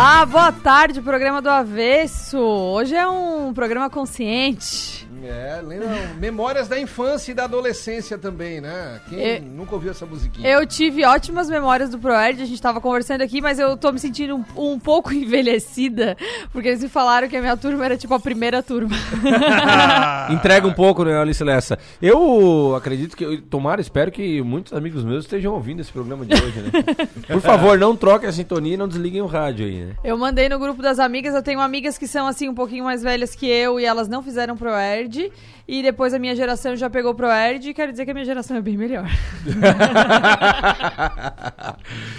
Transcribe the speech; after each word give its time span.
Olá, 0.00 0.24
boa 0.24 0.50
tarde, 0.50 1.02
programa 1.02 1.42
do 1.42 1.50
Avesso. 1.50 2.38
Hoje 2.38 2.96
é 2.96 3.06
um 3.06 3.52
programa 3.52 3.90
consciente. 3.90 4.89
É, 5.30 5.60
lembra, 5.64 5.88
memórias 6.18 6.66
da 6.68 6.78
infância 6.78 7.30
e 7.32 7.34
da 7.34 7.44
adolescência 7.44 8.18
também, 8.18 8.60
né? 8.60 9.00
Quem 9.08 9.18
Eu- 9.20 9.42
nunca 9.42 9.74
ouviu 9.74 9.90
essa 9.90 10.04
musiquinha? 10.04 10.48
Eu 10.48 10.66
tive 10.66 11.04
ótimas 11.04 11.48
memórias 11.48 11.90
do 11.90 11.98
ProErd, 11.98 12.42
a 12.42 12.46
gente 12.46 12.60
tava 12.60 12.80
conversando 12.80 13.22
aqui, 13.22 13.40
mas 13.40 13.58
eu 13.58 13.76
tô 13.76 13.92
me 13.92 13.98
sentindo 13.98 14.36
um, 14.56 14.72
um 14.74 14.78
pouco 14.78 15.12
envelhecida, 15.14 16.16
porque 16.52 16.68
eles 16.68 16.82
me 16.82 16.88
falaram 16.88 17.28
que 17.28 17.36
a 17.36 17.40
minha 17.40 17.56
turma 17.56 17.84
era 17.84 17.96
tipo 17.96 18.12
a 18.14 18.20
primeira 18.20 18.62
turma. 18.62 18.96
Entrega 20.30 20.66
um 20.66 20.72
pouco, 20.72 21.04
né, 21.04 21.16
Alice 21.18 21.42
Lessa? 21.42 21.78
Eu 22.00 22.74
acredito 22.76 23.16
que, 23.16 23.24
eu- 23.24 23.40
tomara, 23.42 23.80
espero 23.80 24.10
que 24.10 24.42
muitos 24.42 24.72
amigos 24.72 25.04
meus 25.04 25.24
estejam 25.24 25.52
ouvindo 25.54 25.80
esse 25.80 25.92
programa 25.92 26.24
de 26.24 26.34
hoje, 26.34 26.60
né? 26.60 26.70
Por 27.28 27.40
favor, 27.40 27.78
não 27.78 27.96
troquem 27.96 28.28
a 28.28 28.32
sintonia 28.32 28.74
e 28.74 28.76
não 28.76 28.88
desliguem 28.88 29.22
o 29.22 29.26
rádio 29.26 29.66
aí, 29.66 29.84
né? 29.84 29.92
Eu 30.04 30.16
mandei 30.18 30.48
no 30.48 30.58
grupo 30.58 30.82
das 30.82 30.98
amigas, 30.98 31.34
eu 31.34 31.42
tenho 31.42 31.60
amigas 31.60 31.98
que 31.98 32.06
são 32.06 32.26
assim 32.26 32.48
um 32.48 32.54
pouquinho 32.54 32.84
mais 32.84 33.02
velhas 33.02 33.34
que 33.34 33.46
eu 33.48 33.78
e 33.80 33.84
elas 33.84 34.08
não 34.08 34.22
fizeram 34.22 34.56
ProErd, 34.56 35.19
e 35.66 35.82
depois 35.82 36.12
a 36.14 36.18
minha 36.18 36.34
geração 36.34 36.74
já 36.76 36.90
pegou 36.90 37.14
ProErd, 37.14 37.70
e 37.70 37.74
quero 37.74 37.92
dizer 37.92 38.04
que 38.04 38.10
a 38.10 38.14
minha 38.14 38.26
geração 38.26 38.56
é 38.56 38.60
bem 38.60 38.76
melhor. 38.76 39.08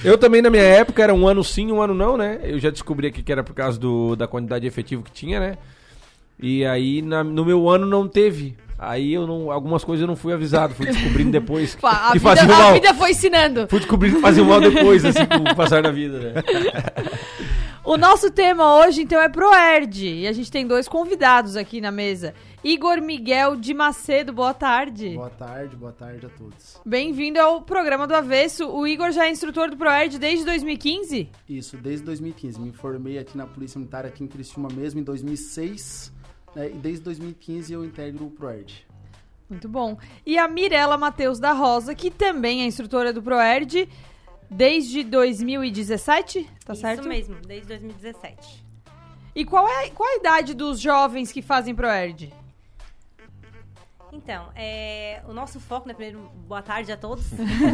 Eu 0.03 0.17
também, 0.17 0.41
na 0.41 0.49
minha 0.49 0.63
época, 0.63 1.03
era 1.03 1.13
um 1.13 1.27
ano 1.27 1.43
sim, 1.43 1.71
um 1.71 1.81
ano 1.81 1.93
não, 1.93 2.17
né? 2.17 2.39
Eu 2.43 2.59
já 2.59 2.69
descobri 2.69 3.07
aqui 3.07 3.21
que 3.21 3.31
era 3.31 3.43
por 3.43 3.53
causa 3.53 3.79
do, 3.79 4.15
da 4.15 4.27
quantidade 4.27 4.61
de 4.61 4.67
efetivo 4.67 5.03
que 5.03 5.11
tinha, 5.11 5.39
né? 5.39 5.57
E 6.41 6.65
aí, 6.65 7.01
na- 7.01 7.23
no 7.23 7.45
meu 7.45 7.69
ano, 7.69 7.85
não 7.85 8.07
teve. 8.07 8.55
Aí, 8.79 9.13
eu 9.13 9.27
não, 9.27 9.51
algumas 9.51 9.83
coisas 9.83 10.01
eu 10.01 10.07
não 10.07 10.15
fui 10.15 10.33
avisado, 10.33 10.73
fui 10.73 10.87
descobrindo 10.87 11.29
depois 11.31 11.75
que, 11.75 11.85
A, 11.85 12.11
que 12.13 12.19
vida, 12.19 12.35
fazia 12.35 12.43
a 12.43 12.47
mal. 12.57 12.73
vida 12.73 12.93
foi 12.95 13.11
ensinando. 13.11 13.67
Fui 13.69 13.79
descobrindo 13.79 14.15
que 14.15 14.21
fazia 14.23 14.43
mal 14.43 14.59
depois, 14.59 15.05
assim, 15.05 15.23
com 15.25 15.51
o 15.51 15.55
passar 15.55 15.83
da 15.83 15.91
vida, 15.91 16.17
né? 16.19 16.33
O 17.83 17.97
nosso 17.97 18.29
tema 18.29 18.75
hoje, 18.75 19.01
então, 19.01 19.19
é 19.19 19.27
ProErd. 19.27 20.07
E 20.07 20.27
a 20.27 20.31
gente 20.31 20.51
tem 20.51 20.67
dois 20.67 20.87
convidados 20.87 21.55
aqui 21.55 21.81
na 21.81 21.89
mesa. 21.89 22.35
Igor 22.63 23.01
Miguel 23.01 23.55
de 23.55 23.73
Macedo, 23.73 24.31
boa 24.31 24.53
tarde. 24.53 25.15
Boa 25.15 25.31
tarde, 25.31 25.75
boa 25.75 25.91
tarde 25.91 26.27
a 26.27 26.29
todos. 26.29 26.79
Bem-vindo 26.85 27.41
ao 27.41 27.63
programa 27.63 28.05
do 28.05 28.13
Avesso. 28.13 28.69
O 28.69 28.85
Igor 28.85 29.11
já 29.11 29.25
é 29.25 29.31
instrutor 29.31 29.71
do 29.71 29.77
ProErd 29.77 30.19
desde 30.19 30.45
2015? 30.45 31.27
Isso, 31.49 31.75
desde 31.75 32.05
2015. 32.05 32.59
Me 32.59 32.71
formei 32.71 33.17
aqui 33.17 33.35
na 33.35 33.47
Polícia 33.47 33.79
Militar, 33.79 34.05
aqui 34.05 34.23
em 34.23 34.27
Criciúma 34.27 34.69
mesmo, 34.71 34.99
em 34.99 35.03
2006. 35.03 36.13
né, 36.55 36.67
e 36.69 36.73
desde 36.73 37.01
2015 37.03 37.73
eu 37.73 37.83
integro 37.83 38.27
o 38.27 38.29
ProErd. 38.29 38.87
Muito 39.49 39.67
bom. 39.67 39.97
E 40.23 40.37
a 40.37 40.47
Mirela 40.47 40.97
Matheus 40.97 41.39
da 41.39 41.51
Rosa, 41.51 41.95
que 41.95 42.11
também 42.11 42.61
é 42.61 42.65
instrutora 42.65 43.11
do 43.11 43.23
ProErd 43.23 43.89
desde 44.51 45.03
2017, 45.03 46.49
tá 46.65 46.73
Isso 46.73 46.81
certo? 46.81 47.07
mesmo, 47.07 47.35
desde 47.47 47.67
2017. 47.69 48.65
E 49.33 49.45
qual 49.45 49.67
é 49.67 49.89
qual 49.89 50.09
a 50.09 50.17
idade 50.17 50.53
dos 50.53 50.79
jovens 50.79 51.31
que 51.31 51.41
fazem 51.41 51.73
ProErd? 51.73 52.33
Então, 54.13 54.49
é, 54.55 55.21
o 55.25 55.33
nosso 55.33 55.57
foco, 55.57 55.87
né, 55.87 55.93
primeiro, 55.93 56.19
boa 56.45 56.61
tarde 56.61 56.91
a 56.91 56.97
todos. 56.97 57.27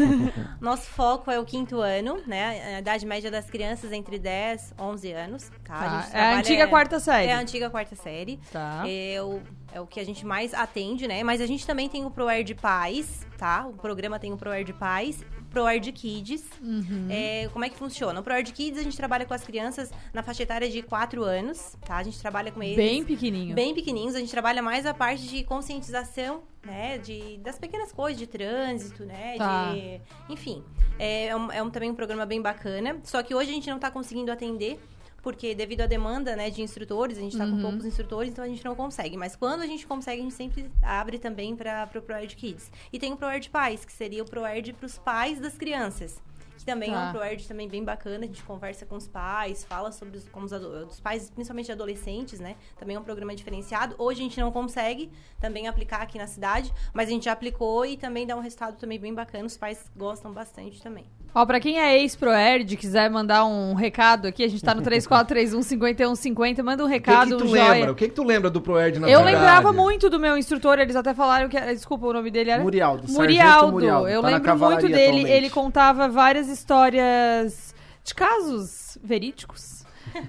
nosso 0.61 0.83
foco 0.83 1.31
é 1.31 1.39
o 1.39 1.43
quinto 1.43 1.79
ano, 1.79 2.21
né? 2.27 2.75
A 2.75 2.79
idade 2.79 3.07
média 3.07 3.31
das 3.31 3.49
crianças 3.49 3.91
entre 3.91 4.19
10 4.19 4.75
e 4.77 4.81
11 4.81 5.11
anos, 5.13 5.51
tá? 5.65 5.73
Tá, 5.73 6.01
gente 6.01 6.15
é 6.15 6.19
a 6.19 6.37
antiga 6.37 6.67
quarta 6.67 6.99
série. 6.99 7.27
É 7.27 7.33
a 7.33 7.39
antiga 7.39 7.69
quarta 7.71 7.95
série. 7.95 8.39
Tá. 8.51 8.83
É 8.87 9.19
o, 9.19 9.41
é 9.73 9.81
o 9.81 9.87
que 9.87 9.99
a 9.99 10.05
gente 10.05 10.23
mais 10.23 10.53
atende, 10.53 11.07
né? 11.07 11.23
Mas 11.23 11.41
a 11.41 11.47
gente 11.47 11.65
também 11.65 11.89
tem 11.89 12.05
o 12.05 12.11
ProErd 12.11 12.53
Pais, 12.53 13.25
tá? 13.35 13.65
O 13.65 13.73
programa 13.73 14.19
tem 14.19 14.31
o 14.31 14.37
ProErd 14.37 14.73
Pais, 14.73 15.25
ProErd 15.51 15.91
Kids. 15.91 16.43
Uhum. 16.61 17.07
É, 17.09 17.49
como 17.53 17.63
é 17.65 17.69
que 17.69 17.75
funciona? 17.77 18.19
O 18.19 18.23
ProErd 18.23 18.51
Kids 18.51 18.79
a 18.79 18.83
gente 18.83 18.95
trabalha 18.97 19.25
com 19.25 19.33
as 19.33 19.43
crianças 19.43 19.91
na 20.13 20.21
faixa 20.23 20.43
etária 20.43 20.69
de 20.69 20.81
4 20.81 21.23
anos, 21.23 21.75
tá? 21.85 21.97
A 21.97 22.03
gente 22.03 22.19
trabalha 22.19 22.51
com 22.51 22.61
eles 22.61 22.75
Bem 22.75 23.03
pequenininho. 23.03 23.55
bem 23.55 23.73
pequenininhos. 23.73 24.15
A 24.15 24.19
gente 24.19 24.31
trabalha 24.31 24.61
mais 24.61 24.85
a 24.85 24.93
parte 24.93 25.27
de 25.27 25.43
conscientização, 25.43 26.41
né? 26.65 26.97
De, 26.97 27.37
das 27.37 27.57
pequenas 27.57 27.91
coisas, 27.91 28.17
de 28.19 28.27
trânsito, 28.27 29.05
né? 29.05 29.35
Tá. 29.37 29.73
De, 29.73 30.01
enfim, 30.29 30.63
é, 30.99 31.35
um, 31.35 31.51
é 31.51 31.61
um- 31.63 31.69
também 31.69 31.89
um 31.91 31.95
programa 31.95 32.25
bem 32.25 32.41
bacana. 32.41 32.97
Só 33.03 33.21
que 33.23 33.33
hoje 33.35 33.49
a 33.49 33.53
gente 33.53 33.69
não 33.69 33.77
está 33.77 33.89
conseguindo 33.91 34.31
atender. 34.31 34.79
Porque 35.27 35.53
devido 35.53 35.81
à 35.81 35.87
demanda 35.87 36.37
né, 36.37 36.49
de 36.49 36.61
instrutores, 36.61 37.17
a 37.17 37.21
gente 37.21 37.33
está 37.33 37.43
Uhum. 37.43 37.57
com 37.57 37.61
poucos 37.61 37.85
instrutores, 37.85 38.31
então 38.31 38.45
a 38.45 38.47
gente 38.47 38.63
não 38.63 38.73
consegue. 38.75 39.17
Mas 39.17 39.35
quando 39.35 39.61
a 39.61 39.67
gente 39.67 39.85
consegue, 39.85 40.21
a 40.21 40.23
gente 40.23 40.33
sempre 40.35 40.71
abre 40.81 41.19
também 41.19 41.53
para 41.53 41.89
o 41.95 42.01
ProErd 42.01 42.33
Kids. 42.33 42.71
E 42.93 42.97
tem 42.97 43.11
o 43.11 43.17
ProErd 43.17 43.49
Pais, 43.49 43.83
que 43.83 43.91
seria 43.91 44.23
o 44.23 44.25
ProErd 44.25 44.71
para 44.71 44.85
os 44.85 44.97
pais 44.97 45.37
das 45.37 45.57
crianças. 45.57 46.21
Que 46.57 46.63
também 46.65 46.91
é 46.91 46.93
Tá. 46.93 47.09
um 47.09 47.11
ProErd 47.11 47.45
também 47.45 47.67
bem 47.67 47.83
bacana, 47.83 48.23
a 48.23 48.27
gente 48.27 48.41
conversa 48.43 48.85
com 48.85 48.95
os 48.95 49.05
pais, 49.07 49.65
fala 49.65 49.91
sobre 49.91 50.17
os, 50.17 50.29
como 50.29 50.45
os, 50.45 50.51
os 50.53 50.99
pais, 51.01 51.29
principalmente 51.29 51.71
adolescentes, 51.73 52.39
né? 52.39 52.55
Também 52.79 52.95
é 52.95 52.99
um 52.99 53.03
programa 53.03 53.35
diferenciado. 53.35 53.95
Hoje 53.97 54.21
a 54.21 54.23
gente 54.23 54.39
não 54.39 54.49
consegue 54.51 55.11
também 55.41 55.67
aplicar 55.67 56.01
aqui 56.01 56.17
na 56.17 56.25
cidade, 56.25 56.73
mas 56.93 57.09
a 57.09 57.11
gente 57.11 57.25
já 57.25 57.33
aplicou 57.33 57.85
e 57.85 57.97
também 57.97 58.25
dá 58.25 58.33
um 58.35 58.39
resultado 58.39 58.77
também 58.77 58.97
bem 58.97 59.13
bacana. 59.13 59.45
Os 59.45 59.57
pais 59.57 59.91
gostam 59.95 60.31
bastante 60.31 60.81
também. 60.81 61.05
Ó, 61.35 61.45
pra 61.45 61.59
quem 61.59 61.79
é 61.79 61.99
ex-ProErd, 61.99 62.75
quiser 62.77 63.09
mandar 63.11 63.45
um 63.45 63.73
recado 63.75 64.27
aqui, 64.27 64.43
a 64.43 64.47
gente 64.47 64.63
tá 64.63 64.73
no 64.73 64.81
3431-5150, 64.83 66.63
manda 66.63 66.83
um 66.83 66.85
O 66.85 66.89
que, 66.89 66.93
recado, 66.95 67.29
que 67.31 67.37
tu 67.37 67.43
um 67.45 67.47
joia. 67.49 67.71
lembra? 67.73 67.91
O 67.91 67.95
que, 67.95 68.07
que 68.09 68.13
tu 68.15 68.23
lembra 68.23 68.49
do 68.49 68.61
Proerd 68.61 68.99
na 68.99 69.07
Eu 69.07 69.19
verdade? 69.19 69.35
lembrava 69.35 69.71
muito 69.73 70.09
do 70.09 70.19
meu 70.19 70.37
instrutor, 70.37 70.79
eles 70.79 70.95
até 70.95 71.13
falaram 71.13 71.47
que 71.49 71.59
desculpa, 71.59 72.07
o 72.07 72.13
nome 72.13 72.31
dele 72.31 72.49
era 72.51 72.63
Murialdo, 72.63 73.11
Murialdo. 73.11 73.71
Murialdo. 73.73 74.07
Eu 74.07 74.21
tá 74.21 74.27
lembro 74.29 74.57
muito 74.57 74.81
dele, 74.87 74.95
atualmente. 75.03 75.31
ele 75.31 75.49
contava 75.49 76.09
várias 76.09 76.47
histórias 76.47 77.73
de 78.03 78.15
casos 78.15 78.97
verídicos. 79.03 79.83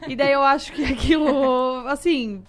E 0.08 0.14
daí 0.16 0.32
eu 0.32 0.42
acho 0.42 0.72
que 0.72 0.84
aquilo, 0.84 1.86
assim, 1.86 2.42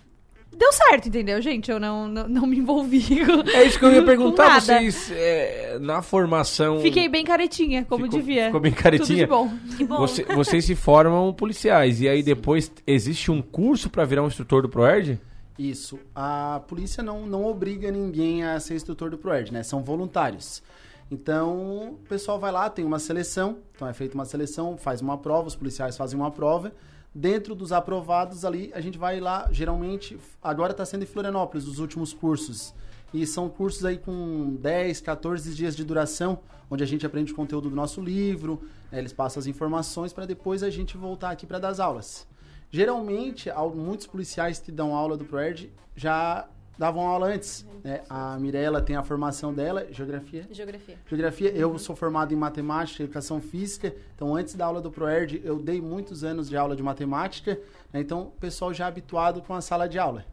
deu 0.56 0.72
certo, 0.74 1.08
entendeu, 1.08 1.42
gente? 1.42 1.72
Eu 1.72 1.80
não, 1.80 2.08
não, 2.08 2.28
não 2.28 2.48
me 2.48 2.58
envolvi. 2.58 3.02
com- 3.26 3.50
É 3.50 3.64
isso 3.64 3.80
que 3.80 3.86
eu 3.86 3.94
ia 3.94 4.04
perguntar, 4.04 4.60
vocês, 4.62 5.12
é, 5.12 5.78
na 5.80 6.02
formação... 6.02 6.80
Fiquei 6.82 7.08
bem 7.08 7.24
caretinha, 7.24 7.86
como 7.86 8.06
Ficou- 8.06 8.20
devia. 8.20 8.46
ficou 8.48 8.60
bem 8.60 8.72
Tudo 8.72 8.82
caretinha? 8.84 9.20
de 9.20 9.26
bom. 9.26 9.52
Que 9.78 9.86
bom. 9.86 9.98
Você- 9.98 10.24
vocês 10.24 10.66
se 10.66 10.76
formam 10.76 11.34
policiais, 11.34 12.02
e 12.02 12.10
aí 12.10 12.22
depois 12.22 12.72
existe 12.86 13.32
um 13.32 13.42
curso 13.42 13.90
pra 13.90 14.06
virar 14.06 14.24
um 14.24 14.28
instrutor 14.28 14.62
do 14.62 14.70
ProErd? 14.70 15.20
Isso. 15.58 16.00
A 16.16 16.62
polícia 16.68 17.04
não, 17.04 17.26
não 17.26 17.46
obriga 17.46 17.92
ninguém 17.92 18.44
a 18.46 18.60
ser 18.60 18.76
instrutor 18.76 19.10
do 19.10 19.18
ProErd, 19.18 19.52
né? 19.54 19.62
São 19.64 19.84
voluntários. 19.84 20.64
Então, 21.12 21.90
o 21.94 22.00
pessoal 22.08 22.40
vai 22.40 22.52
lá, 22.52 22.70
tem 22.70 22.86
uma 22.86 23.00
seleção. 23.00 23.58
Então, 23.76 23.88
é 23.88 23.94
feita 23.94 24.14
uma 24.16 24.26
seleção, 24.26 24.78
faz 24.78 25.02
uma 25.02 25.18
prova, 25.18 25.48
os 25.48 25.56
policiais 25.56 25.98
fazem 25.98 26.18
uma 26.20 26.32
prova. 26.32 26.72
Dentro 27.14 27.56
dos 27.56 27.72
aprovados 27.72 28.46
ali, 28.46 28.72
a 28.74 28.80
gente 28.82 28.98
vai 28.98 29.20
lá, 29.20 29.48
geralmente, 29.52 30.18
agora 30.42 30.72
está 30.72 30.86
sendo 30.86 31.04
em 31.04 31.08
Florianópolis, 31.08 31.66
os 31.68 31.80
últimos 31.80 32.14
cursos. 32.14 32.74
E 33.12 33.26
são 33.26 33.50
cursos 33.50 33.84
aí 33.84 33.98
com 33.98 34.56
10, 34.62 35.02
14 35.02 35.54
dias 35.56 35.76
de 35.76 35.84
duração, 35.84 36.40
onde 36.70 36.84
a 36.84 36.88
gente 36.88 37.06
aprende 37.06 37.34
o 37.34 37.36
conteúdo 37.36 37.68
do 37.70 37.76
nosso 37.76 38.00
livro, 38.00 38.62
né, 38.92 39.00
eles 39.00 39.12
passam 39.12 39.40
as 39.42 39.48
informações 39.48 40.14
para 40.14 40.28
depois 40.28 40.62
a 40.62 40.70
gente 40.70 40.96
voltar 40.96 41.32
aqui 41.32 41.48
para 41.48 41.58
dar 41.58 41.70
as 41.70 41.80
aulas. 41.80 42.28
Geralmente, 42.70 43.50
al- 43.50 43.74
muitos 43.74 44.06
policiais 44.06 44.60
que 44.60 44.72
dão 44.72 44.94
aula 44.96 45.18
do 45.18 45.26
ProErd 45.26 45.72
já 45.96 46.48
davam 46.80 47.06
aula 47.06 47.28
antes. 47.28 47.66
né? 47.84 48.02
A 48.10 48.38
Mirella 48.40 48.82
tem 48.82 48.96
a 48.96 49.04
formação 49.04 49.54
dela, 49.54 49.86
geografia. 49.92 50.48
Geografia. 50.50 50.98
Geografia, 51.06 51.50
eu 51.52 51.78
sou 51.78 51.94
formado 51.96 52.34
em 52.34 52.38
matemática 52.38 53.04
e 53.04 53.06
educação 53.06 53.42
física, 53.42 53.94
então 54.16 54.34
antes 54.34 54.56
da 54.56 54.66
aula 54.66 54.80
do 54.82 54.90
ProErd 54.90 55.42
eu 55.44 55.60
dei 55.60 55.82
muitos 55.82 56.24
anos 56.24 56.48
de 56.50 56.56
aula 56.56 56.76
de 56.78 56.82
matemática, 56.82 57.60
né? 57.92 58.00
então 58.00 58.22
o 58.22 58.32
pessoal 58.32 58.74
já 58.74 58.86
é 58.86 58.88
habituado 58.88 59.42
com 59.42 59.54
a 59.54 59.60
sala 59.62 59.90
de 59.90 60.00
aula. 60.00 60.26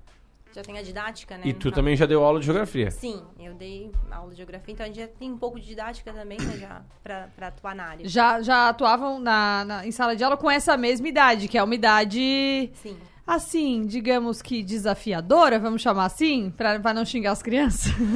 Já 0.54 0.62
tem 0.62 0.78
a 0.78 0.82
didática, 0.82 1.36
né? 1.36 1.42
E 1.44 1.52
tu 1.52 1.64
caso. 1.64 1.74
também 1.74 1.94
já 1.96 2.06
deu 2.06 2.24
aula 2.24 2.40
de 2.40 2.46
geografia. 2.46 2.90
Sim, 2.90 3.22
eu 3.38 3.52
dei 3.52 3.90
aula 4.10 4.30
de 4.30 4.36
geografia, 4.38 4.72
então 4.72 4.84
a 4.84 4.86
gente 4.88 5.00
já 5.00 5.06
tem 5.08 5.30
um 5.30 5.36
pouco 5.36 5.60
de 5.60 5.66
didática 5.66 6.12
também, 6.14 6.38
né, 6.40 6.56
já, 6.56 6.82
pra, 7.02 7.28
pra 7.36 7.48
atuar 7.48 7.74
na 7.74 7.84
área. 7.84 8.08
Já, 8.08 8.40
já 8.40 8.70
atuavam 8.70 9.18
na, 9.18 9.64
na- 9.66 9.86
em 9.86 9.90
sala 9.90 10.16
de 10.16 10.24
aula 10.24 10.34
com 10.36 10.50
essa 10.50 10.74
mesma 10.76 11.06
idade, 11.08 11.46
que 11.48 11.58
é 11.58 11.62
uma 11.62 11.74
idade, 11.74 12.70
Sim. 12.82 12.96
Assim, 13.26 13.84
digamos 13.86 14.40
que 14.40 14.62
desafiadora, 14.62 15.58
vamos 15.58 15.82
chamar 15.82 16.04
assim, 16.04 16.52
pra 16.56 16.94
não 16.94 17.04
xingar 17.04 17.32
as 17.32 17.42
crianças. 17.42 17.92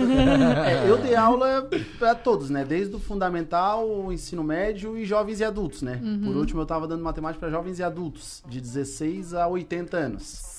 É, 0.60 0.88
eu 0.88 0.98
dei 0.98 1.14
aula 1.14 1.68
para 1.98 2.14
todos, 2.14 2.50
né? 2.50 2.64
Desde 2.64 2.94
o 2.94 2.98
fundamental, 2.98 3.88
o 3.88 4.12
ensino 4.12 4.42
médio 4.44 4.96
e 4.96 5.04
jovens 5.04 5.40
e 5.40 5.44
adultos, 5.44 5.82
né? 5.82 6.00
Por 6.24 6.36
último, 6.36 6.60
eu 6.60 6.64
estava 6.64 6.86
dando 6.86 7.02
matemática 7.02 7.40
para 7.40 7.50
jovens 7.50 7.78
e 7.78 7.82
adultos, 7.82 8.42
de 8.48 8.60
16 8.60 9.34
a 9.34 9.46
80 9.48 9.96
anos. 9.96 10.49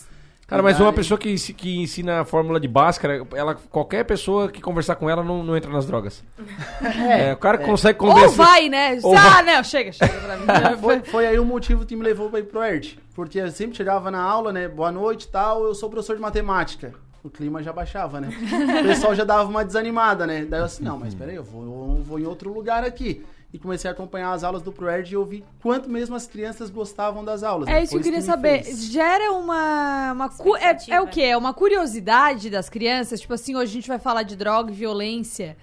Cara, 0.51 0.61
mas 0.61 0.81
uma 0.81 0.91
pessoa 0.91 1.17
que, 1.17 1.33
que 1.53 1.79
ensina 1.79 2.19
a 2.19 2.25
fórmula 2.25 2.59
de 2.59 2.67
Bhaskara, 2.67 3.25
ela, 3.33 3.55
qualquer 3.55 4.03
pessoa 4.03 4.51
que 4.51 4.59
conversar 4.61 4.95
com 4.95 5.09
ela 5.09 5.23
não, 5.23 5.41
não 5.41 5.55
entra 5.55 5.71
nas 5.71 5.85
drogas. 5.85 6.21
É, 7.11 7.33
o 7.33 7.37
cara 7.37 7.57
consegue 7.57 7.97
Ou 8.01 8.09
convencer... 8.09 8.35
vai, 8.35 8.67
né? 8.67 8.99
Ou 9.01 9.15
ah, 9.15 9.41
não, 9.43 9.63
chega, 9.63 9.91
chega 9.91 10.13
pra 10.13 10.37
mim. 10.37 10.45
Foi, 10.81 10.99
foi 10.99 11.27
aí 11.27 11.39
o 11.39 11.45
motivo 11.45 11.85
que 11.85 11.95
me 11.95 12.03
levou 12.03 12.29
para 12.29 12.39
ir 12.39 12.43
pro 12.43 12.63
ERD. 12.63 12.97
Porque 13.15 13.39
eu 13.39 13.49
sempre 13.51 13.77
chegava 13.77 14.11
na 14.11 14.21
aula, 14.21 14.51
né? 14.51 14.67
Boa 14.67 14.91
noite 14.91 15.23
e 15.23 15.27
tal, 15.27 15.63
eu 15.63 15.73
sou 15.73 15.89
professor 15.89 16.15
de 16.15 16.21
matemática. 16.21 16.93
O 17.23 17.29
clima 17.29 17.61
já 17.63 17.71
baixava, 17.71 18.19
né? 18.19 18.29
O 18.81 18.87
pessoal 18.87 19.15
já 19.15 19.23
dava 19.23 19.49
uma 19.49 19.63
desanimada, 19.63 20.25
né? 20.27 20.45
Daí 20.45 20.59
eu 20.59 20.65
assim, 20.65 20.83
não, 20.83 20.97
mas 20.97 21.13
peraí, 21.13 21.35
eu 21.35 21.43
vou, 21.43 21.63
eu 21.63 22.03
vou 22.03 22.19
em 22.19 22.25
outro 22.25 22.51
lugar 22.53 22.83
aqui. 22.83 23.23
E 23.53 23.59
comecei 23.59 23.89
a 23.89 23.93
acompanhar 23.93 24.31
as 24.31 24.43
aulas 24.43 24.61
do 24.61 24.71
ProErd 24.71 25.11
e 25.11 25.15
eu 25.15 25.25
vi 25.25 25.43
quanto 25.61 25.89
mesmo 25.89 26.15
as 26.15 26.25
crianças 26.25 26.69
gostavam 26.69 27.23
das 27.23 27.43
aulas. 27.43 27.67
É 27.67 27.73
né? 27.73 27.83
isso 27.83 27.91
que 27.93 27.97
eu 27.99 28.03
queria 28.03 28.19
me 28.19 28.25
saber. 28.25 28.63
fez. 28.63 28.85
Gera 28.85 29.31
uma. 29.33 30.13
uma 30.13 30.29
cu- 30.29 30.55
é, 30.55 30.77
é 30.89 31.01
o 31.01 31.07
quê? 31.07 31.21
É 31.23 31.37
uma 31.37 31.53
curiosidade 31.53 32.49
das 32.49 32.69
crianças? 32.69 33.19
Tipo 33.19 33.33
assim, 33.33 33.55
hoje 33.55 33.71
a 33.71 33.73
gente 33.73 33.87
vai 33.87 33.99
falar 33.99 34.23
de 34.23 34.35
droga 34.35 34.71
e 34.71 34.75
violência. 34.75 35.57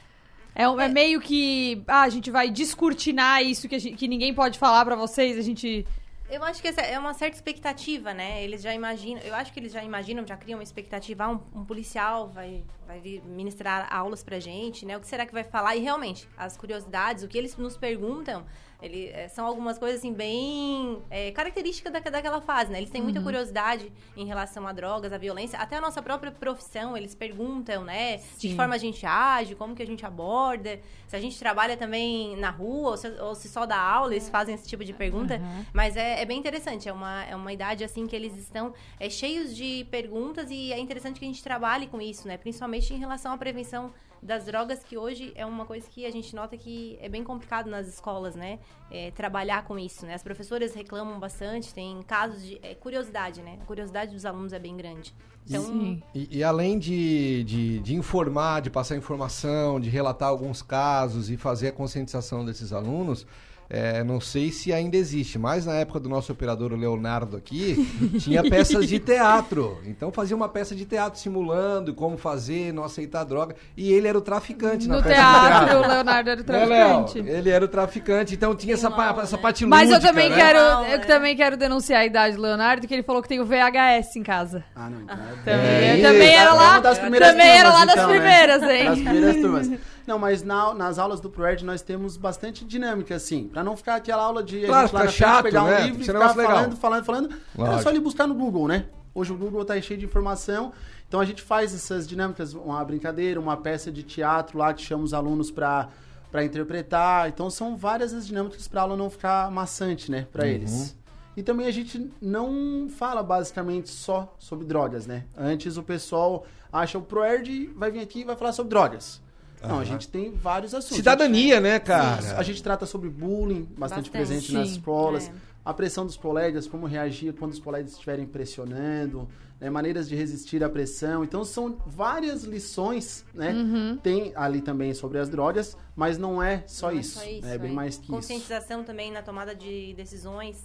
É, 0.54 0.68
um- 0.68 0.78
é 0.80 0.88
meio 0.88 1.20
que. 1.20 1.82
Ah, 1.86 2.02
a 2.02 2.08
gente 2.08 2.30
vai 2.30 2.50
descortinar 2.50 3.42
isso 3.42 3.68
que, 3.68 3.74
a 3.76 3.78
gente- 3.78 3.96
que 3.96 4.06
ninguém 4.08 4.34
pode 4.34 4.58
falar 4.58 4.84
pra 4.84 4.96
vocês. 4.96 5.38
A 5.38 5.42
gente. 5.42 5.86
Eu 6.30 6.44
acho 6.44 6.60
que 6.60 6.68
é 6.68 6.98
uma 6.98 7.14
certa 7.14 7.36
expectativa, 7.36 8.12
né? 8.12 8.44
Eles 8.44 8.60
já 8.60 8.74
imaginam, 8.74 9.22
eu 9.22 9.34
acho 9.34 9.50
que 9.52 9.58
eles 9.58 9.72
já 9.72 9.82
imaginam, 9.82 10.26
já 10.26 10.36
criam 10.36 10.58
uma 10.58 10.62
expectativa, 10.62 11.24
ah, 11.24 11.30
um, 11.30 11.40
um 11.54 11.64
policial 11.64 12.28
vai, 12.28 12.64
vai 12.86 13.00
ministrar 13.24 13.88
aulas 13.90 14.22
pra 14.22 14.38
gente, 14.38 14.84
né? 14.84 14.96
O 14.96 15.00
que 15.00 15.06
será 15.06 15.24
que 15.24 15.32
vai 15.32 15.44
falar? 15.44 15.74
E 15.76 15.80
realmente, 15.80 16.28
as 16.36 16.56
curiosidades, 16.56 17.24
o 17.24 17.28
que 17.28 17.38
eles 17.38 17.56
nos 17.56 17.78
perguntam, 17.78 18.44
ele, 18.80 19.08
eh, 19.08 19.28
são 19.28 19.44
algumas 19.44 19.76
coisas 19.76 19.98
assim 19.98 20.12
bem 20.12 21.02
eh, 21.10 21.32
características 21.32 21.92
da, 21.92 21.98
daquela 21.98 22.40
fase, 22.40 22.70
né? 22.70 22.78
Eles 22.78 22.90
têm 22.90 23.02
muita 23.02 23.20
curiosidade 23.20 23.92
em 24.16 24.24
relação 24.24 24.66
a 24.68 24.72
drogas, 24.72 25.12
a 25.12 25.18
violência, 25.18 25.58
até 25.58 25.76
a 25.76 25.80
nossa 25.80 26.00
própria 26.00 26.30
profissão, 26.30 26.96
eles 26.96 27.14
perguntam, 27.14 27.82
né? 27.82 28.18
De 28.18 28.22
Sim. 28.22 28.48
que 28.50 28.54
forma 28.54 28.74
a 28.74 28.78
gente 28.78 29.04
age, 29.04 29.56
como 29.56 29.74
que 29.74 29.82
a 29.82 29.86
gente 29.86 30.06
aborda, 30.06 30.78
se 31.08 31.16
a 31.16 31.20
gente 31.20 31.36
trabalha 31.38 31.76
também 31.76 32.36
na 32.36 32.50
rua 32.50 32.90
ou 32.90 32.96
se, 32.96 33.08
ou 33.20 33.34
se 33.34 33.48
só 33.48 33.66
dá 33.66 33.78
aula, 33.78 34.12
eles 34.12 34.28
fazem 34.28 34.54
esse 34.54 34.68
tipo 34.68 34.84
de 34.84 34.92
pergunta. 34.92 35.40
Mas 35.72 35.96
é, 35.96 36.17
é 36.18 36.24
bem 36.24 36.38
interessante, 36.38 36.88
é 36.88 36.92
uma, 36.92 37.24
é 37.24 37.36
uma 37.36 37.52
idade 37.52 37.84
assim 37.84 38.06
que 38.06 38.14
eles 38.14 38.36
estão 38.36 38.74
é, 38.98 39.08
cheios 39.08 39.54
de 39.54 39.86
perguntas 39.90 40.50
e 40.50 40.72
é 40.72 40.78
interessante 40.78 41.18
que 41.18 41.24
a 41.24 41.28
gente 41.28 41.42
trabalhe 41.42 41.86
com 41.86 42.00
isso, 42.00 42.26
né? 42.26 42.36
Principalmente 42.36 42.92
em 42.92 42.98
relação 42.98 43.32
à 43.32 43.38
prevenção 43.38 43.92
das 44.22 44.44
drogas, 44.44 44.82
que 44.82 44.96
hoje 44.98 45.32
é 45.36 45.46
uma 45.46 45.64
coisa 45.64 45.88
que 45.88 46.04
a 46.04 46.10
gente 46.10 46.34
nota 46.34 46.56
que 46.56 46.98
é 47.00 47.08
bem 47.08 47.22
complicado 47.22 47.70
nas 47.70 47.86
escolas, 47.86 48.34
né? 48.34 48.58
É, 48.90 49.10
trabalhar 49.12 49.64
com 49.64 49.78
isso, 49.78 50.04
né? 50.04 50.14
As 50.14 50.22
professoras 50.22 50.74
reclamam 50.74 51.20
bastante, 51.20 51.72
tem 51.72 52.02
casos 52.02 52.42
de 52.42 52.58
é, 52.62 52.74
curiosidade, 52.74 53.40
né? 53.42 53.58
A 53.62 53.64
curiosidade 53.64 54.12
dos 54.12 54.24
alunos 54.24 54.52
é 54.52 54.58
bem 54.58 54.76
grande. 54.76 55.14
Então, 55.46 55.64
Sim. 55.64 56.02
E, 56.14 56.38
e 56.38 56.44
além 56.44 56.78
de, 56.78 57.44
de, 57.44 57.80
de 57.80 57.94
informar, 57.94 58.60
de 58.60 58.70
passar 58.70 58.96
informação, 58.96 59.80
de 59.80 59.88
relatar 59.88 60.28
alguns 60.28 60.62
casos 60.62 61.30
e 61.30 61.36
fazer 61.36 61.68
a 61.68 61.72
conscientização 61.72 62.44
desses 62.44 62.72
alunos, 62.72 63.26
é, 63.70 64.02
não 64.02 64.20
sei 64.20 64.50
se 64.50 64.72
ainda 64.72 64.96
existe, 64.96 65.38
mas 65.38 65.66
na 65.66 65.74
época 65.74 66.00
do 66.00 66.08
nosso 66.08 66.32
operador 66.32 66.72
o 66.72 66.76
Leonardo 66.76 67.36
aqui, 67.36 67.86
tinha 68.20 68.42
peças 68.42 68.88
de 68.88 68.98
teatro. 68.98 69.78
Então 69.86 70.10
fazia 70.10 70.34
uma 70.34 70.48
peça 70.48 70.74
de 70.74 70.84
teatro 70.86 71.20
simulando 71.20 71.92
como 71.94 72.16
fazer, 72.16 72.72
não 72.72 72.82
aceitar 72.84 73.24
droga. 73.24 73.54
E 73.76 73.92
ele 73.92 74.08
era 74.08 74.16
o 74.16 74.20
traficante 74.22 74.88
na 74.88 74.96
No 74.96 75.02
peça 75.02 75.14
de 75.14 75.20
teatro, 75.20 75.78
o 75.78 75.86
Leonardo 75.86 76.30
era 76.30 76.40
o 76.40 76.44
Né, 76.48 76.66
traficante. 76.66 77.18
Ele 77.18 77.50
era 77.50 77.64
o 77.64 77.68
traficante, 77.68 78.34
então 78.34 78.54
tinha 78.54 78.74
essa, 78.74 78.90
pa- 78.90 79.14
essa 79.22 79.36
né? 79.36 79.42
parte 79.42 79.66
Mas 79.66 79.88
eu 79.90 79.96
lúdica, 79.96 80.12
também 80.12 80.30
né? 80.30 80.36
quero, 80.36 80.58
Não, 80.58 80.84
eu 80.86 80.94
é. 80.94 80.98
também 80.98 81.36
quero 81.36 81.56
denunciar 81.56 82.00
a 82.00 82.06
idade 82.06 82.36
do 82.36 82.42
Leonardo, 82.42 82.86
que 82.86 82.94
ele 82.94 83.02
falou 83.02 83.20
que 83.22 83.28
tem 83.28 83.38
o 83.40 83.44
VHS 83.44 84.16
em 84.16 84.22
casa. 84.22 84.64
Ah, 84.74 84.88
não, 84.88 85.02
então 85.02 85.14
é- 85.16 85.44
Também, 85.44 85.60
É, 85.60 85.98
eu 85.98 86.02
também 86.02 86.34
era 86.34 86.50
É 86.50 86.52
lá, 86.54 86.78
das 86.80 86.98
primeiras 86.98 87.28
também 87.28 87.46
era 87.48 87.68
lá 87.72 87.84
das 87.84 87.94
então, 87.94 88.08
né? 88.08 88.14
primeiras, 88.14 88.62
hein? 88.62 88.84
Das 88.86 88.98
primeiras 88.98 89.36
turmas. 89.36 89.70
Não, 90.08 90.18
mas 90.18 90.42
na- 90.42 90.72
nas 90.72 90.98
aulas 90.98 91.20
do 91.20 91.28
ProErd 91.28 91.64
nós 91.66 91.82
temos 91.82 92.16
bastante 92.16 92.64
dinâmica, 92.64 93.14
assim. 93.14 93.46
Pra 93.48 93.62
não 93.62 93.76
ficar 93.76 93.96
aquela 93.96 94.22
aula 94.22 94.42
de 94.42 94.64
a 94.64 94.66
Claro, 94.68 94.86
gente 94.86 94.94
lá 94.94 95.00
na 95.00 95.06
frente 95.08 95.18
chato, 95.18 95.42
pegar 95.44 95.62
um 95.64 95.66
né? 95.66 95.80
livro 95.82 95.98
e 95.98 96.02
Esse 96.02 96.10
ficar 96.12 96.34
falando, 96.34 96.76
falando, 96.76 97.04
falando. 97.04 97.34
Lógico. 97.56 97.82
só 97.82 97.90
ele 97.90 98.00
buscar 98.00 98.26
no 98.26 98.34
Google, 98.34 98.66
né? 98.66 98.86
Hoje 99.14 99.32
o 99.32 99.36
Google 99.36 99.64
tá 99.66 99.78
cheio 99.80 100.00
de 100.00 100.06
informação. 100.06 100.72
Então 101.06 101.20
a 101.20 101.24
gente 101.26 101.42
faz 101.42 101.74
essas 101.74 102.06
dinâmicas, 102.08 102.54
uma 102.54 102.82
brincadeira, 102.84 103.38
uma 103.38 103.56
peça 103.56 103.92
de 103.92 104.02
teatro 104.02 104.56
lá 104.58 104.72
que 104.72 104.80
chama 104.82 105.04
os 105.04 105.12
alunos 105.12 105.50
pra, 105.50 105.88
pra 106.30 106.42
interpretar. 106.42 107.28
Então 107.28 107.50
são 107.50 107.76
várias 107.76 108.14
as 108.14 108.26
dinâmicas 108.26 108.66
pra 108.66 108.82
aula 108.82 108.96
não 108.96 109.10
ficar 109.10 109.50
maçante, 109.50 110.10
né? 110.10 110.26
Pra 110.32 110.46
eles. 110.46 110.96
E 111.36 111.42
também 111.42 111.66
a 111.66 111.70
gente 111.70 112.10
não 112.20 112.88
fala 112.88 113.22
basicamente 113.22 113.90
só 113.90 114.34
sobre 114.38 114.64
drogas, 114.66 115.06
né? 115.06 115.24
Antes 115.36 115.76
o 115.76 115.82
pessoal 115.82 116.46
acha 116.72 116.96
o 116.98 117.02
ProErd 117.02 117.70
vai 117.76 117.90
vir 117.90 118.00
aqui 118.00 118.20
e 118.20 118.24
vai 118.24 118.36
falar 118.36 118.52
sobre 118.52 118.70
drogas. 118.70 119.20
Não, 119.62 119.78
a 119.80 119.84
gente 119.84 120.08
tem 120.08 120.30
vários 120.32 120.74
assuntos. 120.74 120.96
Cidadania, 120.96 121.60
né, 121.60 121.74
gente, 121.74 121.82
cara? 121.84 122.38
a 122.38 122.42
gente 122.42 122.62
trata 122.62 122.86
sobre 122.86 123.08
bullying, 123.08 123.62
bastante, 123.64 123.78
Bastante. 123.78 124.10
presente 124.10 124.52
nas 124.52 124.68
Sim. 124.68 124.74
escolas. 124.76 125.28
É. 125.28 125.32
A 125.64 125.74
pressão 125.74 126.06
dos 126.06 126.16
colegas, 126.16 126.66
como 126.66 126.86
reagir 126.86 127.32
quando 127.34 127.52
os 127.52 127.58
colegas 127.58 127.92
estiverem 127.92 128.26
pressionando, 128.26 129.28
né, 129.60 129.68
maneiras 129.68 130.08
de 130.08 130.14
resistir 130.16 130.62
à 130.62 130.68
pressão. 130.68 131.24
Então 131.24 131.44
são 131.44 131.76
várias 131.86 132.44
lições, 132.44 133.24
né? 133.34 133.52
Uhum. 133.52 133.96
Tem 134.02 134.32
ali 134.34 134.60
também 134.62 134.94
sobre 134.94 135.18
as 135.18 135.28
drogas, 135.28 135.76
mas 135.96 136.16
não 136.16 136.42
é 136.42 136.62
só 136.66 136.90
Não 136.90 136.96
é 136.96 137.00
isso. 137.00 137.18
só 137.18 137.24
isso, 137.26 137.42
né, 137.46 137.54
É 137.54 137.58
bem 137.58 137.70
é. 137.70 137.74
mais 137.74 137.96
que 137.96 138.04
isso. 138.04 138.12
Conscientização 138.12 138.82
também 138.84 139.10
na 139.12 139.20
tomada 139.22 139.54
de 139.54 139.92
decisões, 139.94 140.64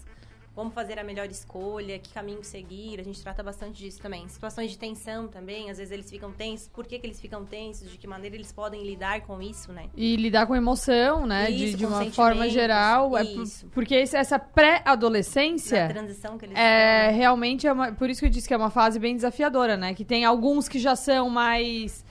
como 0.55 0.69
fazer 0.69 0.99
a 0.99 1.03
melhor 1.03 1.27
escolha, 1.31 1.97
que 1.97 2.13
caminho 2.13 2.43
seguir. 2.43 2.99
A 2.99 3.03
gente 3.03 3.21
trata 3.21 3.41
bastante 3.41 3.83
disso 3.83 3.99
também. 4.01 4.27
Situações 4.27 4.69
de 4.71 4.77
tensão 4.77 5.27
também, 5.27 5.69
às 5.71 5.77
vezes 5.77 5.91
eles 5.91 6.09
ficam 6.09 6.31
tensos. 6.31 6.67
Por 6.67 6.85
que, 6.85 6.99
que 6.99 7.07
eles 7.07 7.19
ficam 7.19 7.43
tensos? 7.43 7.89
De 7.91 7.97
que 7.97 8.05
maneira 8.05 8.35
eles 8.35 8.51
podem 8.51 8.83
lidar 8.83 9.21
com 9.21 9.41
isso, 9.41 9.73
né? 9.73 9.89
E 9.95 10.15
lidar 10.15 10.45
com 10.45 10.55
emoção, 10.55 11.25
né? 11.25 11.49
de 11.51 11.65
Isso, 11.69 11.77
de 11.77 11.85
com 11.87 11.93
uma 11.93 12.05
forma 12.11 12.47
geral. 12.49 13.17
É 13.17 13.23
isso. 13.23 13.67
porque 13.73 13.95
esse- 13.95 14.15
essa 14.15 14.37
pré-adolescência 14.37 15.87
transição 15.89 16.37
que 16.37 16.45
eles 16.45 16.57
é 16.57 17.09
realmente 17.11 17.67
é 17.67 17.71
uma, 17.73 17.91
por 17.91 18.09
isso 18.09 18.19
que 18.21 18.25
eu 18.27 18.29
disse 18.29 18.47
que 18.47 18.53
é 18.53 18.57
uma 18.57 18.69
fase 18.69 18.99
bem 18.99 19.15
desafiadora, 19.15 19.75
né? 19.75 19.93
Que 19.93 20.05
tem 20.05 20.23
alguns 20.25 20.67
que 20.67 20.79
já 20.79 20.95
são 20.95 21.29
mais 21.29 22.05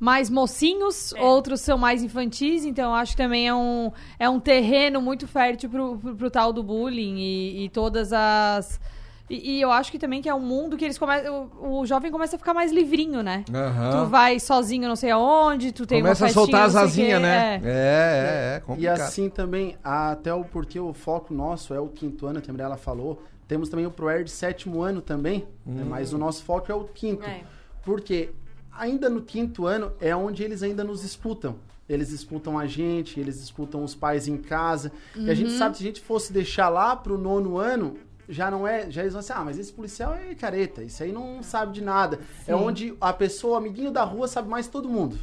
mais 0.00 0.30
mocinhos, 0.30 1.12
É. 1.14 1.22
outros 1.22 1.60
são 1.60 1.76
mais 1.78 2.02
infantis, 2.02 2.64
então 2.64 2.90
eu 2.90 2.94
acho 2.94 3.12
que 3.12 3.22
também 3.22 3.48
é 3.48 3.54
um, 3.54 3.90
é 4.18 4.28
um 4.28 4.38
terreno 4.40 5.00
muito 5.02 5.26
fértil 5.26 5.68
pro, 5.70 5.98
pro, 5.98 6.14
pro 6.16 6.30
tal 6.30 6.52
do 6.52 6.62
bullying 6.62 7.16
e, 7.18 7.64
e 7.64 7.68
todas 7.68 8.12
as 8.12 8.80
e, 9.30 9.56
e 9.56 9.60
eu 9.60 9.70
acho 9.70 9.90
que 9.92 9.98
também 9.98 10.22
que 10.22 10.28
é 10.28 10.34
um 10.34 10.40
mundo 10.40 10.74
que 10.74 10.84
eles 10.86 10.96
começam. 10.96 11.50
O, 11.60 11.80
o 11.80 11.86
jovem 11.86 12.10
começa 12.10 12.36
a 12.36 12.38
ficar 12.38 12.54
mais 12.54 12.72
livrinho, 12.72 13.22
né? 13.22 13.44
Aham. 13.52 13.90
Tu 13.90 14.06
vai 14.10 14.40
sozinho 14.40 14.88
não 14.88 14.96
sei 14.96 15.10
aonde, 15.10 15.70
tu 15.70 15.84
tem 15.84 16.00
Começa 16.00 16.24
uma 16.24 16.30
a 16.30 16.32
soltar 16.32 16.62
as 16.62 16.72
festinha, 16.72 17.18
asinhas, 17.18 17.22
né? 17.22 17.60
é. 17.62 17.68
É, 17.68 17.68
é, 17.68 18.54
é, 18.54 18.56
E 18.56 18.60
complicado. 18.62 19.00
assim 19.02 19.28
também, 19.28 19.76
até 19.84 20.32
o 20.32 20.44
porque 20.44 20.80
o 20.80 20.94
foco 20.94 21.34
nosso 21.34 21.74
é 21.74 21.80
o 21.80 21.88
quinto 21.88 22.26
ano, 22.26 22.40
que 22.40 22.48
a 22.48 22.52
Mirella 22.54 22.78
falou. 22.78 23.22
Temos 23.46 23.68
também 23.68 23.84
o 23.84 23.90
ProErd 23.90 24.30
sétimo 24.30 24.80
ano 24.80 25.02
também, 25.02 25.46
né, 25.64 25.84
mas 25.86 26.12
o 26.14 26.18
nosso 26.18 26.42
foco 26.42 26.72
é 26.72 26.74
o 26.74 26.84
quinto. 26.84 27.24
É. 27.26 27.40
Porque 27.82 28.30
ainda 28.78 29.08
no 29.10 29.22
quinto 29.22 29.66
ano 29.66 29.92
é 30.00 30.14
onde 30.14 30.42
eles 30.42 30.62
ainda 30.62 30.84
nos 30.84 31.04
escutam. 31.04 31.56
Eles 31.88 32.10
escutam 32.10 32.58
a 32.58 32.66
gente, 32.66 33.18
eles 33.18 33.40
escutam 33.40 33.82
os 33.82 33.94
pais 33.94 34.28
em 34.28 34.36
casa. 34.36 34.92
E 35.16 35.30
a 35.30 35.34
gente 35.34 35.52
sabe 35.52 35.72
que 35.72 35.78
se 35.78 35.84
a 35.84 35.86
gente 35.86 36.00
fosse 36.00 36.32
deixar 36.32 36.68
lá 36.68 36.94
pro 36.94 37.16
nono 37.16 37.56
ano, 37.56 37.96
já 38.28 38.50
não 38.50 38.68
é. 38.68 38.90
Já 38.90 39.00
eles 39.00 39.14
vão 39.14 39.20
assim, 39.20 39.32
ah, 39.34 39.44
mas 39.44 39.58
esse 39.58 39.72
policial 39.72 40.14
é 40.14 40.34
careta, 40.34 40.82
isso 40.82 41.02
aí 41.02 41.10
não 41.10 41.42
sabe 41.42 41.72
de 41.72 41.82
nada. 41.82 42.20
É 42.46 42.52
Sim. 42.52 42.52
onde 42.52 42.94
a 43.00 43.12
pessoa, 43.12 43.54
o 43.54 43.56
amiguinho 43.56 43.90
da 43.90 44.04
rua, 44.04 44.28
sabe 44.28 44.48
mais 44.48 44.68
todo 44.68 44.88
mundo. 44.88 45.18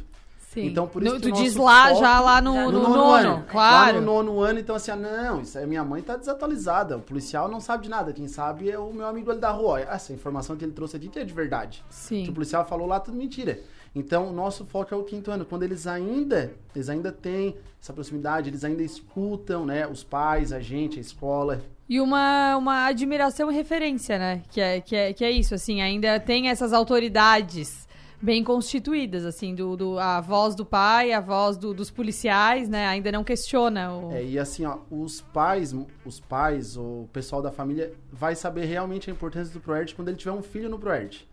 Sim. 0.60 0.66
Então, 0.68 0.86
por 0.88 1.02
isso 1.02 1.14
No- 1.14 1.20
que 1.20 1.28
tu 1.30 1.34
diz 1.34 1.54
lá, 1.54 1.88
foco- 1.88 2.00
já 2.00 2.18
lá 2.20 2.40
no, 2.40 2.54
Já 2.54 2.64
no 2.64 2.72
no 2.72 2.80
nono, 2.80 2.96
nono 2.96 3.12
ano. 3.12 3.44
claro. 3.50 3.86
Lá 3.96 4.00
no 4.00 4.06
nono 4.06 4.40
ano, 4.40 4.58
então 4.58 4.74
assim, 4.74 4.90
ah, 4.90 4.96
não, 4.96 5.42
isso 5.42 5.58
aí 5.58 5.66
minha 5.66 5.84
mãe 5.84 6.00
tá 6.02 6.16
desatualizada. 6.16 6.96
O 6.96 7.00
policial 7.02 7.48
não 7.48 7.60
sabe 7.60 7.82
de 7.84 7.90
nada. 7.90 8.12
Quem 8.12 8.26
sabe 8.26 8.70
é 8.70 8.78
o 8.78 8.92
meu 8.92 9.06
amigo 9.06 9.30
ali 9.30 9.38
da 9.40 9.50
rua. 9.50 9.80
Essa 9.80 10.12
informação 10.14 10.56
que 10.56 10.64
ele 10.64 10.72
trouxe 10.72 10.96
aqui 10.96 11.08
que 11.08 11.18
é 11.18 11.24
de 11.24 11.34
verdade. 11.34 11.84
Que 11.88 11.94
Sim. 11.94 12.28
o 12.28 12.32
policial 12.32 12.64
falou 12.64 12.86
lá, 12.86 12.98
tudo 12.98 13.16
mentira. 13.16 13.60
Então, 13.94 14.28
o 14.28 14.32
nosso 14.32 14.64
foco 14.66 14.94
é 14.94 14.96
o 14.96 15.02
quinto 15.04 15.30
ano, 15.30 15.44
quando 15.46 15.62
eles 15.62 15.86
ainda, 15.86 16.52
eles 16.74 16.88
ainda 16.90 17.10
têm 17.10 17.56
essa 17.80 17.92
proximidade, 17.94 18.50
eles 18.50 18.62
ainda 18.62 18.82
escutam, 18.82 19.64
né, 19.64 19.86
os 19.86 20.04
pais, 20.04 20.52
a 20.52 20.60
gente, 20.60 20.98
a 20.98 21.00
escola. 21.00 21.62
E 21.88 21.98
uma, 22.00 22.56
uma 22.58 22.84
admiração 22.86 23.50
e 23.50 23.54
referência, 23.54 24.18
né? 24.18 24.42
Que 24.50 24.60
é, 24.60 24.80
que, 24.82 24.94
é, 24.96 25.12
que 25.14 25.24
é 25.24 25.30
isso, 25.30 25.54
assim, 25.54 25.80
ainda 25.80 26.18
tem 26.20 26.48
essas 26.50 26.72
autoridades 26.74 27.85
bem 28.20 28.42
constituídas, 28.42 29.24
assim, 29.24 29.54
do, 29.54 29.76
do, 29.76 29.98
a 29.98 30.20
voz 30.20 30.54
do 30.54 30.64
pai, 30.64 31.12
a 31.12 31.20
voz 31.20 31.56
do- 31.56 31.74
dos 31.74 31.90
policiais, 31.90 32.68
né? 32.68 32.86
Ainda 32.86 33.12
não 33.12 33.22
questiona 33.22 33.92
o... 33.92 34.12
É, 34.12 34.24
e 34.24 34.38
assim, 34.38 34.64
ó, 34.64 34.78
os 34.90 35.20
pais, 35.20 35.74
os 36.04 36.18
pais, 36.20 36.76
o 36.76 37.08
pessoal 37.12 37.42
da 37.42 37.52
família 37.52 37.92
vai 38.10 38.34
saber 38.34 38.64
realmente 38.64 39.10
a 39.10 39.12
importância 39.12 39.52
do 39.52 39.60
ProErd 39.60 39.94
quando 39.94 40.08
ele 40.08 40.16
tiver 40.16 40.32
um 40.32 40.42
filho 40.42 40.68
no 40.68 40.78
ProErd. 40.78 41.26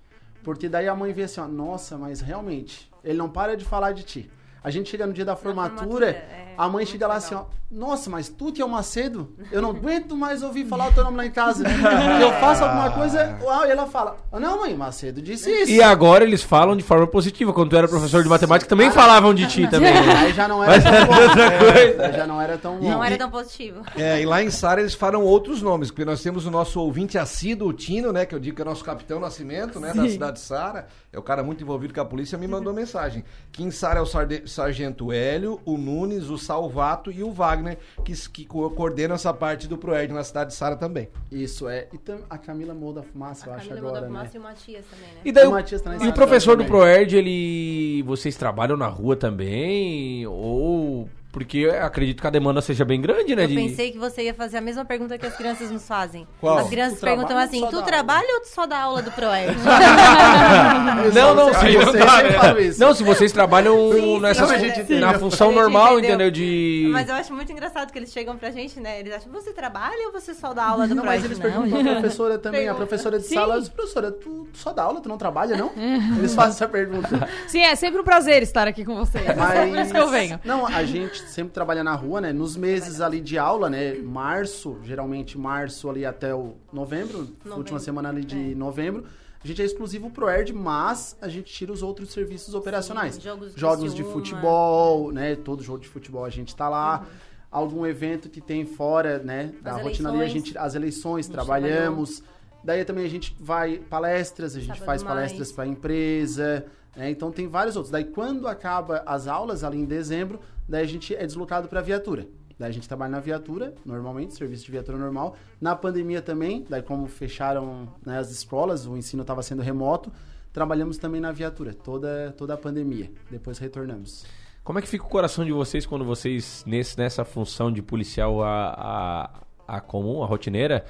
Porque 0.43 0.67
daí 0.67 0.87
a 0.87 0.95
mãe 0.95 1.13
vê 1.13 1.23
assim, 1.23 1.39
ó, 1.39 1.47
nossa, 1.47 1.97
mas 1.97 2.19
realmente, 2.19 2.91
ele 3.03 3.17
não 3.17 3.29
para 3.29 3.55
de 3.55 3.63
falar 3.63 3.93
de 3.93 4.03
ti. 4.03 4.29
A 4.63 4.69
gente 4.71 4.89
chega 4.89 5.05
no 5.05 5.13
dia 5.13 5.25
da 5.25 5.35
formatura, 5.35 5.77
formatura, 5.79 6.09
é, 6.09 6.53
a 6.57 6.69
mãe 6.69 6.85
chega 6.85 7.05
lá 7.07 7.15
legal. 7.15 7.25
assim, 7.25 7.35
ó, 7.35 7.63
nossa, 7.69 8.07
mas 8.09 8.29
tu 8.29 8.51
que 8.51 8.61
é 8.61 8.65
o 8.65 8.69
Macedo, 8.69 9.33
eu 9.51 9.61
não 9.61 9.71
aguento 9.71 10.15
mais 10.15 10.43
ouvir 10.43 10.63
falar 10.65 10.89
o 10.89 10.93
teu 10.93 11.03
nome 11.03 11.17
lá 11.17 11.25
em 11.25 11.31
casa. 11.31 11.63
Eu 12.21 12.31
faço 12.33 12.63
alguma 12.63 12.91
coisa, 12.91 13.35
uau, 13.41 13.65
e 13.65 13.71
ela 13.71 13.87
fala, 13.87 14.15
não 14.31 14.59
mãe, 14.61 14.75
Macedo 14.75 15.21
disse 15.23 15.49
isso. 15.49 15.71
E 15.71 15.81
agora 15.81 16.23
eles 16.23 16.43
falam 16.43 16.77
de 16.77 16.83
forma 16.83 17.07
positiva. 17.07 17.51
Quando 17.51 17.71
tu 17.71 17.75
era 17.75 17.87
professor 17.87 18.21
de 18.21 18.29
matemática, 18.29 18.69
também 18.69 18.91
falavam 18.91 19.33
de 19.33 19.47
ti 19.47 19.67
também. 19.67 19.91
né? 19.91 20.15
Aí 20.17 20.33
já 20.33 20.47
não 20.47 20.63
era 20.63 20.71
Mas 20.73 20.83
tão 20.83 20.93
é 20.93 21.05
bom. 21.05 21.21
outra 21.21 21.43
é, 21.45 21.57
coisa. 21.57 22.05
aí 22.05 22.13
já 22.13 22.27
não 22.27 22.41
era 22.41 22.57
tão 22.59 22.77
bom. 22.77 22.89
Não 22.89 23.03
era 23.03 23.17
tão 23.17 23.31
positivo. 23.31 23.81
É, 23.97 24.21
e 24.21 24.25
lá 24.25 24.43
em 24.43 24.51
Sara 24.51 24.79
eles 24.79 24.93
falam 24.93 25.23
outros 25.23 25.61
nomes, 25.63 25.89
porque 25.89 26.05
nós 26.05 26.21
temos 26.21 26.45
o 26.45 26.51
nosso 26.51 26.79
ouvinte 26.79 27.17
assíduo, 27.17 27.69
o 27.69 27.73
Tino, 27.73 28.11
né? 28.13 28.25
Que 28.27 28.35
eu 28.35 28.39
digo 28.39 28.55
que 28.55 28.61
é 28.61 28.65
nosso 28.65 28.83
capitão 28.83 29.19
Nascimento, 29.19 29.79
né? 29.79 29.93
Da 29.93 30.03
Sim. 30.03 30.09
cidade 30.09 30.33
de 30.33 30.41
Sara. 30.41 30.87
É 31.11 31.17
o 31.17 31.23
cara 31.23 31.41
muito 31.43 31.63
envolvido 31.63 31.91
com 31.93 32.01
a 32.01 32.05
polícia, 32.05 32.37
me 32.37 32.47
mandou 32.47 32.71
mensagem. 32.71 33.23
Que 33.51 33.63
em 33.63 33.71
Sara 33.71 33.97
é 33.99 34.01
o 34.01 34.05
sarde- 34.05 34.43
Sargento 34.53 35.11
Hélio, 35.11 35.59
o 35.65 35.77
Nunes, 35.77 36.29
o 36.29 36.37
Salvato 36.37 37.11
e 37.11 37.23
o 37.23 37.31
Wagner, 37.31 37.77
que, 38.05 38.13
que 38.29 38.45
co- 38.45 38.69
coordenam 38.69 39.15
essa 39.15 39.33
parte 39.33 39.67
do 39.67 39.77
Proerd 39.77 40.13
na 40.13 40.23
cidade 40.23 40.51
de 40.51 40.55
Sara 40.55 40.75
também. 40.75 41.09
Isso, 41.31 41.67
é. 41.67 41.87
E 41.91 41.97
tam- 41.97 42.19
a 42.29 42.37
Camila 42.37 42.73
Moura 42.73 43.01
da 43.01 43.03
Fumaça, 43.03 43.47
eu 43.47 43.53
A 43.53 43.55
acho 43.57 43.69
Camila 43.69 43.87
agora, 43.89 44.01
Moda 44.07 44.13
né? 44.13 44.19
Fumaça 44.29 44.37
e 44.37 44.39
o 44.39 44.43
Matias 44.43 44.85
também, 44.85 45.07
né? 45.15 45.21
E 45.25 45.31
daí, 45.31 45.45
O 45.45 45.49
o- 45.49 45.51
Matias 45.51 45.81
também 45.81 45.99
e 46.03 46.07
o 46.09 46.13
professor 46.13 46.55
do 46.55 46.63
também. 46.63 46.67
Proerd, 46.67 47.15
ele. 47.17 48.03
Vocês 48.03 48.35
trabalham 48.37 48.77
na 48.77 48.87
rua 48.87 49.15
também? 49.15 50.25
Ou. 50.27 51.09
Porque 51.33 51.57
eu 51.57 51.83
acredito 51.83 52.21
que 52.21 52.27
a 52.27 52.29
demanda 52.29 52.61
seja 52.61 52.85
bem 52.85 53.01
grande, 53.01 53.35
né? 53.35 53.43
Eu 53.45 53.47
de- 53.47 53.55
pensei 53.55 53.91
que 53.91 53.97
você 53.97 54.21
ia 54.21 54.33
fazer 54.35 54.57
a 54.57 54.61
mesma 54.61 54.85
pergunta 54.85 55.17
que 55.17 55.25
as 55.25 55.35
crianças 55.35 55.71
nos 55.71 55.85
fazem. 55.87 56.27
Qual? 56.39 56.59
As 56.59 56.69
crianças 56.69 56.99
Tu 56.99 57.03
perguntam 57.03 57.35
assim: 57.37 57.65
tu 57.71 57.77
dá 57.77 57.81
trabalha 57.81 58.27
ou 58.35 58.41
tu 58.41 58.49
só 58.49 58.67
dá 58.67 58.77
aula 58.79 59.01
do 59.01 59.11
Proerd? 59.11 59.57
Não, 61.13 61.33
não, 61.35 61.53
se 61.53 61.59
você 61.71 61.77
você- 61.77 61.97
sempre 61.97 62.33
fala 62.33 62.61
isso. 62.61 62.79
Não, 62.79 62.93
se 62.93 63.03
vocês 63.03 63.31
trabalham 63.31 63.91
Sim, 63.93 64.19
nessa, 64.19 64.45
sim, 64.47 64.53
a 64.53 64.57
gente 64.57 64.79
entendeu. 64.81 65.07
na 65.07 65.17
função 65.19 65.49
A 65.49 65.53
normal, 65.53 65.93
entendeu. 65.99 66.27
entendeu? 66.27 66.31
De. 66.31 66.87
Mas 66.91 67.09
eu 67.09 67.15
acho 67.15 67.33
muito 67.33 67.51
engraçado 67.51 67.91
que 67.91 67.97
eles 67.99 68.11
chegam 68.11 68.37
pra 68.37 68.51
gente, 68.51 68.79
né? 68.79 68.99
Eles 68.99 69.13
acham, 69.13 69.31
você 69.31 69.51
trabalha 69.51 70.07
ou 70.07 70.11
você 70.13 70.33
só 70.33 70.53
dá 70.53 70.65
aula 70.65 70.87
do 70.87 70.95
Não, 70.95 71.03
mas 71.03 71.23
eles 71.25 71.37
Não, 71.39 71.43
perguntam 71.49 71.77
gente. 71.79 71.89
a 71.89 71.93
professora 71.99 72.37
também, 72.37 72.61
a 72.61 72.73
Pergunta. 72.73 72.85
professora 72.87 73.19
de 73.19 73.25
Sim. 73.25 73.33
sala, 73.35 73.59
diz, 73.59 73.69
professora, 73.69 74.11
tu 74.11 74.47
só 74.53 74.71
dá 74.71 74.83
aula, 74.83 75.01
tu 75.01 75.09
não 75.09 75.17
trabalha, 75.17 75.55
não? 75.57 75.71
Eles 76.17 76.33
fazem 76.35 76.51
essa 76.51 76.67
pergunta. 76.67 77.27
Sim, 77.47 77.61
é 77.63 77.75
sempre 77.75 77.99
um 78.01 78.03
prazer 78.03 78.43
estar 78.43 78.67
aqui 78.67 78.85
com 78.85 78.95
vocês. 78.95 79.25
É 79.27 79.33
Mas, 79.35 79.69
por 79.69 79.79
isso 79.79 79.91
que 79.93 79.99
eu 79.99 80.07
venho. 80.09 80.39
Não, 80.43 80.65
a 80.67 80.83
gente 80.83 81.22
sempre 81.27 81.53
trabalha 81.53 81.83
na 81.83 81.95
rua, 81.95 82.21
né? 82.21 82.33
Nos 82.33 82.55
meses 82.55 83.01
ali 83.01 83.19
de 83.19 83.37
aula, 83.37 83.69
né? 83.69 83.95
Março, 83.95 84.77
geralmente 84.83 85.37
março 85.37 85.89
ali 85.89 86.05
até 86.05 86.33
o 86.33 86.55
novembro, 86.71 87.29
última 87.45 87.79
semana 87.79 88.09
ali 88.09 88.23
de 88.23 88.55
novembro. 88.55 89.05
A 89.43 89.47
gente 89.47 89.61
é 89.61 89.65
exclusivo 89.65 90.09
pro 90.09 90.29
ERD, 90.29 90.53
mas 90.53 91.17
a 91.21 91.27
gente 91.27 91.51
tira 91.51 91.71
os 91.71 91.83
outros 91.83 92.11
serviços 92.11 92.53
operacionais. 92.55 93.21
jogos 93.21 93.53
de 93.53 93.59
jogos 93.59 93.93
de 93.93 94.03
futebol, 94.03 95.11
né? 95.11 95.35
Todo 95.35 95.61
jogo 95.61 95.79
de 95.79 95.89
futebol 95.89 96.23
a 96.23 96.29
gente 96.29 96.55
tá 96.55 96.69
lá. 96.69 97.05
Algum 97.51 97.85
evento 97.85 98.29
que 98.29 98.39
tem 98.39 98.65
fora, 98.65 99.19
né? 99.19 99.53
Da 99.61 99.75
As 99.75 99.81
rotina 99.81 100.09
ali, 100.09 100.21
a 100.21 100.27
gente, 100.27 100.57
as 100.57 100.75
eleições, 100.75 101.25
gente 101.25 101.35
trabalhamos. 101.35 102.23
Daí 102.63 102.85
também 102.85 103.05
a 103.05 103.09
gente 103.09 103.35
vai 103.37 103.77
palestras, 103.77 104.55
a 104.55 104.59
gente 104.59 104.69
Sábado 104.69 104.85
faz 104.85 105.03
mais. 105.03 105.15
palestras 105.15 105.51
para 105.51 105.67
empresa, 105.67 106.65
né? 106.95 107.09
Então 107.09 107.29
tem 107.29 107.45
vários 107.45 107.75
outros. 107.75 107.91
Daí 107.91 108.05
quando 108.05 108.47
acaba 108.47 109.03
as 109.05 109.27
aulas 109.27 109.65
ali 109.65 109.77
em 109.77 109.85
dezembro, 109.85 110.39
daí 110.67 110.83
a 110.83 110.87
gente 110.87 111.15
é 111.15 111.25
deslocado 111.25 111.67
para 111.67 111.81
viatura. 111.81 112.27
Daí 112.57 112.69
a 112.69 112.73
gente 112.73 112.87
trabalha 112.87 113.11
na 113.11 113.19
viatura, 113.19 113.73
normalmente, 113.85 114.33
serviço 114.35 114.65
de 114.65 114.71
viatura 114.71 114.97
normal. 114.97 115.35
Na 115.59 115.75
pandemia 115.75 116.21
também, 116.21 116.65
daí 116.69 116.81
como 116.81 117.07
fecharam 117.07 117.91
né, 118.05 118.19
as 118.19 118.31
escolas, 118.31 118.85
o 118.85 118.95
ensino 118.95 119.21
estava 119.21 119.41
sendo 119.41 119.61
remoto, 119.61 120.11
trabalhamos 120.51 120.97
também 120.97 121.19
na 121.19 121.31
viatura, 121.31 121.73
toda, 121.73 122.33
toda 122.37 122.53
a 122.53 122.57
pandemia. 122.57 123.11
Depois 123.29 123.57
retornamos. 123.57 124.25
Como 124.63 124.79
é 124.79 124.81
que 124.81 124.87
fica 124.87 125.03
o 125.03 125.09
coração 125.09 125.43
de 125.43 125.51
vocês 125.51 125.85
quando 125.85 126.05
vocês, 126.05 126.63
nesse, 126.65 126.97
nessa 126.97 127.25
função 127.25 127.71
de 127.71 127.81
policial 127.81 128.41
a, 128.41 129.29
a, 129.67 129.75
a 129.77 129.81
comum, 129.81 130.23
a 130.23 130.25
rotineira, 130.25 130.85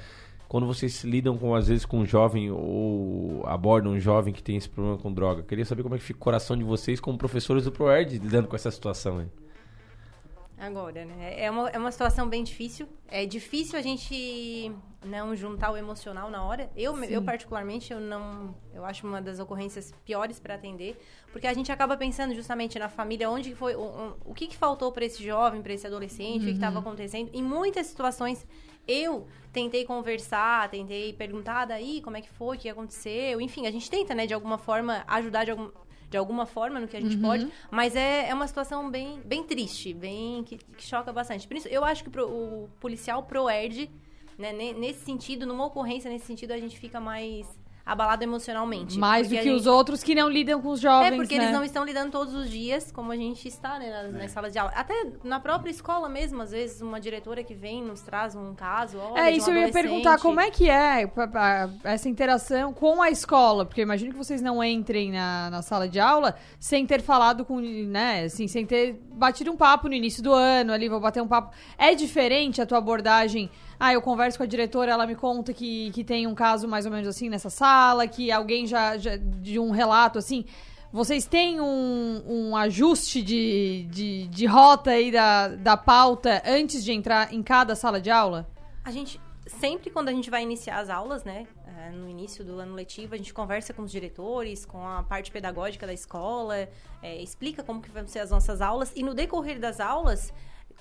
quando 0.46 0.66
vocês 0.66 1.02
lidam 1.02 1.36
com, 1.36 1.56
às 1.56 1.66
vezes, 1.66 1.84
com 1.84 1.98
um 1.98 2.06
jovem 2.06 2.52
ou 2.52 3.44
abordam 3.46 3.94
um 3.94 3.98
jovem 3.98 4.32
que 4.32 4.42
tem 4.42 4.56
esse 4.56 4.68
problema 4.68 4.96
com 4.98 5.12
droga? 5.12 5.42
Queria 5.42 5.64
saber 5.64 5.82
como 5.82 5.96
é 5.96 5.98
que 5.98 6.04
fica 6.04 6.18
o 6.18 6.22
coração 6.22 6.56
de 6.56 6.62
vocês 6.62 7.00
como 7.00 7.18
professores 7.18 7.64
do 7.64 7.72
ProErd 7.72 8.18
lidando 8.18 8.46
com 8.46 8.54
essa 8.54 8.70
situação 8.70 9.18
aí. 9.18 9.43
Agora, 10.66 11.04
né? 11.04 11.34
É 11.38 11.50
uma, 11.50 11.68
é 11.68 11.78
uma 11.78 11.92
situação 11.92 12.28
bem 12.28 12.42
difícil. 12.42 12.88
É 13.08 13.26
difícil 13.26 13.78
a 13.78 13.82
gente 13.82 14.72
não 15.04 15.36
juntar 15.36 15.70
o 15.70 15.76
emocional 15.76 16.30
na 16.30 16.42
hora. 16.42 16.70
Eu, 16.74 17.02
eu 17.04 17.22
particularmente, 17.22 17.92
eu 17.92 18.00
não. 18.00 18.54
Eu 18.72 18.84
acho 18.84 19.06
uma 19.06 19.20
das 19.20 19.38
ocorrências 19.38 19.92
piores 20.04 20.40
para 20.40 20.54
atender, 20.54 20.98
porque 21.32 21.46
a 21.46 21.52
gente 21.52 21.70
acaba 21.70 21.96
pensando 21.96 22.34
justamente 22.34 22.78
na 22.78 22.88
família, 22.88 23.30
onde 23.30 23.54
foi, 23.54 23.74
o, 23.74 24.16
o, 24.24 24.34
que, 24.34 24.46
que 24.46 24.56
faltou 24.56 24.90
para 24.90 25.04
esse 25.04 25.22
jovem, 25.22 25.62
para 25.62 25.72
esse 25.72 25.86
adolescente, 25.86 26.42
o 26.42 26.46
que 26.46 26.52
estava 26.52 26.78
acontecendo. 26.78 27.30
Em 27.32 27.42
muitas 27.42 27.86
situações, 27.86 28.46
eu 28.88 29.26
tentei 29.52 29.84
conversar, 29.84 30.68
tentei 30.70 31.12
perguntar 31.12 31.66
daí 31.66 32.00
como 32.02 32.16
é 32.16 32.20
que 32.20 32.30
foi, 32.30 32.56
o 32.56 32.60
que 32.60 32.68
aconteceu. 32.68 33.40
Enfim, 33.40 33.66
a 33.66 33.70
gente 33.70 33.90
tenta, 33.90 34.14
né, 34.14 34.26
de 34.26 34.34
alguma 34.34 34.58
forma, 34.58 35.04
ajudar 35.06 35.44
de 35.44 35.52
algum, 35.52 35.70
de 36.14 36.18
alguma 36.18 36.46
forma 36.46 36.78
no 36.78 36.86
que 36.86 36.96
a 36.96 37.00
gente 37.00 37.16
pode, 37.20 37.42
mas 37.72 37.96
é, 37.96 38.28
é 38.28 38.34
uma 38.34 38.46
situação 38.46 38.88
bem, 38.88 39.20
bem 39.24 39.42
triste, 39.42 39.92
bem 39.92 40.44
que, 40.44 40.58
que 40.58 40.84
choca 40.84 41.12
bastante. 41.12 41.44
Por 41.48 41.56
isso, 41.56 41.66
eu 41.66 41.84
acho 41.84 42.04
que 42.04 42.10
pro- 42.10 42.28
o 42.28 42.68
policial 42.78 43.24
pro-ERD, 43.24 43.90
né, 44.38 44.52
ne- 44.52 44.72
nesse 44.74 45.04
sentido, 45.04 45.44
numa 45.44 45.66
ocorrência 45.66 46.08
nesse 46.08 46.24
sentido, 46.24 46.52
a 46.52 46.56
gente 46.56 46.78
fica 46.78 47.00
mais 47.00 47.48
abalado 47.84 48.22
emocionalmente. 48.24 48.98
Mais 48.98 49.28
do 49.28 49.32
que 49.32 49.36
a 49.38 49.40
os 49.42 49.46
gente- 49.58 49.68
outros 49.68 50.02
que 50.02 50.14
não 50.14 50.28
lidam 50.28 50.60
com 50.62 50.70
os 50.70 50.80
jovens, 50.80 51.12
é, 51.12 51.16
porque 51.16 51.36
né? 51.36 51.44
eles 51.44 51.54
não 51.54 51.62
estão 51.62 51.84
lidando 51.84 52.10
todos 52.10 52.34
os 52.34 52.48
dias, 52.48 52.90
como 52.90 53.12
a 53.12 53.16
gente 53.16 53.46
está, 53.46 53.78
né, 53.78 53.90
nas, 53.90 54.12
nas 54.12 54.30
salas 54.30 54.52
de 54.52 54.58
aula. 54.58 54.72
Até 54.74 54.94
na 55.22 55.38
própria 55.38 55.70
escola 55.70 56.08
mesmo, 56.08 56.40
às 56.40 56.50
vezes, 56.50 56.80
uma 56.80 56.98
diretora 56.98 57.44
que 57.44 57.54
vem 57.54 57.82
nos 57.82 58.00
traz 58.00 58.34
um 58.34 58.54
caso, 58.54 58.98
olha, 58.98 59.20
É, 59.20 59.32
um 59.32 59.36
isso 59.36 59.50
eu 59.50 59.56
ia 59.58 59.70
perguntar, 59.70 60.18
como 60.18 60.40
é 60.40 60.50
que 60.50 60.70
é 60.70 61.06
essa 61.84 62.08
interação 62.08 62.72
com 62.72 63.02
a 63.02 63.10
escola? 63.10 63.66
Porque 63.66 63.80
eu 63.80 63.84
imagino 63.84 64.12
que 64.12 64.18
vocês 64.18 64.40
não 64.40 64.64
entrem 64.64 65.12
na, 65.12 65.50
na 65.50 65.60
sala 65.60 65.86
de 65.86 66.00
aula 66.00 66.34
sem 66.58 66.86
ter 66.86 67.02
falado 67.02 67.44
com, 67.44 67.60
né, 67.60 68.24
assim, 68.24 68.48
sem 68.48 68.64
ter 68.64 68.98
batido 69.12 69.52
um 69.52 69.56
papo 69.56 69.88
no 69.88 69.94
início 69.94 70.22
do 70.22 70.32
ano, 70.32 70.72
ali, 70.72 70.88
vou 70.88 71.00
bater 71.00 71.22
um 71.22 71.28
papo. 71.28 71.54
É 71.76 71.94
diferente 71.94 72.62
a 72.62 72.66
tua 72.66 72.78
abordagem? 72.78 73.50
Ah, 73.78 73.92
eu 73.92 74.00
converso 74.02 74.38
com 74.38 74.44
a 74.44 74.46
diretora, 74.46 74.92
ela 74.92 75.06
me 75.06 75.14
conta 75.14 75.52
que, 75.52 75.90
que 75.92 76.04
tem 76.04 76.26
um 76.26 76.34
caso 76.34 76.66
mais 76.68 76.86
ou 76.86 76.92
menos 76.92 77.08
assim 77.08 77.28
nessa 77.28 77.50
sala, 77.50 78.06
que 78.06 78.30
alguém 78.30 78.66
já, 78.66 78.96
já 78.96 79.16
de 79.16 79.58
um 79.58 79.70
relato 79.70 80.18
assim... 80.18 80.44
Vocês 80.92 81.26
têm 81.26 81.60
um, 81.60 82.22
um 82.24 82.56
ajuste 82.56 83.20
de, 83.20 83.84
de, 83.90 84.28
de 84.28 84.46
rota 84.46 84.92
aí 84.92 85.10
da, 85.10 85.48
da 85.48 85.76
pauta 85.76 86.40
antes 86.46 86.84
de 86.84 86.92
entrar 86.92 87.34
em 87.34 87.42
cada 87.42 87.74
sala 87.74 88.00
de 88.00 88.12
aula? 88.12 88.48
A 88.84 88.92
gente, 88.92 89.20
sempre 89.44 89.90
quando 89.90 90.08
a 90.08 90.12
gente 90.12 90.30
vai 90.30 90.44
iniciar 90.44 90.78
as 90.78 90.88
aulas, 90.88 91.24
né? 91.24 91.48
eh, 91.66 91.90
No 91.90 92.08
início 92.08 92.44
do 92.44 92.60
ano 92.60 92.76
letivo, 92.76 93.12
a 93.14 93.16
gente 93.16 93.34
conversa 93.34 93.74
com 93.74 93.82
os 93.82 93.90
diretores, 93.90 94.64
com 94.64 94.86
a 94.86 95.02
parte 95.02 95.32
pedagógica 95.32 95.84
da 95.84 95.92
escola, 95.92 96.68
eh, 97.02 97.20
explica 97.20 97.64
como 97.64 97.82
que 97.82 97.90
vão 97.90 98.06
ser 98.06 98.20
as 98.20 98.30
nossas 98.30 98.60
aulas. 98.60 98.92
E 98.94 99.02
no 99.02 99.14
decorrer 99.14 99.58
das 99.58 99.80
aulas, 99.80 100.32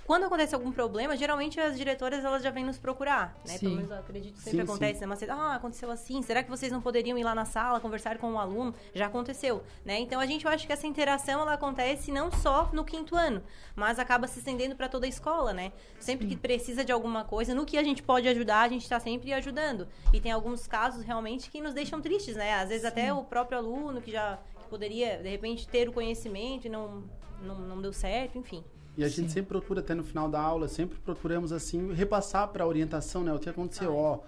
quando 0.05 0.25
acontece 0.25 0.53
algum 0.53 0.71
problema, 0.71 1.15
geralmente 1.15 1.59
as 1.59 1.77
diretoras 1.77 2.25
elas 2.25 2.43
já 2.43 2.51
vêm 2.51 2.65
nos 2.65 2.77
procurar, 2.77 3.39
né? 3.47 3.53
Sim. 3.53 3.59
Pelo 3.59 3.75
menos 3.75 3.91
eu 3.91 3.97
acredito 3.97 4.33
que 4.33 4.41
sempre 4.41 4.59
Sim, 4.59 4.63
acontece, 4.63 5.01
né? 5.01 5.07
Mas, 5.07 5.23
ah, 5.23 5.55
aconteceu 5.55 5.89
assim, 5.89 6.21
será 6.21 6.43
que 6.43 6.49
vocês 6.49 6.71
não 6.71 6.81
poderiam 6.81 7.17
ir 7.17 7.23
lá 7.23 7.33
na 7.33 7.45
sala 7.45 7.79
conversar 7.79 8.17
com 8.17 8.33
o 8.33 8.37
aluno? 8.37 8.73
Já 8.93 9.05
aconteceu, 9.05 9.63
né? 9.85 9.99
Então 9.99 10.19
a 10.19 10.25
gente 10.25 10.45
acha 10.47 10.67
que 10.67 10.73
essa 10.73 10.85
interação 10.85 11.41
ela 11.41 11.53
acontece 11.53 12.11
não 12.11 12.31
só 12.31 12.69
no 12.73 12.83
quinto 12.83 13.15
ano, 13.15 13.41
mas 13.75 13.97
acaba 13.97 14.27
se 14.27 14.39
estendendo 14.39 14.75
para 14.75 14.89
toda 14.89 15.05
a 15.05 15.09
escola, 15.09 15.53
né? 15.53 15.71
Sempre 15.99 16.27
que 16.27 16.35
precisa 16.35 16.83
de 16.83 16.91
alguma 16.91 17.23
coisa, 17.23 17.55
no 17.55 17.65
que 17.65 17.77
a 17.77 17.83
gente 17.83 18.03
pode 18.03 18.27
ajudar, 18.27 18.61
a 18.61 18.69
gente 18.69 18.83
está 18.83 18.99
sempre 18.99 19.31
ajudando. 19.31 19.87
E 20.11 20.19
tem 20.19 20.31
alguns 20.31 20.67
casos 20.67 21.03
realmente 21.03 21.49
que 21.49 21.61
nos 21.61 21.73
deixam 21.73 22.01
tristes, 22.01 22.35
né? 22.35 22.55
Às 22.55 22.69
vezes 22.69 22.83
até 22.83 23.13
o 23.13 23.23
próprio 23.23 23.57
aluno 23.57 24.01
que 24.01 24.11
já 24.11 24.37
que 24.61 24.67
poderia, 24.67 25.17
de 25.17 25.29
repente, 25.29 25.67
ter 25.67 25.87
o 25.87 25.93
conhecimento 25.93 26.67
e 26.67 26.69
não, 26.69 27.03
não, 27.41 27.55
não 27.59 27.81
deu 27.81 27.93
certo, 27.93 28.37
enfim. 28.37 28.63
E 28.95 29.03
a 29.03 29.07
gente 29.07 29.31
sempre 29.31 29.49
procura, 29.49 29.79
até 29.79 29.95
no 29.95 30.03
final 30.03 30.29
da 30.29 30.39
aula, 30.39 30.67
sempre 30.67 30.97
procuramos, 30.99 31.51
assim, 31.51 31.93
repassar 31.93 32.47
para 32.49 32.63
a 32.63 32.67
orientação, 32.67 33.23
né? 33.23 33.33
O 33.33 33.39
que 33.39 33.49
aconteceu, 33.49 33.95
ó, 33.95 34.19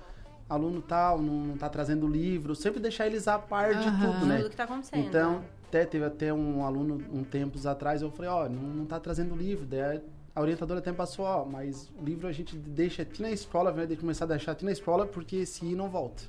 aluno 0.50 0.82
tal, 0.82 1.22
não, 1.22 1.34
não 1.34 1.58
tá 1.58 1.70
trazendo 1.70 2.08
livro, 2.08 2.56
sempre 2.56 2.80
deixar 2.80 3.06
eles 3.06 3.28
a 3.28 3.38
par 3.38 3.76
de 3.76 3.92
tudo, 3.92 4.26
né? 4.26 4.38
Tudo 4.38 4.50
que 4.50 4.56
tá 4.56 4.64
acontecendo. 4.64 5.06
Então, 5.06 5.44
até 5.68 5.86
teve 5.86 6.06
até 6.06 6.34
um 6.34 6.66
aluno, 6.66 7.04
um 7.14 7.24
tempos 7.24 7.66
atrás, 7.66 8.02
eu 8.02 8.10
falei, 8.10 8.32
ó, 8.32 8.50
não, 8.50 8.62
não 8.62 8.86
tá 8.86 9.00
trazendo 9.00 9.36
livro, 9.36 9.66
daí 9.66 10.02
a 10.36 10.42
orientadora 10.42 10.80
até 10.80 10.92
passou, 10.92 11.26
ó, 11.26 11.46
mas 11.46 11.90
o 12.00 12.04
livro 12.04 12.28
a 12.28 12.32
gente 12.32 12.58
deixa 12.58 13.04
aqui 13.04 13.22
na 13.22 13.32
escola, 13.32 13.72
vai 13.72 13.88
começar 13.96 14.26
a 14.26 14.30
deixar 14.30 14.52
aqui 14.52 14.66
na 14.66 14.72
escola, 14.72 15.06
porque 15.06 15.46
se 15.46 15.66
ir, 15.66 15.76
não 15.76 15.90
volta. 15.90 16.24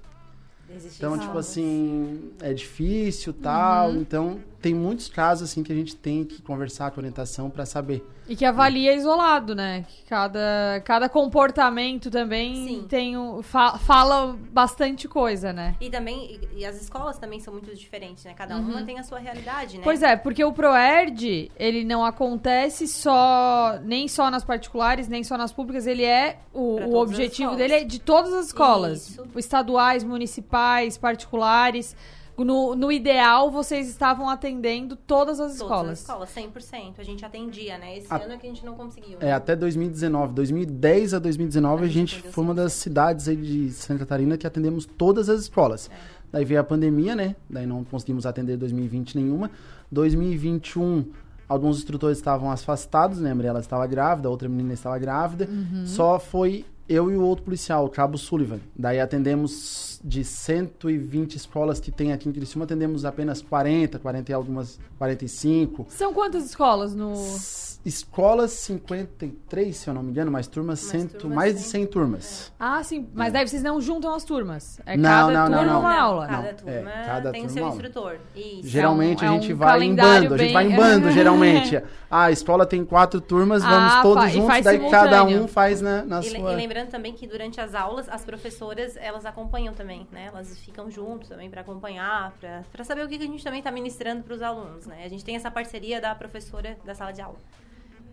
Desistir 0.69 0.99
Então, 0.99 1.17
tipo 1.17 1.31
aulas. 1.31 1.47
assim, 1.49 2.33
é 2.41 2.53
difícil 2.53 3.33
tal. 3.33 3.91
Uhum. 3.91 4.01
Então, 4.01 4.41
tem 4.67 4.75
muitos 4.75 5.07
casos 5.09 5.49
assim 5.49 5.63
que 5.63 5.73
a 5.73 5.77
gente 5.77 5.95
tem 5.95 6.25
que 6.25 6.43
conversar 6.43 6.91
com 6.91 6.99
a 6.99 7.01
orientação 7.03 7.49
para 7.49 7.65
saber. 7.65 8.05
E 8.29 8.35
que 8.35 8.45
avalia 8.45 8.93
isolado, 8.97 9.55
né? 9.55 9.85
Que 9.89 10.03
cada, 10.09 10.83
cada 10.85 11.09
comportamento 11.09 12.11
também 12.11 12.67
Sim. 12.67 12.87
tem 12.89 13.17
um, 13.17 13.41
fa- 13.45 13.79
fala 13.79 14.37
bastante 14.51 15.07
coisa, 15.07 15.53
né? 15.53 15.77
E 15.81 15.89
também, 15.89 16.41
e, 16.53 16.63
e 16.63 16.65
as 16.67 16.83
escolas 16.83 17.17
também 17.17 17.39
são 17.39 17.53
muito 17.53 17.73
diferentes, 17.77 18.25
né? 18.25 18.35
Cada 18.35 18.57
uma 18.57 18.83
tem 18.83 18.99
a 18.99 19.05
sua 19.05 19.21
realidade, 19.21 19.77
né? 19.79 19.85
Pois 19.85 20.03
é, 20.03 20.17
porque 20.17 20.43
o 20.45 20.53
ProErd, 20.53 21.49
ele 21.57 21.85
não 21.85 22.05
acontece 22.05 22.89
só, 22.89 23.79
nem 23.85 24.09
só 24.09 24.29
nas 24.33 24.43
particulares, 24.43 25.07
nem 25.07 25.23
só 25.23 25.39
nas 25.39 25.53
públicas, 25.53 25.87
ele 25.87 26.03
é, 26.03 26.39
o, 26.53 26.81
o 26.81 26.97
objetivo 26.97 27.55
dele 27.55 27.75
é 27.75 27.85
de 27.85 28.01
todas 28.01 28.33
as 28.33 28.47
escolas. 28.47 29.11
Isso. 29.11 29.25
Estaduais, 29.37 30.03
municipais, 30.03 30.99
particulares. 30.99 31.95
No, 32.39 32.75
no 32.75 32.93
ideal, 32.93 33.51
vocês 33.51 33.89
estavam 33.89 34.29
atendendo 34.29 34.95
todas 34.97 35.41
as 35.41 35.57
Todas 35.59 35.63
escolas. 35.63 35.93
as 35.93 36.01
escolas, 36.01 36.31
100%. 36.31 36.99
A 36.99 37.03
gente 37.03 37.25
atendia, 37.25 37.79
né? 37.79 37.97
Esse 37.99 38.13
A- 38.13 38.17
ano 38.17 38.35
é 38.35 38.37
que 38.37 38.47
a 38.47 38.49
gente 38.51 38.65
não 38.65 38.75
conseguiu. 38.75 39.19
É, 39.21 39.33
até 39.33 39.57
2019, 39.57 40.35
2010 40.35 41.15
a 41.15 41.19
2019, 41.19 41.85
a 41.85 41.87
A 41.87 41.91
gente 41.91 42.21
foi 42.23 42.45
uma 42.45 42.55
das 42.55 42.73
cidades 42.75 43.29
aí 43.29 43.37
de 43.37 43.71
Santa 43.73 44.01
Catarina 44.01 44.37
que 44.37 44.47
atendemos 44.47 44.85
todas 44.87 45.29
as 45.29 45.41
escolas. 45.43 45.91
Daí 46.31 46.45
veio 46.45 46.61
a 46.61 46.65
pandemia, 46.65 47.15
né? 47.15 47.37
Daí 47.49 47.67
não 47.67 47.85
conseguimos 47.85 48.27
atender 48.27 48.57
2020 48.57 49.17
nenhuma. 49.17 49.51
2021 49.91 51.05
Alguns 51.49 51.79
instrutores 51.79 52.19
estavam 52.19 52.51
afastados, 52.51 53.21
lembra? 53.21 53.47
Ela 53.47 53.61
estava 53.61 53.87
grávida, 53.87 54.27
a 54.27 54.31
outra 54.33 54.49
menina 54.49 54.75
estava 54.75 54.99
grávida. 54.99 55.49
Só 55.85 56.19
foi 56.19 56.65
eu 56.89 57.09
e 57.09 57.17
o 57.17 57.23
outro 57.23 57.45
policial, 57.45 57.85
o 57.85 57.89
Cabo 57.89 58.19
Sullivan. 58.19 58.59
Daí 58.75 58.99
atendemos 58.99 59.96
de 60.05 60.25
120 60.25 61.37
escolas 61.37 61.81
que 61.81 61.91
tem 61.91 62.13
aqui 62.13 62.29
em 62.29 62.33
Criciúma, 62.33 62.65
atendemos 62.65 63.05
apenas 63.05 63.41
40, 63.43 63.99
40 63.99 64.31
e 64.31 64.35
algumas, 64.35 64.79
45. 64.99 65.87
São 65.91 66.13
quantas 66.13 66.45
escolas 66.45 66.95
no. 66.95 67.13
S- 67.13 67.67
Escolas 67.87 68.51
53, 68.51 69.77
se 69.77 69.89
eu 69.89 69.95
não 69.95 70.03
me 70.03 70.11
engano, 70.11 70.29
mais 70.29 70.49
turmas, 70.49 70.81
Mais 70.83 70.91
cento, 70.91 71.19
turmas, 71.19 71.37
mais 71.37 71.55
de 71.55 71.61
sim. 71.61 71.69
100 71.71 71.87
turmas. 71.87 72.53
Ah, 72.59 72.83
sim. 72.83 73.07
Mas 73.15 73.33
daí 73.33 73.47
vocês 73.47 73.63
não 73.63 73.81
juntam 73.81 74.13
as 74.13 74.25
turmas. 74.25 74.81
É 74.85 74.97
Não, 74.97 75.09
cada 75.09 75.33
não, 75.33 75.49
não, 75.49 75.59
turma 75.59 75.73
não. 75.73 75.81
uma 75.81 75.95
aula. 76.01 76.27
Cada 76.27 76.49
Não, 76.49 76.55
turma 76.55 76.91
é, 76.91 77.07
cada 77.07 77.31
tem 77.31 77.43
o 77.43 77.45
turma 77.45 77.55
seu 77.55 77.65
aula. 77.65 77.77
instrutor. 77.77 78.19
Isso. 78.35 78.69
Geralmente 78.69 79.25
é 79.25 79.29
a 79.29 79.33
um 79.33 79.41
gente 79.41 79.53
vai 79.53 79.83
em 79.85 79.95
bando, 79.95 80.35
a 80.35 80.37
gente 80.39 80.53
vai 80.53 80.65
bem- 80.65 80.73
em 80.73 80.77
bando, 80.77 81.11
geralmente. 81.15 81.77
Ah, 82.11 82.25
a 82.25 82.33
escola 82.33 82.67
tem 82.67 82.85
quatro 82.85 83.21
turmas, 83.21 83.63
vamos 83.63 83.93
Ah, 83.93 84.03
todos 84.03 84.25
fa- 84.25 84.31
e 84.31 84.33
juntos, 84.33 84.65
daí 84.65 84.91
cada 84.91 85.23
um 85.23 85.47
faz 85.47 85.81
na, 85.81 86.05
na 86.05 86.19
E, 86.21 86.25
sua... 86.31 86.53
e 86.53 86.57
lembrando 86.57 86.89
também 86.89 87.13
que 87.13 87.25
durante 87.25 87.61
as 87.61 87.73
aulas, 87.73 88.09
as 88.09 88.25
professoras, 88.25 88.97
elas 88.97 89.25
acompanham 89.25 89.73
também, 89.75 89.96
né? 90.11 90.27
Elas 90.27 90.59
ficam 90.59 90.91
juntos 90.91 91.29
também 91.29 91.49
para 91.49 91.61
acompanhar, 91.61 92.35
para 92.73 92.85
saber 92.85 93.05
o 93.05 93.09
que 93.09 93.19
que 93.19 93.25
a 93.25 93.27
gente 93.27 93.45
também 93.45 93.61
está 93.61 93.71
ministrando 93.71 94.23
para 94.23 94.35
os 94.35 94.43
alunos, 94.43 94.87
né? 94.87 95.05
A 95.05 95.09
gente 95.09 95.25
tem 95.25 95.37
essa 95.37 95.51
parceria 95.51 96.01
da 96.01 96.15
professora 96.15 96.77
da 96.85 96.95
sala 96.95 97.13
de 97.13 97.21
aula. 97.21 97.39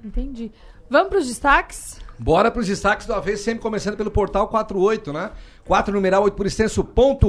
Entendi. 0.04 0.52
Vamos 0.90 1.10
para 1.10 1.20
os 1.20 1.28
destaques? 1.28 2.02
Bora 2.20 2.52
para 2.52 2.60
os 2.62 2.68
destaques 2.68 3.08
do 3.08 3.14
avesso, 3.14 3.44
sempre 3.44 3.62
começando 3.62 3.96
pelo 3.96 4.12
portal 4.12 4.48
48, 4.48 5.14
né? 5.14 5.32
4 5.66 5.94
numeral 5.94 6.24
8 6.24 6.36
por 6.36 6.46
extenso.com.br. 6.46 7.24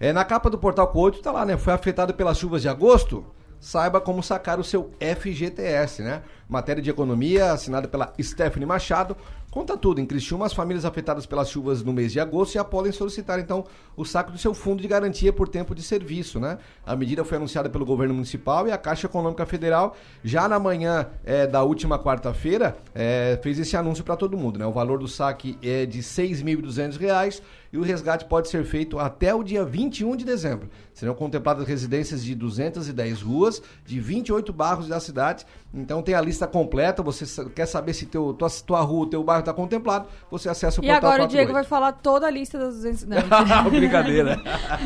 É, 0.00 0.12
na 0.12 0.24
capa 0.24 0.48
do 0.48 0.58
portal 0.58 0.88
48 0.88 1.22
tá 1.22 1.32
lá, 1.32 1.44
né? 1.44 1.56
Foi 1.56 1.72
afetado 1.72 2.14
pelas 2.14 2.38
chuvas 2.38 2.62
de 2.62 2.68
agosto? 2.68 3.26
Saiba 3.58 4.00
como 4.00 4.22
sacar 4.22 4.60
o 4.60 4.64
seu 4.64 4.90
FGTS, 5.00 6.02
né? 6.02 6.22
Matéria 6.48 6.82
de 6.82 6.90
economia 6.90 7.52
assinada 7.52 7.88
pela 7.88 8.12
Stephanie 8.20 8.66
Machado. 8.66 9.16
Conta 9.54 9.76
tudo. 9.76 10.00
Em 10.00 10.04
Criciúma, 10.04 10.46
as 10.46 10.52
famílias 10.52 10.84
afetadas 10.84 11.26
pelas 11.26 11.48
chuvas 11.48 11.80
no 11.80 11.92
mês 11.92 12.10
de 12.10 12.18
agosto 12.18 12.54
já 12.54 12.64
podem 12.64 12.90
solicitar, 12.90 13.38
então, 13.38 13.64
o 13.96 14.04
saco 14.04 14.32
do 14.32 14.36
seu 14.36 14.52
fundo 14.52 14.82
de 14.82 14.88
garantia 14.88 15.32
por 15.32 15.46
tempo 15.46 15.76
de 15.76 15.80
serviço, 15.80 16.40
né? 16.40 16.58
A 16.84 16.96
medida 16.96 17.24
foi 17.24 17.36
anunciada 17.36 17.70
pelo 17.70 17.86
governo 17.86 18.14
municipal 18.14 18.66
e 18.66 18.72
a 18.72 18.76
Caixa 18.76 19.06
Econômica 19.06 19.46
Federal, 19.46 19.96
já 20.24 20.48
na 20.48 20.58
manhã 20.58 21.06
eh, 21.24 21.46
da 21.46 21.62
última 21.62 22.00
quarta-feira, 22.00 22.76
eh, 22.92 23.38
fez 23.44 23.56
esse 23.60 23.76
anúncio 23.76 24.02
para 24.02 24.16
todo 24.16 24.36
mundo, 24.36 24.58
né? 24.58 24.66
O 24.66 24.72
valor 24.72 24.98
do 24.98 25.06
saque 25.06 25.56
é 25.62 25.86
de 25.86 26.00
6.200 26.00 26.98
reais 26.98 27.40
e 27.74 27.76
o 27.76 27.82
resgate 27.82 28.24
pode 28.26 28.48
ser 28.48 28.64
feito 28.64 29.00
até 29.00 29.34
o 29.34 29.42
dia 29.42 29.64
21 29.64 30.14
de 30.14 30.24
dezembro. 30.24 30.70
Serão 30.92 31.12
contempladas 31.12 31.66
residências 31.66 32.22
de 32.22 32.32
210 32.32 33.20
ruas, 33.20 33.60
de 33.84 33.98
28 33.98 34.52
bairros 34.52 34.86
da 34.86 35.00
cidade. 35.00 35.44
Então 35.74 36.00
tem 36.00 36.14
a 36.14 36.20
lista 36.20 36.46
completa. 36.46 37.02
Você 37.02 37.26
quer 37.48 37.66
saber 37.66 37.92
se 37.92 38.06
teu, 38.06 38.32
tua, 38.32 38.48
tua 38.64 38.80
rua, 38.80 39.10
teu 39.10 39.24
bairro 39.24 39.40
está 39.40 39.52
contemplado, 39.52 40.06
você 40.30 40.48
acessa 40.48 40.80
o 40.80 40.84
E 40.84 40.86
portal 40.86 41.10
agora 41.10 41.24
o 41.24 41.26
Diego 41.26 41.50
48. 41.50 41.52
vai 41.52 41.64
falar 41.64 41.92
toda 41.94 42.28
a 42.28 42.30
lista 42.30 42.56
das 42.60 42.74
200. 42.76 43.06
Não, 43.10 43.18
Brincadeira. 43.68 44.40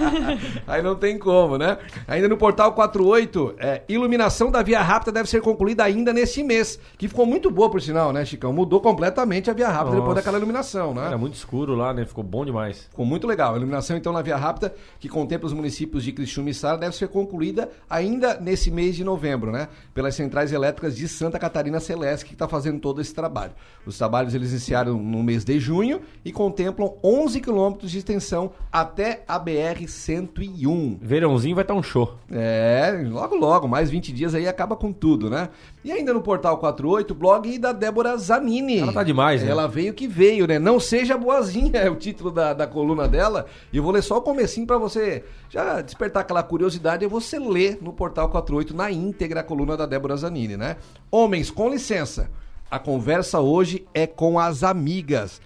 Aí 0.66 0.80
não 0.80 0.96
tem 0.96 1.18
como, 1.18 1.58
né? 1.58 1.76
Ainda 2.06 2.26
no 2.26 2.38
portal 2.38 2.72
48, 2.72 3.56
é, 3.58 3.82
iluminação 3.86 4.50
da 4.50 4.62
Via 4.62 4.80
Rápida 4.80 5.12
deve 5.12 5.28
ser 5.28 5.42
concluída 5.42 5.84
ainda 5.84 6.10
nesse 6.10 6.42
mês. 6.42 6.80
Que 6.96 7.06
ficou 7.06 7.26
muito 7.26 7.50
boa, 7.50 7.70
por 7.70 7.82
sinal, 7.82 8.14
né, 8.14 8.24
Chicão? 8.24 8.50
Mudou 8.50 8.80
completamente 8.80 9.50
a 9.50 9.52
Via 9.52 9.68
Rápida 9.68 9.90
depois 9.90 10.08
Nossa. 10.08 10.14
daquela 10.16 10.38
iluminação, 10.38 10.94
né? 10.94 11.06
Era 11.08 11.18
muito 11.18 11.34
escuro 11.34 11.74
lá, 11.74 11.92
né? 11.92 12.06
Ficou 12.06 12.24
bom 12.24 12.46
demais. 12.46 12.77
Ficou 12.90 13.04
muito 13.04 13.26
legal. 13.26 13.54
A 13.54 13.56
iluminação, 13.56 13.96
então, 13.96 14.12
na 14.12 14.22
Via 14.22 14.36
Rápida, 14.36 14.74
que 14.98 15.08
contempla 15.08 15.46
os 15.46 15.52
municípios 15.52 16.04
de 16.04 16.12
Criciúma 16.12 16.50
e 16.50 16.54
Sara, 16.54 16.78
deve 16.78 16.96
ser 16.96 17.08
concluída 17.08 17.70
ainda 17.88 18.38
nesse 18.40 18.70
mês 18.70 18.96
de 18.96 19.04
novembro, 19.04 19.50
né? 19.50 19.68
Pelas 19.94 20.14
centrais 20.14 20.52
elétricas 20.52 20.96
de 20.96 21.08
Santa 21.08 21.38
Catarina 21.38 21.80
Celeste, 21.80 22.24
que 22.24 22.32
está 22.32 22.48
fazendo 22.48 22.80
todo 22.80 23.00
esse 23.00 23.14
trabalho. 23.14 23.52
Os 23.86 23.96
trabalhos 23.96 24.34
eles 24.34 24.50
iniciaram 24.50 24.94
no 24.94 25.22
mês 25.22 25.44
de 25.44 25.58
junho 25.58 26.00
e 26.24 26.32
contemplam 26.32 26.94
11 27.02 27.40
quilômetros 27.40 27.90
de 27.90 27.98
extensão 27.98 28.52
até 28.70 29.24
a 29.26 29.38
BR-101. 29.38 30.98
Verãozinho 31.00 31.54
vai 31.54 31.64
estar 31.64 31.74
um 31.74 31.82
show. 31.82 32.14
É, 32.30 33.02
logo 33.08 33.36
logo, 33.36 33.68
mais 33.68 33.90
20 33.90 34.12
dias 34.12 34.34
aí 34.34 34.46
acaba 34.46 34.76
com 34.76 34.92
tudo, 34.92 35.30
né? 35.30 35.48
E 35.84 35.92
ainda 35.92 36.12
no 36.12 36.20
Portal 36.20 36.58
48, 36.58 37.14
blog 37.14 37.58
da 37.58 37.72
Débora 37.72 38.16
Zanini. 38.16 38.80
Ela 38.80 38.92
tá 38.92 39.02
demais, 39.02 39.42
né? 39.42 39.50
Ela 39.50 39.66
veio 39.66 39.94
que 39.94 40.06
veio, 40.06 40.46
né? 40.46 40.58
Não 40.58 40.78
seja 40.78 41.16
boazinha 41.16 41.78
é 41.78 41.90
o 41.90 41.96
título 41.96 42.30
da, 42.30 42.52
da 42.52 42.66
coluna 42.68 43.08
dela. 43.08 43.46
E 43.72 43.76
eu 43.76 43.82
vou 43.82 43.92
ler 43.92 44.02
só 44.02 44.18
o 44.18 44.22
comecinho 44.22 44.66
pra 44.66 44.78
você 44.78 45.24
já 45.48 45.80
despertar 45.80 46.20
aquela 46.20 46.42
curiosidade 46.42 47.04
e 47.04 47.08
você 47.08 47.38
ler 47.38 47.78
no 47.80 47.92
Portal 47.92 48.28
48 48.28 48.74
na 48.76 48.90
íntegra 48.90 49.40
a 49.40 49.44
coluna 49.44 49.76
da 49.76 49.86
Débora 49.86 50.16
Zanini, 50.16 50.56
né? 50.56 50.76
Homens, 51.10 51.50
com 51.50 51.68
licença. 51.68 52.30
A 52.70 52.78
conversa 52.78 53.40
hoje 53.40 53.86
é 53.94 54.06
com 54.06 54.38
as 54.38 54.62
amigas. 54.62 55.40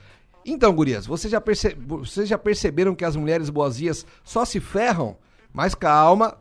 Então, 0.45 0.75
gurias, 0.75 1.07
vocês 1.07 1.31
já, 1.31 1.41
perce... 1.41 1.77
vocês 1.87 2.29
já 2.29 2.37
perceberam 2.37 2.95
que 2.95 3.05
as 3.05 3.15
mulheres 3.15 3.49
boazinhas 3.49 4.05
só 4.25 4.45
se 4.45 4.59
ferram? 4.59 5.17
Mas 5.53 5.75
calma, 5.75 6.37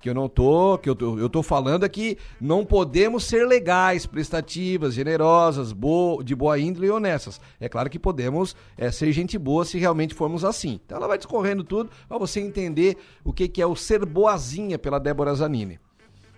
que 0.00 0.08
eu 0.08 0.14
não 0.14 0.28
tô, 0.28 0.78
que 0.78 0.88
eu 0.88 0.94
tô, 0.94 1.18
eu 1.18 1.28
tô 1.28 1.42
falando 1.42 1.84
aqui, 1.84 2.16
não 2.40 2.64
podemos 2.64 3.24
ser 3.24 3.46
legais, 3.46 4.06
prestativas, 4.06 4.94
generosas, 4.94 5.72
bo, 5.72 6.22
de 6.22 6.34
boa 6.34 6.58
índole 6.58 6.86
e 6.86 6.90
honestas. 6.90 7.40
É 7.60 7.68
claro 7.68 7.90
que 7.90 7.98
podemos 7.98 8.56
é, 8.78 8.90
ser 8.90 9.12
gente 9.12 9.38
boa 9.38 9.64
se 9.64 9.78
realmente 9.78 10.14
formos 10.14 10.44
assim. 10.44 10.80
Então 10.84 10.96
ela 10.96 11.06
vai 11.06 11.18
discorrendo 11.18 11.62
tudo 11.62 11.90
para 12.08 12.16
você 12.16 12.40
entender 12.40 12.96
o 13.22 13.32
que, 13.32 13.46
que 13.46 13.60
é 13.60 13.66
o 13.66 13.76
ser 13.76 14.06
boazinha 14.06 14.78
pela 14.78 14.98
Débora 14.98 15.34
Zanini. 15.34 15.78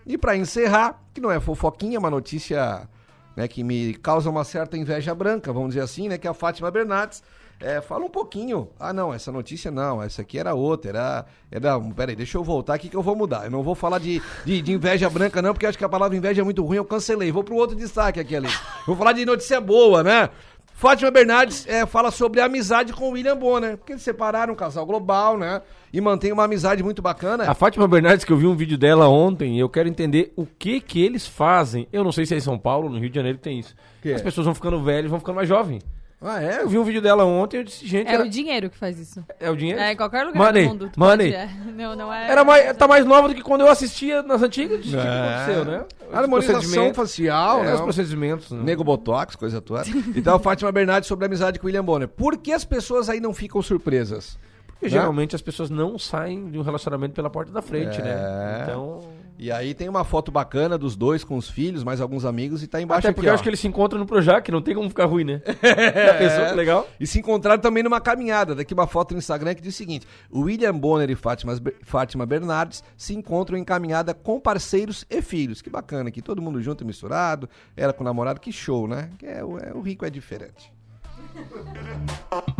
E 0.04 0.18
para 0.18 0.36
encerrar, 0.36 1.00
que 1.14 1.20
não 1.20 1.30
é 1.30 1.38
fofoquinha, 1.38 1.96
é 1.96 1.98
uma 1.98 2.10
notícia 2.10 2.88
né, 3.36 3.46
que 3.46 3.62
me 3.62 3.94
causa 3.94 4.28
uma 4.28 4.42
certa 4.42 4.76
inveja 4.76 5.14
branca, 5.14 5.52
vamos 5.52 5.70
dizer 5.70 5.82
assim, 5.82 6.08
né, 6.08 6.18
que 6.18 6.26
a 6.26 6.34
Fátima 6.34 6.70
Bernardes 6.70 7.22
é, 7.62 7.80
fala 7.80 8.04
um 8.04 8.10
pouquinho. 8.10 8.68
Ah, 8.78 8.92
não, 8.92 9.14
essa 9.14 9.30
notícia 9.30 9.70
não, 9.70 10.02
essa 10.02 10.22
aqui 10.22 10.38
era 10.38 10.52
outra, 10.52 10.90
era. 10.90 11.26
era 11.50 11.80
peraí, 11.94 12.16
deixa 12.16 12.36
eu 12.36 12.42
voltar 12.42 12.74
aqui 12.74 12.88
que 12.88 12.96
eu 12.96 13.02
vou 13.02 13.14
mudar. 13.14 13.44
Eu 13.44 13.50
não 13.50 13.62
vou 13.62 13.74
falar 13.74 13.98
de, 13.98 14.20
de, 14.44 14.60
de 14.60 14.72
inveja 14.72 15.08
branca, 15.08 15.40
não, 15.40 15.52
porque 15.52 15.66
acho 15.66 15.78
que 15.78 15.84
a 15.84 15.88
palavra 15.88 16.16
inveja 16.16 16.42
é 16.42 16.44
muito 16.44 16.64
ruim, 16.64 16.76
eu 16.76 16.84
cancelei. 16.84 17.30
Vou 17.30 17.44
pro 17.44 17.54
outro 17.54 17.76
destaque 17.76 18.18
aqui 18.18 18.34
ali. 18.34 18.48
Vou 18.86 18.96
falar 18.96 19.12
de 19.12 19.24
notícia 19.24 19.60
boa, 19.60 20.02
né? 20.02 20.28
Fátima 20.74 21.12
Bernardes 21.12 21.64
é, 21.68 21.86
fala 21.86 22.10
sobre 22.10 22.40
a 22.40 22.46
amizade 22.46 22.92
com 22.92 23.08
o 23.08 23.12
William 23.12 23.36
Bonner, 23.36 23.76
porque 23.76 23.92
eles 23.92 24.02
separaram 24.02 24.52
um 24.52 24.56
casal 24.56 24.84
global, 24.84 25.38
né? 25.38 25.62
E 25.92 26.00
mantém 26.00 26.32
uma 26.32 26.42
amizade 26.42 26.82
muito 26.82 27.00
bacana. 27.00 27.48
A 27.48 27.54
Fátima 27.54 27.86
Bernardes, 27.86 28.24
que 28.24 28.32
eu 28.32 28.36
vi 28.36 28.48
um 28.48 28.56
vídeo 28.56 28.76
dela 28.76 29.08
ontem, 29.08 29.56
e 29.56 29.60
eu 29.60 29.68
quero 29.68 29.88
entender 29.88 30.32
o 30.34 30.44
que 30.44 30.80
que 30.80 31.00
eles 31.00 31.24
fazem. 31.24 31.86
Eu 31.92 32.02
não 32.02 32.10
sei 32.10 32.26
se 32.26 32.34
é 32.34 32.38
em 32.38 32.40
São 32.40 32.58
Paulo, 32.58 32.88
no 32.88 32.98
Rio 32.98 33.10
de 33.10 33.14
Janeiro 33.14 33.38
tem 33.38 33.60
isso. 33.60 33.76
Que 34.00 34.12
As 34.12 34.20
é? 34.20 34.24
pessoas 34.24 34.46
vão 34.46 34.54
ficando 34.54 34.82
velhas, 34.82 35.08
vão 35.08 35.20
ficando 35.20 35.36
mais 35.36 35.48
jovens. 35.48 35.84
Ah, 36.24 36.42
é? 36.42 36.62
Eu 36.62 36.68
vi 36.68 36.78
um 36.78 36.84
vídeo 36.84 37.02
dela 37.02 37.24
ontem, 37.24 37.56
eu 37.58 37.64
disse, 37.64 37.86
gente, 37.86 38.08
É 38.08 38.14
era- 38.14 38.22
o 38.24 38.28
dinheiro 38.28 38.70
que 38.70 38.76
faz 38.78 38.98
isso. 38.98 39.24
é 39.40 39.50
o 39.50 39.56
dinheiro? 39.56 39.80
É, 39.80 39.92
em 39.92 39.96
qualquer 39.96 40.24
lugar 40.24 40.38
Money, 40.38 40.62
do 40.64 40.68
mundo. 40.68 40.90
tu 40.92 41.00
money. 41.00 41.32
pode- 41.32 41.42
é. 41.42 41.48
Não, 41.76 41.96
não 41.96 42.12
é... 42.14 42.30
Era 42.30 42.44
mais, 42.44 42.76
tá 42.76 42.86
mais 42.86 43.04
nova 43.04 43.28
do 43.28 43.34
que 43.34 43.42
quando 43.42 43.62
eu 43.62 43.68
assistia 43.68 44.22
nas 44.22 44.40
antigas. 44.42 44.80
O 44.86 44.90
que, 44.90 44.96
É. 44.96 45.00
aconteceu, 45.00 45.64
né? 45.64 45.84
Os 46.08 46.14
Harmonização 46.16 46.94
facial, 46.94 47.60
é, 47.62 47.66
né? 47.66 47.74
os 47.74 47.80
procedimentos. 47.80 48.50
né? 48.50 48.62
Nego 48.62 48.84
Botox, 48.84 49.34
coisa 49.34 49.60
toda. 49.60 49.82
Então, 50.14 50.34
a 50.36 50.38
Fátima 50.38 50.70
Bernardes 50.70 51.08
sobre 51.08 51.24
a 51.24 51.26
amizade 51.26 51.58
com 51.58 51.64
o 51.64 51.68
William 51.68 51.84
Bonner. 51.84 52.06
Por 52.08 52.36
que 52.36 52.52
as 52.52 52.64
pessoas 52.64 53.08
aí 53.08 53.18
não 53.20 53.32
ficam 53.34 53.60
surpresas? 53.62 54.38
Porque 54.68 54.88
geralmente 54.88 55.34
as 55.36 55.42
pessoas 55.42 55.70
não 55.70 55.98
saem 55.98 56.50
de 56.50 56.58
um 56.58 56.62
relacionamento 56.62 57.14
pela 57.14 57.30
porta 57.30 57.50
da 57.52 57.62
frente, 57.62 58.00
É. 58.00 58.04
né? 58.04 58.60
Então. 58.62 59.00
E 59.42 59.50
aí 59.50 59.74
tem 59.74 59.88
uma 59.88 60.04
foto 60.04 60.30
bacana 60.30 60.78
dos 60.78 60.94
dois 60.94 61.24
com 61.24 61.36
os 61.36 61.50
filhos, 61.50 61.82
mais 61.82 62.00
alguns 62.00 62.24
amigos, 62.24 62.62
e 62.62 62.68
tá 62.68 62.80
embaixo 62.80 63.00
Até 63.00 63.08
aqui, 63.08 63.16
porque 63.16 63.26
eu 63.28 63.32
ó. 63.32 63.34
acho 63.34 63.42
que 63.42 63.48
eles 63.48 63.58
se 63.58 63.66
encontram 63.66 63.98
no 63.98 64.06
Projac, 64.06 64.48
não 64.52 64.62
tem 64.62 64.72
como 64.72 64.88
ficar 64.88 65.06
ruim, 65.06 65.24
né? 65.24 65.42
Já 66.06 66.14
pensou 66.14 66.46
que 66.46 66.54
legal? 66.54 66.88
E 67.00 67.08
se 67.08 67.18
encontraram 67.18 67.60
também 67.60 67.82
numa 67.82 68.00
caminhada. 68.00 68.54
Daqui 68.54 68.72
uma 68.72 68.86
foto 68.86 69.14
no 69.14 69.18
Instagram 69.18 69.52
que 69.56 69.60
diz 69.60 69.74
o 69.74 69.76
seguinte: 69.76 70.06
William 70.32 70.78
Bonner 70.78 71.10
e 71.10 71.16
Fátima, 71.16 71.60
Fátima 71.82 72.24
Bernardes 72.24 72.84
se 72.96 73.14
encontram 73.16 73.58
em 73.58 73.64
caminhada 73.64 74.14
com 74.14 74.38
parceiros 74.38 75.04
e 75.10 75.20
filhos. 75.20 75.60
Que 75.60 75.68
bacana 75.68 76.08
aqui, 76.08 76.22
todo 76.22 76.40
mundo 76.40 76.62
junto 76.62 76.84
e 76.84 76.86
misturado. 76.86 77.48
Ela 77.76 77.92
com 77.92 78.02
o 78.02 78.06
namorado, 78.06 78.38
que 78.38 78.52
show, 78.52 78.86
né? 78.86 79.10
É, 79.24 79.42
o- 79.42 79.58
é, 79.58 79.72
o 79.74 79.80
rico 79.80 80.04
é 80.06 80.10
diferente. 80.10 80.72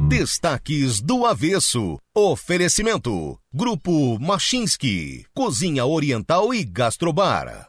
Destaques 0.09 1.01
do 1.01 1.25
Avesso. 1.27 1.99
Oferecimento. 2.15 3.39
Grupo 3.53 4.19
Machinski. 4.21 5.25
Cozinha 5.35 5.85
Oriental 5.87 6.53
e 6.53 6.65
Gastrobar. 6.65 7.67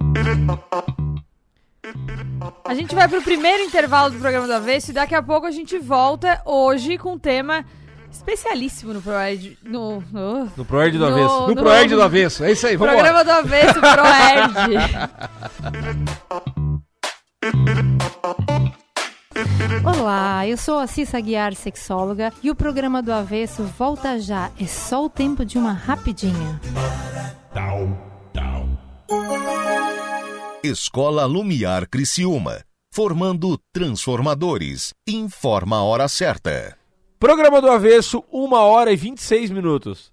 A 2.65 2.73
gente 2.73 2.93
vai 2.95 3.07
pro 3.07 3.21
primeiro 3.21 3.63
intervalo 3.63 4.09
do 4.11 4.19
programa 4.19 4.47
do 4.47 4.53
Avesso 4.53 4.91
e 4.91 4.93
daqui 4.93 5.15
a 5.15 5.23
pouco 5.23 5.45
a 5.47 5.51
gente 5.51 5.77
volta 5.79 6.41
hoje 6.45 6.97
com 6.97 7.13
um 7.13 7.19
tema 7.19 7.65
especialíssimo 8.11 8.93
no 8.93 9.01
Proerd... 9.01 9.57
No, 9.63 10.01
no, 10.11 10.51
No 10.55 10.65
Proerd 10.65 10.97
do 10.97 11.05
No- 11.09 11.13
Avesso. 11.15 11.39
No 11.41 11.47
no- 11.47 11.55
Proerd 11.55 11.95
do 11.95 12.01
Avesso, 12.01 12.43
é 12.43 12.51
isso 12.51 12.67
aí, 12.67 12.75
vamos 12.75 12.93
programa 12.93 13.23
do 13.23 13.31
Avesso 13.31 13.79
Proerd. 13.79 14.53
Olá, 19.83 20.47
eu 20.47 20.55
sou 20.55 20.79
a 20.79 20.87
Cissa 20.87 21.19
Guiar, 21.19 21.53
sexóloga, 21.53 22.31
e 22.41 22.49
o 22.49 22.55
programa 22.55 23.01
do 23.01 23.11
Avesso 23.11 23.63
volta 23.63 24.19
já. 24.19 24.49
É 24.59 24.65
só 24.65 25.03
o 25.03 25.09
tempo 25.09 25.43
de 25.43 25.57
uma 25.57 25.73
rapidinha. 25.73 26.61
Escola 30.63 31.25
Lumiar 31.25 31.89
Criciúma. 31.89 32.63
Formando 32.93 33.59
transformadores. 33.73 34.93
Informa 35.07 35.77
a 35.77 35.83
hora 35.83 36.07
certa. 36.07 36.77
Programa 37.19 37.59
do 37.59 37.69
Avesso, 37.69 38.23
1 38.31 38.53
hora 38.53 38.93
e 38.93 38.95
26 38.95 39.51
minutos. 39.51 40.12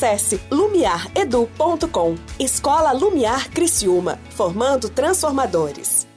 Acesse 0.01 0.41
lumiaredu.com. 0.49 2.15
Escola 2.39 2.91
Lumiar 2.91 3.51
Criciúma, 3.51 4.17
formando 4.31 4.89
transformadores. 4.89 6.10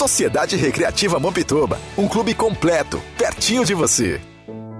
Sociedade 0.00 0.56
Recreativa 0.56 1.20
Mampituba, 1.20 1.78
um 1.98 2.08
clube 2.08 2.34
completo, 2.34 2.98
pertinho 3.18 3.66
de 3.66 3.74
você. 3.74 4.18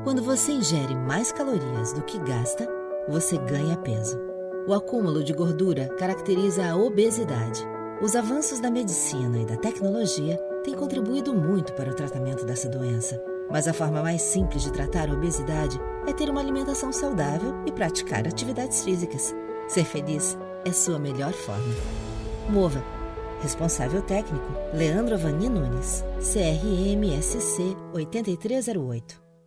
Quando 0.03 0.23
você 0.23 0.51
ingere 0.51 0.95
mais 0.95 1.31
calorias 1.31 1.93
do 1.93 2.01
que 2.01 2.19
gasta, 2.21 2.67
você 3.07 3.37
ganha 3.37 3.77
peso. 3.77 4.19
O 4.67 4.73
acúmulo 4.73 5.23
de 5.23 5.35
gordura 5.35 5.95
caracteriza 5.99 6.65
a 6.65 6.75
obesidade. 6.75 7.63
Os 8.01 8.17
avanços 8.17 8.61
da 8.61 8.71
medicina 8.71 9.39
e 9.39 9.45
da 9.45 9.59
tecnologia 9.59 10.39
têm 10.65 10.73
contribuído 10.73 11.35
muito 11.35 11.75
para 11.75 11.91
o 11.91 11.95
tratamento 11.95 12.47
dessa 12.47 12.71
doença. 12.71 13.23
Mas 13.51 13.69
a 13.69 13.75
forma 13.75 14.03
mais 14.03 14.23
simples 14.23 14.63
de 14.63 14.73
tratar 14.73 15.11
a 15.11 15.13
obesidade 15.13 15.79
é 16.07 16.15
ter 16.15 16.31
uma 16.31 16.41
alimentação 16.41 16.91
saudável 16.95 17.63
e 17.67 17.73
praticar 17.73 18.27
atividades 18.27 18.83
físicas. 18.83 19.35
Ser 19.69 19.85
feliz 19.85 20.39
é 20.65 20.73
sua 20.73 20.99
melhor 20.99 21.35
forma. 21.35 21.75
Mova 22.49 22.83
Responsável 23.43 24.03
técnico: 24.03 24.53
Leandro 24.75 25.15
Avani 25.15 25.49
Nunes. 25.49 26.05
CRMSC 26.21 27.77
8308. 27.95 29.30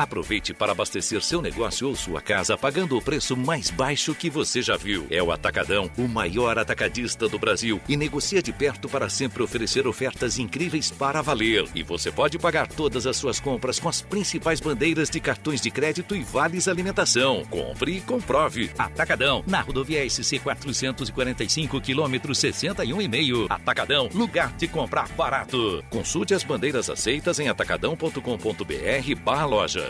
Aproveite 0.00 0.54
para 0.54 0.72
abastecer 0.72 1.20
seu 1.20 1.42
negócio 1.42 1.86
ou 1.86 1.94
sua 1.94 2.22
casa 2.22 2.56
pagando 2.56 2.96
o 2.96 3.02
preço 3.02 3.36
mais 3.36 3.68
baixo 3.68 4.14
que 4.14 4.30
você 4.30 4.62
já 4.62 4.74
viu. 4.74 5.06
É 5.10 5.22
o 5.22 5.30
Atacadão, 5.30 5.90
o 5.98 6.08
maior 6.08 6.58
atacadista 6.58 7.28
do 7.28 7.38
Brasil 7.38 7.78
e 7.86 7.98
negocia 7.98 8.42
de 8.42 8.50
perto 8.50 8.88
para 8.88 9.10
sempre 9.10 9.42
oferecer 9.42 9.86
ofertas 9.86 10.38
incríveis 10.38 10.90
para 10.90 11.20
valer. 11.20 11.66
E 11.74 11.82
você 11.82 12.10
pode 12.10 12.38
pagar 12.38 12.66
todas 12.66 13.06
as 13.06 13.18
suas 13.18 13.38
compras 13.38 13.78
com 13.78 13.90
as 13.90 14.00
principais 14.00 14.58
bandeiras 14.58 15.10
de 15.10 15.20
cartões 15.20 15.60
de 15.60 15.70
crédito 15.70 16.16
e 16.16 16.22
vales 16.22 16.66
alimentação. 16.66 17.44
Compre 17.50 17.98
e 17.98 18.00
comprove. 18.00 18.70
Atacadão, 18.78 19.44
na 19.46 19.60
rodovia 19.60 20.08
SC 20.08 20.38
445 20.38 21.78
quilômetro 21.78 22.32
61,5. 22.32 23.48
Atacadão, 23.50 24.08
lugar 24.14 24.56
de 24.56 24.66
comprar 24.66 25.10
barato. 25.10 25.84
Consulte 25.90 26.32
as 26.32 26.42
bandeiras 26.42 26.88
aceitas 26.88 27.38
em 27.38 27.50
atacadão.com.br 27.50 29.14
barra 29.22 29.44
loja. 29.44 29.89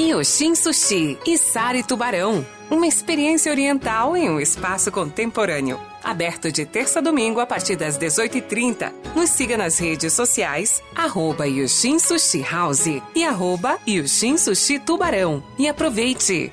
Yoshin 0.00 0.54
Sushi 0.54 1.18
e 1.26 1.36
Sari 1.36 1.82
Tubarão. 1.82 2.46
Uma 2.70 2.86
experiência 2.86 3.50
oriental 3.50 4.16
em 4.16 4.30
um 4.30 4.38
espaço 4.38 4.92
contemporâneo. 4.92 5.80
Aberto 6.04 6.52
de 6.52 6.64
terça 6.64 7.00
a 7.00 7.02
domingo 7.02 7.40
a 7.40 7.46
partir 7.46 7.74
das 7.74 7.98
18h30. 7.98 8.92
Nos 9.16 9.30
siga 9.30 9.56
nas 9.56 9.76
redes 9.78 10.12
sociais, 10.12 10.80
arroba 10.94 11.48
Yoshin 11.48 11.98
Sushi 11.98 12.42
House 12.42 12.86
e 13.14 13.24
arroba 13.24 13.76
Yoshin 13.88 14.38
Sushi 14.38 14.78
Tubarão. 14.78 15.42
E 15.58 15.68
aproveite! 15.68 16.52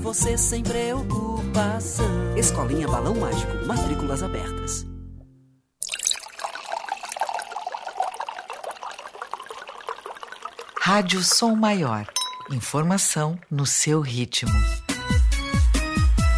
você 0.00 0.36
sem 0.36 0.62
preocupação. 0.62 2.36
Escolinha 2.36 2.88
Balão 2.88 3.14
Mágico, 3.14 3.66
matrículas 3.66 4.22
abertas. 4.22 4.86
Rádio 10.80 11.22
Som 11.22 11.54
Maior, 11.54 12.06
Informação 12.50 13.38
no 13.48 13.64
seu 13.64 14.00
ritmo. 14.00 14.50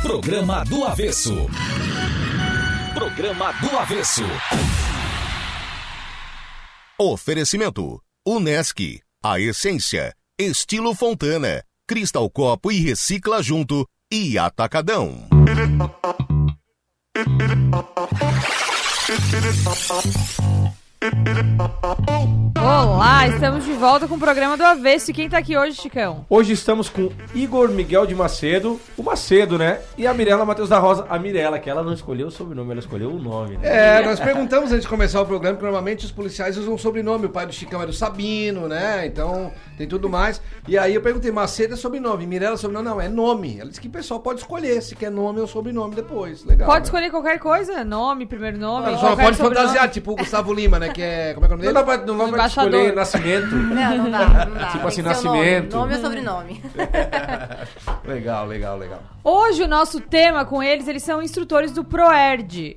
Programa 0.03 0.65
do 0.65 0.85
Avesso. 0.85 1.35
Programa 2.95 3.53
do 3.53 3.79
Avesso. 3.79 4.23
Oferecimento: 6.99 8.03
Unesc, 8.27 9.01
a 9.25 9.41
essência, 9.41 10.15
estilo 10.39 10.95
Fontana, 10.95 11.65
Cristal 11.93 12.31
Copo 12.31 12.73
e 12.73 12.81
Recicla 12.81 13.43
Junto 13.43 13.87
e 14.11 14.39
Atacadão. 14.39 15.29
Olá, 22.57 23.27
estamos 23.27 23.65
de 23.65 23.73
volta 23.73 24.09
com 24.09 24.15
o 24.15 24.19
programa 24.19 24.57
do 24.57 24.63
Avesso. 24.63 25.11
E 25.11 25.15
quem 25.15 25.29
tá 25.29 25.37
aqui 25.37 25.57
hoje, 25.57 25.77
Chicão? 25.77 26.25
Hoje 26.31 26.53
estamos 26.53 26.89
com 26.89 27.11
Igor 27.35 27.69
Miguel 27.69 28.07
de 28.07 28.15
Macedo, 28.15 28.81
o 28.97 29.03
Macedo, 29.03 29.59
né? 29.59 29.81
E 29.99 30.07
a 30.07 30.15
Mirela 30.15 30.47
Matheus 30.47 30.69
da 30.69 30.79
Rosa. 30.79 31.05
A 31.11 31.19
Mirela, 31.19 31.59
que 31.59 31.69
ela 31.69 31.83
não 31.83 31.93
escolheu 31.93 32.29
o 32.29 32.31
sobrenome, 32.31 32.71
ela 32.71 32.81
escolheu 32.81 33.11
o 33.11 33.19
nome, 33.19 33.57
né? 33.57 33.99
É, 33.99 34.03
nós 34.05 34.21
perguntamos 34.21 34.71
antes 34.71 34.85
de 34.85 34.89
começar 34.89 35.21
o 35.21 35.27
programa, 35.27 35.57
que 35.57 35.63
normalmente 35.63 36.07
os 36.07 36.13
policiais 36.13 36.57
usam 36.57 36.79
sobrenome. 36.79 37.27
O 37.27 37.31
pai 37.31 37.47
do 37.47 37.53
Chicão 37.53 37.83
era 37.83 37.91
o 37.91 37.95
Sabino, 37.95 38.69
né? 38.69 39.07
Então 39.07 39.53
tem 39.83 39.89
tudo 39.89 40.09
mais. 40.09 40.41
E 40.69 40.79
aí 40.79 40.95
eu 40.95 41.01
perguntei, 41.03 41.31
Macedo 41.33 41.75
é 41.75 41.77
sobrenome, 41.77 42.25
Mirella 42.27 42.55
é 42.55 42.57
sobrenome? 42.57 42.89
Não, 42.89 43.01
é 43.01 43.09
nome. 43.09 43.59
Ela 43.59 43.69
disse 43.69 43.81
que 43.81 43.89
o 43.89 43.91
pessoal 43.91 44.21
pode 44.21 44.41
escolher 44.41 44.81
se 44.81 44.95
quer 44.95 45.11
nome 45.11 45.41
ou 45.41 45.47
sobrenome 45.47 45.95
depois. 45.97 46.45
Legal. 46.45 46.67
Pode 46.69 46.81
né? 46.81 46.85
escolher 46.85 47.11
qualquer 47.11 47.39
coisa, 47.41 47.85
nome, 47.85 48.27
primeiro 48.27 48.59
nome. 48.59 48.87
Só 48.87 48.93
não 48.93 48.99
qualquer 49.01 49.25
pode 49.25 49.37
sobrenome. 49.37 49.67
fantasiar, 49.67 49.91
tipo 49.91 50.13
o 50.13 50.17
Gustavo 50.17 50.53
Lima, 50.55 50.79
né? 50.79 50.91
Que 50.91 51.03
é. 51.03 51.35
Como 51.35 51.45
é 51.45 51.49
que 51.49 51.55
é 51.55 51.57
o 51.57 51.59
nome 51.59 51.73
Não 51.73 51.75
dele? 51.75 51.87
dá 51.87 51.99
pra, 51.99 52.07
não 52.07 52.19
dá 52.19 52.29
pra 52.37 52.47
escolher 52.47 52.95
nascimento. 52.95 53.55
Não, 53.55 53.99
não 53.99 54.11
dá, 54.11 54.29
não 54.47 54.55
dá. 54.55 54.67
Tipo 54.73 54.79
Tem 54.79 54.89
assim, 54.89 55.03
que 55.03 55.15
ser 55.15 55.21
o 55.21 55.25
nome. 55.25 55.39
nascimento. 55.41 55.77
Nome 55.77 55.95
ou 55.95 56.01
sobrenome. 56.01 56.63
Legal, 58.07 58.47
legal, 58.47 58.79
legal. 58.79 59.01
Hoje 59.25 59.63
o 59.63 59.69
nosso 59.69 60.01
tema 60.01 60.45
com 60.45 60.63
eles, 60.63 60.87
eles 60.89 61.03
são 61.03 61.23
instrutores 61.23 61.73
do 61.73 61.85
ProERD. 61.85 62.77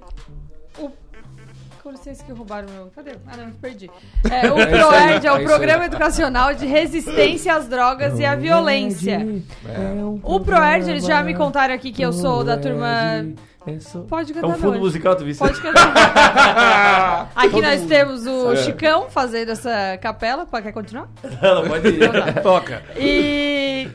O... 1.85 1.89
Com 1.89 1.91
licença 1.91 2.23
que 2.25 2.31
roubaram 2.31 2.67
meu... 2.73 2.87
Cadê? 2.95 3.11
Ah, 3.31 3.37
não, 3.37 3.51
perdi. 3.51 3.89
É, 4.31 4.51
o 4.51 4.59
É 4.59 4.65
ProERD 4.65 5.27
é 5.27 5.31
o 5.31 5.37
é 5.37 5.43
Programa 5.43 5.83
aí. 5.83 5.87
Educacional 5.87 6.53
de 6.55 6.65
Resistência 6.65 7.53
às 7.55 7.67
Drogas 7.67 8.19
e 8.19 8.25
à 8.25 8.35
Violência. 8.35 9.19
O 10.23 10.39
ProERD, 10.39 10.89
eles 10.89 11.05
já 11.05 11.21
me 11.23 11.35
contaram 11.35 11.75
aqui 11.75 11.91
que 11.91 12.01
eu 12.01 12.11
sou 12.11 12.43
da 12.43 12.57
turma... 12.57 13.25
Pode 14.07 14.31
É 14.31 14.35
cantar 14.35 14.47
um 14.47 14.53
fundo 14.53 14.73
não. 14.73 14.79
musical, 14.79 15.15
tu 15.15 15.25
viu? 15.25 15.35
Pode 15.35 15.59
cantar. 15.59 17.31
Aqui 17.35 17.49
Todo 17.49 17.63
nós 17.63 17.79
mundo. 17.81 17.89
temos 17.89 18.27
o 18.27 18.53
É. 18.53 18.55
Chicão 18.57 19.07
fazendo 19.09 19.51
essa 19.53 19.97
capela. 19.99 20.45
Pode- 20.45 20.61
Quer 20.65 20.71
continuar? 20.71 21.09
Não, 21.41 21.55
não, 21.63 21.67
pode 21.67 21.87
ir. 21.87 22.41
Toca. 22.43 22.83
E 22.95 23.87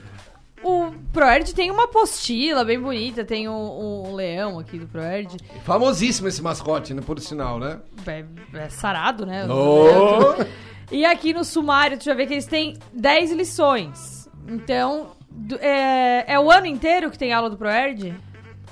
o 0.63 0.93
ProErd 1.13 1.55
tem 1.55 1.71
uma 1.71 1.85
apostila 1.85 2.65
bem 2.65 2.79
bonita, 2.79 3.25
tem 3.25 3.49
o, 3.49 3.53
o 3.53 4.15
leão 4.15 4.59
aqui 4.59 4.79
do 4.79 4.87
ProErd. 4.87 5.37
Famosíssimo 5.65 6.29
esse 6.29 6.43
mascote, 6.43 6.93
né? 6.95 7.03
Por 7.05 7.19
sinal, 7.21 7.59
né? 7.59 7.81
É, 8.07 8.25
é 8.55 8.69
sarado, 8.69 9.25
né? 9.25 9.47
Oh! 9.47 10.45
E 10.91 11.05
aqui 11.05 11.33
no 11.33 11.45
sumário, 11.45 11.97
tu 11.97 12.05
já 12.05 12.15
vê 12.15 12.27
que 12.27 12.35
eles 12.35 12.47
têm 12.47 12.77
10 12.93 13.33
lições. 13.33 14.29
Então, 14.49 15.13
é, 15.61 16.35
é 16.35 16.41
o 16.41 16.51
ano 16.51 16.67
inteiro 16.67 17.11
que 17.11 17.19
tem 17.19 17.33
aula 17.33 17.49
do 17.49 17.57
ProErd? 17.57 18.15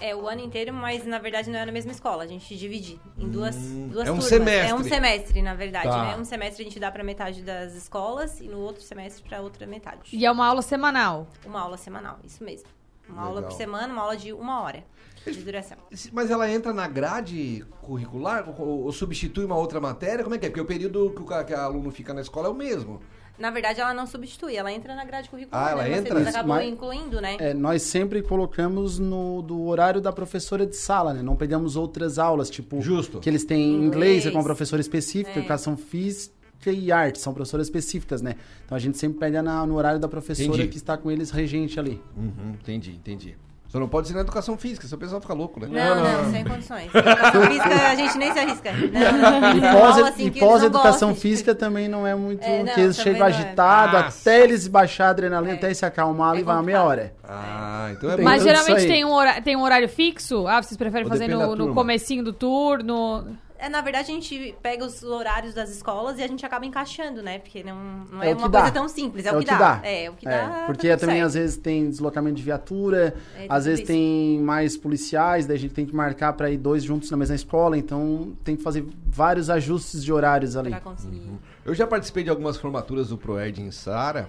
É 0.01 0.15
o 0.15 0.29
ano 0.29 0.41
inteiro, 0.43 0.73
mas 0.73 1.05
na 1.05 1.19
verdade 1.19 1.51
não 1.51 1.59
é 1.59 1.67
na 1.67 1.73
mesma 1.73 1.91
escola. 1.91 2.23
A 2.23 2.27
gente 2.27 2.57
divide 2.57 3.01
em 3.19 3.29
duas, 3.29 3.57
duas 3.57 4.07
é 4.07 4.13
um 4.13 4.15
turmas. 4.15 4.25
semestre. 4.25 4.71
É 4.71 4.75
um 4.75 4.85
semestre, 4.85 5.43
na 5.43 5.55
verdade, 5.55 5.89
Tá. 5.89 6.03
né? 6.05 6.17
Um 6.17 6.25
semestre 6.25 6.63
a 6.63 6.65
gente 6.65 6.79
dá 6.79 6.91
pra 6.91 7.03
metade 7.03 7.43
das 7.43 7.75
escolas 7.75 8.41
e 8.41 8.45
no 8.45 8.59
outro 8.59 8.83
semestre 8.83 9.25
pra 9.29 9.41
outra 9.41 9.67
metade. 9.67 10.11
E 10.13 10.25
é 10.25 10.31
uma 10.31 10.47
aula 10.47 10.63
semanal. 10.63 11.27
Uma 11.45 11.61
aula 11.61 11.77
semanal, 11.77 12.19
isso 12.25 12.45
mesmo. 12.45 12.69
Uma 13.09 13.23
aula 13.23 13.37
Legal. 13.37 13.51
por 13.51 13.57
semana, 13.57 13.93
uma 13.93 14.03
aula 14.03 14.17
de 14.17 14.33
uma 14.33 14.61
hora 14.63 14.85
de 15.27 15.43
duração. 15.43 15.77
Mas 16.13 16.31
ela 16.31 16.49
entra 16.51 16.73
na 16.73 16.87
grade 16.87 17.65
curricular 17.83 18.49
ou, 18.61 18.85
ou 18.85 18.93
substitui 18.93 19.45
uma 19.45 19.57
outra 19.57 19.81
matéria? 19.81 20.23
Como 20.23 20.35
é 20.35 20.39
que 20.39 20.47
é? 20.47 20.49
Porque 20.49 20.61
o 20.61 20.65
período 20.67 21.11
que 21.11 21.23
o, 21.23 21.45
que 21.45 21.55
a 21.55 21.63
aluno 21.65 21.91
fica 21.91 22.15
na 22.15 22.21
escola 22.21 22.49
é 22.49 22.51
o 22.51 22.55
mesmo. 22.55 23.01
Na 23.39 23.51
verdade, 23.51 23.81
ela 23.81 23.95
não 23.95 24.07
substitui, 24.07 24.57
ela 24.57 24.73
entra 24.73 24.95
na 24.97 25.05
grade 25.05 25.29
curricular. 25.29 25.69
Ah, 25.69 25.71
ela 25.71 25.83
né? 25.85 25.99
Entra? 25.99 26.19
Você 26.23 26.29
acabou 26.31 26.57
Mas- 26.57 26.69
incluindo, 26.69 27.21
né? 27.21 27.37
É, 27.39 27.55
nós 27.55 27.83
sempre 27.83 28.21
colocamos 28.23 28.99
no 28.99 29.43
do 29.43 29.65
horário 29.67 30.01
da 30.01 30.13
professora 30.13 30.67
de 30.67 30.75
sala, 30.77 31.15
né? 31.15 31.23
Não 31.23 31.37
pegamos 31.37 31.77
outras 31.77 32.19
aulas, 32.19 32.51
tipo... 32.51 32.81
Justo. 32.81 33.21
Que 33.21 33.29
eles 33.31 33.45
têm 33.45 33.75
inglês, 33.75 33.87
Inglês. 33.87 34.27
é 34.27 34.31
com 34.31 34.39
uma 34.39 34.45
professora 34.45 34.81
específica, 34.81 35.39
É. 35.39 35.39
educação 35.39 35.77
física 35.77 36.37
e 36.67 36.91
arte, 36.91 37.21
são 37.21 37.33
professoras 37.33 37.67
específicas, 37.69 38.21
né? 38.21 38.35
Então 38.67 38.75
a 38.77 38.81
gente 38.81 38.99
sempre 38.99 39.19
pega 39.21 39.41
na- 39.41 39.65
no 39.65 39.77
horário 39.77 40.01
da 40.01 40.09
professora 40.09 40.49
Entendi. 40.49 40.69
que 40.69 40.77
está 40.77 40.97
com 40.99 41.09
eles 41.11 41.31
regente 41.31 41.79
ali. 41.79 42.03
Uhum, 42.17 42.55
entendi, 42.61 42.91
entendi. 42.91 43.37
Só 43.69 43.79
não 43.79 43.87
pode 43.87 44.09
ser 44.09 44.15
na 44.15 44.21
educação 44.21 44.57
física, 44.57 44.87
o 44.91 44.99
pessoal 44.99 45.21
fica 45.21 45.35
louco, 45.35 45.61
né? 45.61 45.69
Não, 45.71 46.03
não, 46.25 46.33
sem 46.33 46.43
condições. 46.43 46.95
Educação 46.95 47.43
física, 47.43 47.89
a 47.91 47.95
gente 47.95 48.17
nem 48.19 48.33
se 48.33 48.39
arrisca. 48.39 48.73
Não, 48.73 49.57
E 49.57 49.61
não. 49.61 49.73
pós- 49.79 49.99
assim, 49.99 50.27
e 50.27 50.31
não 50.31 50.49
pós-educação 50.49 51.15
física 51.15 51.55
também 51.55 51.87
não 51.87 52.07
é 52.07 52.15
muito... 52.15 52.43
É, 52.43 52.63
não, 52.63 52.73
que 52.73 52.81
eles 52.81 52.97
chegam 52.97 53.19
não 53.21 53.27
é. 53.27 53.29
agitados, 53.29 54.01
Nossa. 54.01 54.31
até 54.31 54.43
eles 54.43 54.67
baixar 54.67 55.09
a 55.09 55.11
adrenalina, 55.11 55.55
até 55.55 55.73
se 55.75 55.85
acalmar 55.85 56.33
ali, 56.33 56.43
vai 56.43 56.57
uma 56.57 56.63
meia 56.63 56.83
hora. 56.83 57.13
Ah, 57.23 57.91
então 57.93 58.11
é 58.11 58.17
bom. 58.17 58.23
Mas 58.23 58.43
geralmente 58.43 58.87
tem 58.87 59.05
um, 59.05 59.13
horário, 59.13 59.43
tem 59.43 59.57
um 59.57 59.63
horário 59.63 59.89
fixo? 59.89 60.47
Ah, 60.47 60.63
vocês 60.63 60.77
preferem 60.77 61.05
Ou 61.05 61.11
fazer 61.11 61.29
no, 61.29 61.55
no 61.55 61.75
comecinho 61.75 62.25
do 62.25 62.33
turno? 62.33 63.37
É, 63.61 63.69
na 63.69 63.81
verdade, 63.81 64.11
a 64.11 64.15
gente 64.15 64.55
pega 64.63 64.85
os 64.85 65.03
horários 65.03 65.53
das 65.53 65.69
escolas 65.69 66.19
e 66.19 66.23
a 66.23 66.29
gente 66.29 66.47
acaba 66.47 66.65
encaixando, 66.65 67.21
né? 67.23 67.41
Porque 67.41 67.65
não, 67.65 67.77
não 68.13 68.23
é, 68.23 68.31
É 68.31 68.35
que 68.35 68.41
uma 68.41 68.49
dá. 68.49 68.61
coisa 68.61 68.75
tão 68.75 68.89
simples, 68.89 69.27
é, 69.27 69.33
o 69.37 69.41
que, 69.41 69.47
dá. 69.47 69.81
É, 69.83 70.09
o 70.09 70.13
que 70.15 70.25
dá. 70.25 70.63
porque 70.67 70.89
tá 70.89 70.97
também 70.97 71.17
certo. 71.17 71.27
às 71.27 71.35
vezes 71.35 71.57
tem 71.57 71.91
deslocamento 71.91 72.37
de 72.37 72.43
viatura, 72.43 73.15
É, 73.37 73.47
às 73.49 73.65
vezes 73.65 73.81
isso. 73.81 73.89
tem 73.89 74.39
mais 74.41 74.77
policiais, 74.77 75.45
daí 75.45 75.57
a 75.57 75.61
gente 75.61 75.75
tem 75.75 75.85
que 75.85 75.95
marcar 75.95 76.35
para 76.35 76.49
ir 76.51 76.57
dois 76.57 76.85
juntos 76.85 77.11
na 77.11 77.17
mesma 77.17 77.35
escola, 77.35 77.77
então 77.77 78.33
tem 78.45 78.55
que 78.55 78.63
fazer 78.63 78.87
vários 79.07 79.51
ajustes 79.51 80.05
de 80.05 80.13
horários 80.13 80.57
ali. 80.57 80.71
Pra 80.71 80.81
conseguir. 80.81 81.29
Eu 81.65 81.75
já 81.75 81.87
participei 81.87 82.23
de 82.23 82.31
algumas 82.31 82.57
formaturas 82.57 83.09
do 83.09 83.19
Proerd 83.19 83.61
em 83.61 83.71
Sara. 83.73 84.29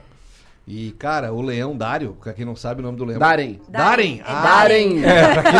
E, 0.67 0.91
cara, 0.99 1.33
o 1.33 1.41
Leão 1.41 1.75
Dário, 1.75 2.15
pra 2.23 2.31
quem 2.31 2.45
não 2.45 2.55
sabe 2.55 2.79
o 2.81 2.83
nome 2.83 2.95
do 2.95 3.03
Leão. 3.03 3.17
Darem. 3.17 3.59
Darem? 3.67 4.19
É 4.23 4.23
Ah, 4.31 4.41
Darem! 4.43 5.03
É, 5.03 5.23
pra 5.33 5.41
quem, 5.41 5.51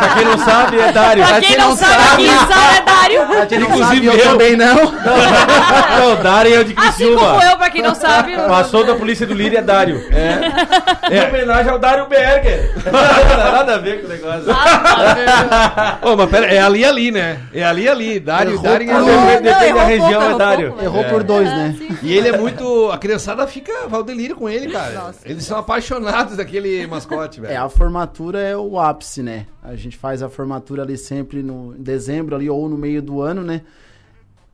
pra 0.00 0.08
quem 0.16 0.24
não 0.24 0.38
sabe, 0.38 0.80
é 0.80 0.92
Dário. 0.92 1.24
Pra 1.24 1.40
quem 1.40 1.56
não 1.56 1.76
sabe, 1.76 1.94
aqui 2.12 2.22
em 2.26 2.36
Sala 2.36 2.76
é 2.76 2.82
Dário. 2.82 3.26
Pra 3.28 3.46
quem 3.46 3.58
não 3.60 3.66
Inclusive 3.68 4.06
sabe, 4.06 4.06
eu 4.06 4.12
eu. 4.24 4.30
também 4.32 4.56
não. 4.56 4.76
Não, 5.96 6.22
Dário 6.22 6.54
é 6.54 6.58
o 6.60 6.64
de 6.64 6.72
Assim 6.76 6.82
Criciúma. 7.06 7.20
como 7.30 7.42
eu, 7.42 7.56
pra 7.56 7.70
quem 7.70 7.82
não 7.82 7.94
sabe. 7.94 8.36
Passou 8.36 8.84
da 8.84 8.94
polícia 8.94 9.26
do 9.26 9.32
Lírio 9.34 9.58
é 9.58 9.62
Dário. 9.62 10.02
É. 10.10 10.40
Em 11.16 11.28
homenagem 11.28 11.70
ao 11.72 11.78
Dário 11.78 12.06
Berger. 12.06 12.72
Nada 12.92 13.76
a 13.76 13.78
ver 13.78 14.00
com 14.00 14.06
o 14.06 14.10
negócio. 14.10 14.44
Ô, 16.02 16.16
mas 16.16 16.28
pera, 16.30 16.46
é 16.46 16.60
ali 16.60 16.80
e 16.80 16.84
ali, 16.84 17.10
né? 17.10 17.40
É 17.54 17.64
ali 17.64 17.84
e 17.84 17.88
ali. 17.88 18.20
Dário, 18.20 18.58
Dário 18.60 18.86
um. 18.94 19.42
Depende 19.42 19.72
da 19.74 19.84
região, 19.84 20.20
pouco, 20.20 20.34
é 20.34 20.38
Dário. 20.38 20.76
Errou 20.82 21.04
por 21.04 21.22
dois, 21.22 21.48
né? 21.48 21.74
E 22.02 22.12
ele 22.16 22.28
é 22.28 22.36
muito. 22.36 22.90
A 22.92 22.98
criançada 22.98 23.46
fica. 23.46 23.72
Vai 23.88 23.98
ao 23.98 24.04
delírio 24.04 24.36
com 24.36 24.48
ele, 24.48 24.55
cara. 24.70 24.94
Nossa. 24.94 25.28
Eles 25.28 25.44
são 25.44 25.58
apaixonados 25.58 26.36
daquele 26.36 26.86
mascote, 26.86 27.40
velho. 27.40 27.52
É, 27.52 27.56
a 27.56 27.68
formatura 27.68 28.40
é 28.40 28.56
o 28.56 28.78
ápice, 28.78 29.22
né? 29.22 29.46
A 29.62 29.76
gente 29.76 29.96
faz 29.96 30.22
a 30.22 30.28
formatura 30.28 30.82
ali 30.82 30.96
sempre 30.96 31.42
no 31.42 31.74
em 31.76 31.82
dezembro 31.82 32.34
ali 32.34 32.48
ou 32.48 32.68
no 32.68 32.76
meio 32.76 33.02
do 33.02 33.20
ano, 33.20 33.42
né? 33.42 33.62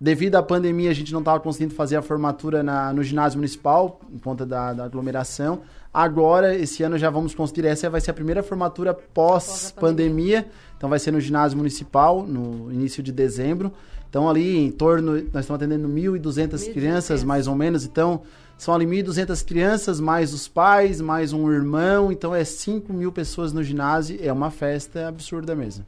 Devido 0.01 0.35
à 0.35 0.43
pandemia, 0.43 0.91
a 0.91 0.95
gente 0.95 1.13
não 1.13 1.21
estava 1.21 1.39
conseguindo 1.39 1.75
fazer 1.75 1.95
a 1.95 2.03
formatura 2.03 2.61
na, 2.61 2.93
no 2.93 3.05
ginásio 3.05 3.39
municipal, 3.39 4.01
em 4.13 4.19
conta 4.19 4.45
da, 4.45 4.73
da 4.73 4.85
aglomeração. 4.85 5.61
Agora, 5.95 6.57
esse 6.57 6.83
ano 6.83 6.99
já 6.99 7.09
vamos 7.09 7.37
conseguir, 7.37 7.67
essa 7.67 7.89
vai 7.89 8.01
ser 8.01 8.11
a 8.11 8.15
primeira 8.15 8.43
formatura 8.43 8.93
pós-pandemia. 8.93 10.49
Então 10.77 10.91
vai 10.91 10.99
ser 10.99 11.13
no 11.13 11.21
ginásio 11.21 11.57
municipal, 11.57 12.27
no 12.27 12.73
início 12.73 13.01
de 13.01 13.13
dezembro. 13.13 13.73
Então 14.11 14.29
ali 14.29 14.59
em 14.59 14.73
torno, 14.73 15.13
nós 15.33 15.45
estamos 15.45 15.51
atendendo 15.51 15.89
1.200 15.89 16.73
crianças, 16.73 17.23
mais 17.23 17.47
ou 17.47 17.55
menos. 17.55 17.85
Então 17.85 18.23
são 18.63 18.73
ali 18.75 18.87
1.200 18.87 19.45
crianças, 19.45 19.99
mais 19.99 20.33
os 20.33 20.47
pais, 20.47 21.01
mais 21.01 21.33
um 21.33 21.51
irmão. 21.51 22.13
Então 22.13 22.33
é 22.33 22.45
5 22.45 22.93
mil 22.93 23.11
pessoas 23.11 23.53
no 23.53 23.61
ginásio. 23.61 24.21
É 24.23 24.33
uma 24.33 24.53
festa 24.53 25.09
absurda 25.09 25.57
mesmo. 25.57 25.85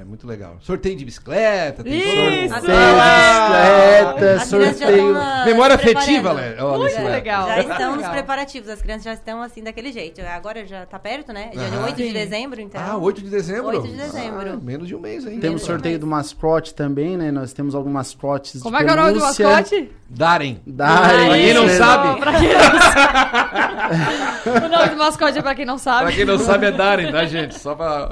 É 0.00 0.04
muito 0.04 0.26
legal. 0.26 0.56
Sorteio 0.60 0.96
de 0.96 1.04
bicicleta, 1.04 1.82
tem 1.84 1.98
Isso! 1.98 2.08
Sorteio 2.54 2.76
Ah! 2.78 4.04
de 4.08 4.14
bicicleta, 4.14 4.34
As 4.42 4.48
crianças 4.48 4.50
já 4.50 4.70
estão 4.70 4.86
sorteio. 4.88 5.12
na- 5.12 5.44
Memória 5.44 5.74
afetiva. 5.76 6.32
Lé. 6.32 6.56
Muito 6.60 7.02
legal. 7.02 7.46
Já 7.48 7.58
estão 7.60 7.96
nos 7.96 8.06
preparativos, 8.08 8.68
as 8.68 8.82
crianças 8.82 9.04
já 9.04 9.12
estão 9.14 9.42
assim 9.42 9.62
daquele 9.62 9.92
jeito. 9.92 10.20
Agora 10.22 10.66
já 10.66 10.84
tá 10.86 10.98
perto, 10.98 11.32
né? 11.32 11.50
Dia 11.52 11.62
Aham. 11.68 11.84
8 11.84 11.96
de 11.96 12.06
Sim. 12.08 12.12
dezembro, 12.12 12.60
então. 12.60 12.80
Ah, 12.84 12.96
8 12.96 13.22
de 13.22 13.30
dezembro? 13.30 13.66
8 13.68 13.86
de 13.88 13.94
dezembro. 13.96 14.52
Ah, 14.52 14.56
menos 14.62 14.88
de 14.88 14.94
um 14.94 15.00
mês 15.00 15.26
ainda. 15.26 15.40
Temos 15.40 15.62
sorteio 15.62 15.98
do 15.98 16.06
mascote 16.06 16.74
também, 16.74 17.16
né? 17.16 17.30
Nós 17.30 17.52
temos 17.52 17.74
alguns 17.74 17.92
mascotes 17.92 18.62
Como 18.62 18.76
de 18.76 18.82
é 18.82 18.86
que 18.86 18.90
é 18.90 18.94
o 18.94 18.96
nome 18.96 19.12
do 19.14 19.20
mascote? 19.20 19.90
Darem. 20.08 20.60
Darem. 20.66 21.26
Pra 21.28 21.34
quem 21.36 21.54
não 21.54 21.68
sabe, 21.68 22.20
Pra 22.20 22.32
quem 22.38 22.48
não 22.52 22.80
sabe. 22.80 24.64
o 24.64 24.68
nome 24.68 24.88
do 24.90 24.96
mascote 24.96 25.38
é 25.38 25.42
pra 25.42 25.54
quem 25.54 25.64
não 25.64 25.78
sabe. 25.78 26.04
pra 26.06 26.12
quem 26.12 26.24
não 26.24 26.38
sabe 26.38 26.66
é 26.66 26.72
Darem, 26.72 27.10
tá, 27.12 27.24
gente? 27.24 27.58
Só 27.58 27.74
pra... 27.74 28.08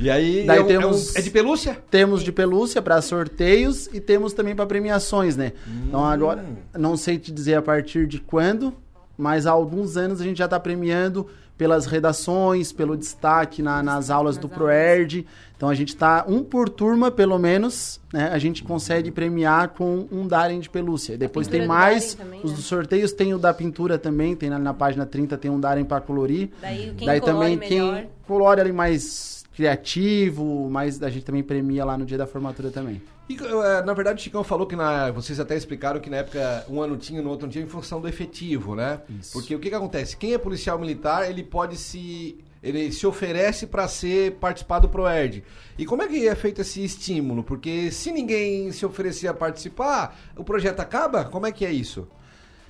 E 0.00 0.08
aí, 0.10 0.44
Daí 0.46 0.56
é, 0.58 0.60
um- 0.60 0.62
é 0.62 0.64
um- 0.64 0.66
temos- 0.66 1.14
é 1.16 1.20
de 1.20 1.30
pelúcia? 1.30 1.78
Temos 1.90 2.22
de 2.22 2.32
pelúcia 2.32 2.80
para 2.80 3.00
sorteios 3.02 3.86
e 3.92 4.00
temos 4.00 4.32
também 4.32 4.56
para 4.56 4.64
premiações, 4.66 5.36
né? 5.36 5.52
Então 5.86 6.02
agora, 6.04 6.44
não 6.76 6.96
sei 6.96 7.18
te 7.18 7.30
dizer 7.30 7.54
a 7.56 7.62
partir 7.62 8.06
de 8.06 8.18
quando, 8.18 8.72
mas 9.16 9.46
há 9.46 9.50
alguns 9.50 9.96
anos 9.98 10.20
a 10.20 10.24
gente 10.24 10.38
já 10.38 10.46
está 10.46 10.58
premiando 10.58 11.26
pelas 11.58 11.84
redações, 11.84 12.72
pelo 12.72 12.96
destaque 12.96 13.60
na- 13.60 13.82
nas 13.82 14.08
aulas 14.08 14.38
do 14.38 14.48
ProErd. 14.48 15.26
Então 15.54 15.68
a 15.68 15.74
gente 15.74 15.90
está 15.90 16.24
um 16.26 16.42
por 16.42 16.70
turma, 16.70 17.10
pelo 17.10 17.38
menos, 17.38 18.00
né? 18.10 18.30
A 18.32 18.38
gente 18.38 18.64
consegue 18.64 19.10
premiar 19.10 19.68
com 19.68 20.06
um 20.10 20.26
Darem 20.26 20.58
de 20.58 20.70
pelúcia. 20.70 21.18
Depois 21.18 21.46
tem 21.46 21.60
do 21.60 21.68
mais, 21.68 22.14
Darem 22.14 22.16
também, 22.30 22.40
os 22.42 22.50
né? 22.52 22.56
dos 22.56 22.64
sorteios 22.64 23.12
tem 23.12 23.34
o 23.34 23.38
da 23.38 23.52
pintura 23.52 23.98
também, 23.98 24.34
tem 24.34 24.50
ali 24.50 24.62
na 24.64 24.72
página 24.72 25.04
30 25.04 25.36
tem 25.36 25.50
um 25.50 25.60
Darem 25.60 25.84
para 25.84 26.00
colorir. 26.00 26.48
Daí 26.62 26.94
quem 26.96 27.06
Daí 27.06 27.20
também 27.20 27.58
melhor. 27.58 27.94
quem 27.98 28.08
colore 28.26 28.62
ali 28.62 28.72
mais 28.72 29.39
criativo, 29.54 30.68
mas 30.70 31.02
a 31.02 31.10
gente 31.10 31.24
também 31.24 31.42
premia 31.42 31.84
lá 31.84 31.98
no 31.98 32.04
dia 32.04 32.18
da 32.18 32.26
formatura 32.26 32.70
também. 32.70 33.00
E, 33.28 33.36
eh, 33.36 33.82
na 33.84 33.92
verdade, 33.92 34.20
o 34.20 34.22
Chicão 34.22 34.42
falou 34.42 34.66
que 34.66 34.74
na, 34.74 35.12
vocês 35.12 35.38
até 35.38 35.56
explicaram 35.56 36.00
que 36.00 36.10
na 36.10 36.18
época 36.18 36.64
um 36.68 36.82
ano 36.82 36.96
tinha, 36.96 37.22
no 37.22 37.30
outro 37.30 37.46
não 37.46 37.52
tinha, 37.52 37.64
em 37.64 37.68
função 37.68 38.00
do 38.00 38.08
efetivo, 38.08 38.74
né? 38.74 39.00
Porque 39.32 39.54
o 39.54 39.60
que, 39.60 39.68
que 39.68 39.74
acontece? 39.74 40.16
Quem 40.16 40.34
é 40.34 40.38
policial 40.38 40.78
militar, 40.78 41.30
ele 41.30 41.44
pode 41.44 41.76
se. 41.76 42.38
Ele 42.62 42.92
se 42.92 43.06
oferece 43.06 43.66
para 43.66 43.88
ser 43.88 44.32
participar 44.32 44.80
do 44.80 44.88
ProErd. 44.88 45.42
E 45.78 45.86
como 45.86 46.02
é 46.02 46.08
que 46.08 46.28
é 46.28 46.34
feito 46.34 46.60
esse 46.60 46.84
estímulo? 46.84 47.42
Porque 47.42 47.90
se 47.90 48.12
ninguém 48.12 48.70
se 48.70 48.84
oferecer 48.84 49.28
a 49.28 49.32
participar, 49.32 50.14
o 50.36 50.44
projeto 50.44 50.80
acaba? 50.80 51.24
Como 51.24 51.46
é 51.46 51.52
que 51.52 51.64
é 51.64 51.72
isso? 51.72 52.06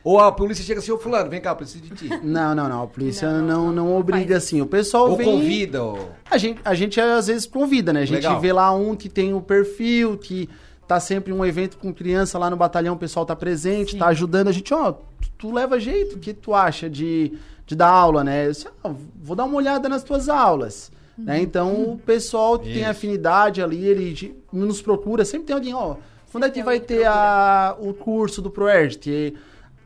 Ou 0.03 0.19
a 0.19 0.33
polícia 0.33 0.65
chega 0.65 0.81
assim, 0.81 0.91
ô 0.91 0.99
fulano, 0.99 1.29
vem 1.29 1.41
cá, 1.41 1.55
preciso 1.55 1.85
de 1.85 1.91
ti. 1.95 2.09
Não, 2.23 2.55
não, 2.55 2.69
não. 2.69 2.83
A 2.85 2.87
polícia 2.87 3.31
não, 3.43 3.71
não, 3.71 3.97
obriga 3.97 4.39
assim. 4.39 4.61
O 4.61 4.67
pessoal 4.67 5.11
Ou 5.11 5.17
vem... 5.17 5.27
convida, 5.27 5.83
ou... 5.83 6.11
A 6.31 6.39
gente, 6.39 6.61
a 6.65 6.75
gente 6.75 6.99
às 7.01 7.27
vezes 7.27 7.47
convida, 7.47 7.93
né? 7.93 8.01
A 8.01 8.05
gente 8.07 8.17
Legal. 8.17 8.41
vê 8.41 8.53
lá 8.53 8.73
um 8.73 8.97
que 8.97 9.09
tem 9.11 9.35
o 9.35 9.43
perfil, 9.43 10.17
que 10.17 10.49
tá 10.89 10.99
sempre 10.99 11.33
um 11.33 11.45
evento 11.45 11.77
com 11.77 11.93
criança 11.93 12.39
lá 12.39 12.49
no 12.49 12.57
batalhão, 12.57 12.95
o 12.95 12.99
pessoal 12.99 13.27
tá 13.27 13.37
presente, 13.37 13.97
tá 13.97 14.07
ajudando 14.07 14.49
a 14.49 14.53
gente, 14.53 14.73
ó, 14.73 14.91
tu, 14.93 15.31
tu 15.39 15.53
leva 15.53 15.79
jeito, 15.79 16.17
o 16.17 16.19
que 16.19 16.33
tu 16.33 16.55
acha 16.55 16.89
de, 16.89 17.39
de 17.67 17.77
dar 17.77 17.91
aula, 17.91 18.25
né? 18.25 18.47
Eu 18.47 18.51
disse, 18.51 18.67
ah, 18.83 18.91
vou 19.23 19.37
dar 19.37 19.45
uma 19.45 19.57
olhada 19.57 19.89
nas 19.89 20.03
tuas 20.03 20.29
aulas. 20.29 20.91
Né? 21.17 21.41
Então, 21.43 21.75
o 21.93 21.99
pessoal 21.99 22.59
que 22.59 22.73
tem 22.73 22.81
Isso. 22.81 22.91
afinidade 22.91 23.63
ali, 23.63 23.85
ele 23.85 24.13
de- 24.13 24.35
nos 24.51 24.81
procura, 24.81 25.25
sempre 25.25 25.49
tem 25.49 25.55
alguém, 25.55 25.75
ó, 25.75 25.97
quando 26.33 26.47
é 26.47 26.51
que 26.51 26.63
vai 26.63 26.81
ter 26.81 27.07
a, 27.07 27.77
o 27.79 27.93
curso 27.93 28.41
do 28.41 28.51
ProErd? 28.51 28.99
Que 28.99 29.35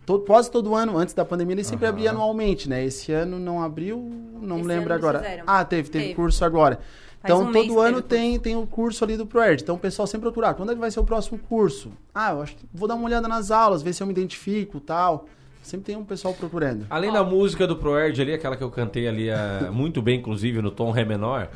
todo, 0.05 0.25
quase 0.25 0.51
todo 0.51 0.75
ano, 0.75 0.97
antes 0.97 1.15
da 1.15 1.25
pandemia, 1.25 1.55
ele 1.55 1.65
sempre 1.65 1.87
abria 1.87 2.11
anualmente, 2.11 2.69
né? 2.69 2.85
Esse 2.85 3.13
ano 3.13 3.39
não 3.39 3.63
abriu, 3.63 3.99
não 4.41 4.59
Esse 4.59 4.67
lembro 4.69 4.93
agora. 4.95 5.19
fizeram. 5.21 5.45
Ah, 5.47 5.65
teve, 5.65 5.89
teve, 5.89 6.05
Teve. 6.05 6.15
curso 6.17 6.45
agora. 6.45 6.79
Faz 7.21 7.35
Então, 7.35 7.49
um 7.49 7.53
todo 7.53 7.81
ano 7.81 8.03
tem, 8.03 8.39
tem 8.39 8.55
o 8.57 8.67
curso 8.67 9.03
ali 9.03 9.17
do 9.17 9.27
ProErd. 9.27 9.63
Então, 9.63 9.77
o 9.77 9.79
pessoal 9.79 10.07
sempre 10.07 10.23
procura, 10.27 10.51
ah, 10.51 10.55
quando 10.55 10.73
é 10.73 10.75
que 10.75 10.81
vai 10.81 10.91
ser 10.91 11.01
o 11.01 11.05
próximo 11.05 11.39
curso? 11.39 11.91
Ah, 12.15 12.33
eu 12.33 12.43
acho 12.43 12.55
que 12.57 12.67
vou 12.73 12.87
dar 12.87 12.95
uma 12.97 13.07
olhada 13.07 13.27
nas 13.27 13.51
aulas, 13.51 13.83
ver 13.83 13.93
se 13.95 14.03
eu 14.03 14.07
me 14.07 14.13
identifico 14.13 14.79
tal. 14.79 15.27
Sempre 15.65 15.87
tem 15.87 15.97
um 15.97 16.05
pessoal 16.05 16.35
procurando. 16.35 16.87
Além 16.91 17.11
da 17.11 17.25
música 17.25 17.67
do 17.67 17.75
Proerd 17.75 18.21
ali, 18.21 18.35
aquela 18.35 18.55
que 18.55 18.63
eu 18.63 18.71
cantei 18.71 19.09
ali 19.09 19.31
ah, 19.31 19.71
muito 19.73 20.03
bem, 20.03 20.19
inclusive, 20.19 20.61
no 20.61 20.71
tom 20.71 20.91
Ré 20.91 21.07
menor. 21.07 21.49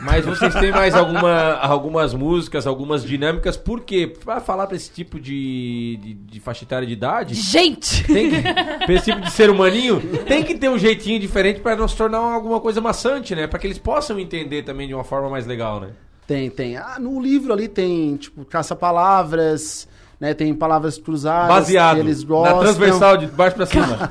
Mas 0.00 0.24
vocês 0.24 0.54
têm 0.54 0.70
mais 0.72 0.94
alguma, 0.94 1.56
algumas 1.56 2.14
músicas, 2.14 2.66
algumas 2.66 3.04
dinâmicas, 3.04 3.58
por 3.58 3.82
quê? 3.82 4.10
Pra 4.24 4.40
falar 4.40 4.66
pra 4.66 4.76
esse 4.76 4.90
tipo 4.90 5.20
de, 5.20 5.98
de, 6.02 6.14
de 6.14 6.40
faixa 6.40 6.64
etária 6.64 6.86
de 6.86 6.94
idade. 6.94 7.34
Gente! 7.34 8.02
Tem 8.04 8.30
que, 8.30 8.42
pra 8.42 8.94
esse 8.94 9.04
tipo 9.04 9.20
de 9.20 9.30
ser 9.30 9.50
humaninho, 9.50 10.00
tem 10.26 10.42
que 10.42 10.54
ter 10.54 10.70
um 10.70 10.78
jeitinho 10.78 11.20
diferente 11.20 11.60
pra 11.60 11.76
não 11.76 11.86
se 11.86 11.94
tornar 11.94 12.18
alguma 12.18 12.60
coisa 12.60 12.80
maçante, 12.80 13.34
né? 13.34 13.46
Pra 13.46 13.58
que 13.58 13.66
eles 13.66 13.78
possam 13.78 14.18
entender 14.18 14.62
também 14.62 14.88
de 14.88 14.94
uma 14.94 15.04
forma 15.04 15.28
mais 15.28 15.46
legal, 15.46 15.80
né? 15.80 15.90
Tem, 16.26 16.48
tem. 16.48 16.76
Ah, 16.76 16.96
no 16.98 17.20
livro 17.20 17.52
ali 17.52 17.68
tem, 17.68 18.16
tipo, 18.16 18.44
caça-palavras, 18.44 19.86
né? 20.20 20.34
Tem 20.34 20.54
palavras 20.54 20.98
cruzadas 20.98 21.48
Baseado 21.48 21.94
que 21.94 22.00
eles 22.02 22.22
gostam. 22.22 22.56
na 22.56 22.62
transversal 22.62 23.16
de 23.16 23.26
baixo 23.26 23.56
pra 23.56 23.64
cima. 23.66 23.86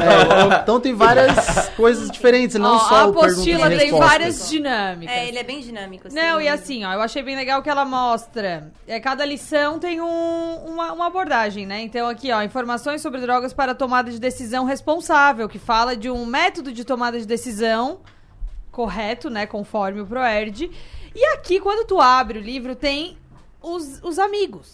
É, 0.00 0.62
então 0.62 0.80
tem 0.80 0.94
várias 0.94 1.68
coisas 1.70 2.10
diferentes, 2.10 2.56
não 2.56 2.76
Ó, 2.76 2.78
só 2.78 2.94
a 2.94 3.02
apostila 3.04 3.68
tem 3.68 3.78
resposta. 3.78 4.06
várias 4.06 4.48
dinâmicas. 4.48 5.14
É, 5.14 5.28
ele 5.28 5.38
é 5.38 5.42
bem 5.42 5.60
dinâmico. 5.60 6.06
Assim. 6.08 6.16
Não, 6.16 6.40
e 6.40 6.48
assim, 6.48 6.84
ó, 6.84 6.92
eu 6.92 7.00
achei 7.02 7.22
bem 7.22 7.36
legal 7.36 7.62
que 7.62 7.68
ela 7.70 7.84
mostra. 7.84 8.72
É, 8.86 8.98
cada 9.00 9.24
lição 9.24 9.78
tem 9.78 10.00
um- 10.00 10.56
uma, 10.66 10.92
uma 10.92 11.06
abordagem, 11.06 11.66
né? 11.66 11.80
Então, 11.82 12.08
aqui, 12.08 12.30
ó, 12.32 12.42
informações 12.42 13.00
sobre 13.02 13.20
drogas 13.20 13.52
para 13.52 13.74
tomada 13.74 14.10
de 14.10 14.18
decisão 14.18 14.64
responsável, 14.64 15.48
que 15.48 15.58
fala 15.58 15.96
de 15.96 16.10
um 16.10 16.24
método 16.24 16.72
de 16.72 16.84
tomada 16.84 17.18
de 17.18 17.26
decisão 17.26 18.00
correto, 18.70 19.28
né? 19.28 19.46
Conforme 19.46 20.00
o 20.00 20.06
ProErd. 20.06 20.70
E 21.14 21.24
aqui, 21.34 21.60
quando 21.60 21.86
tu 21.86 22.00
abre 22.00 22.38
o 22.38 22.42
livro, 22.42 22.74
tem 22.76 23.16
os, 23.62 24.00
os 24.02 24.18
amigos. 24.18 24.72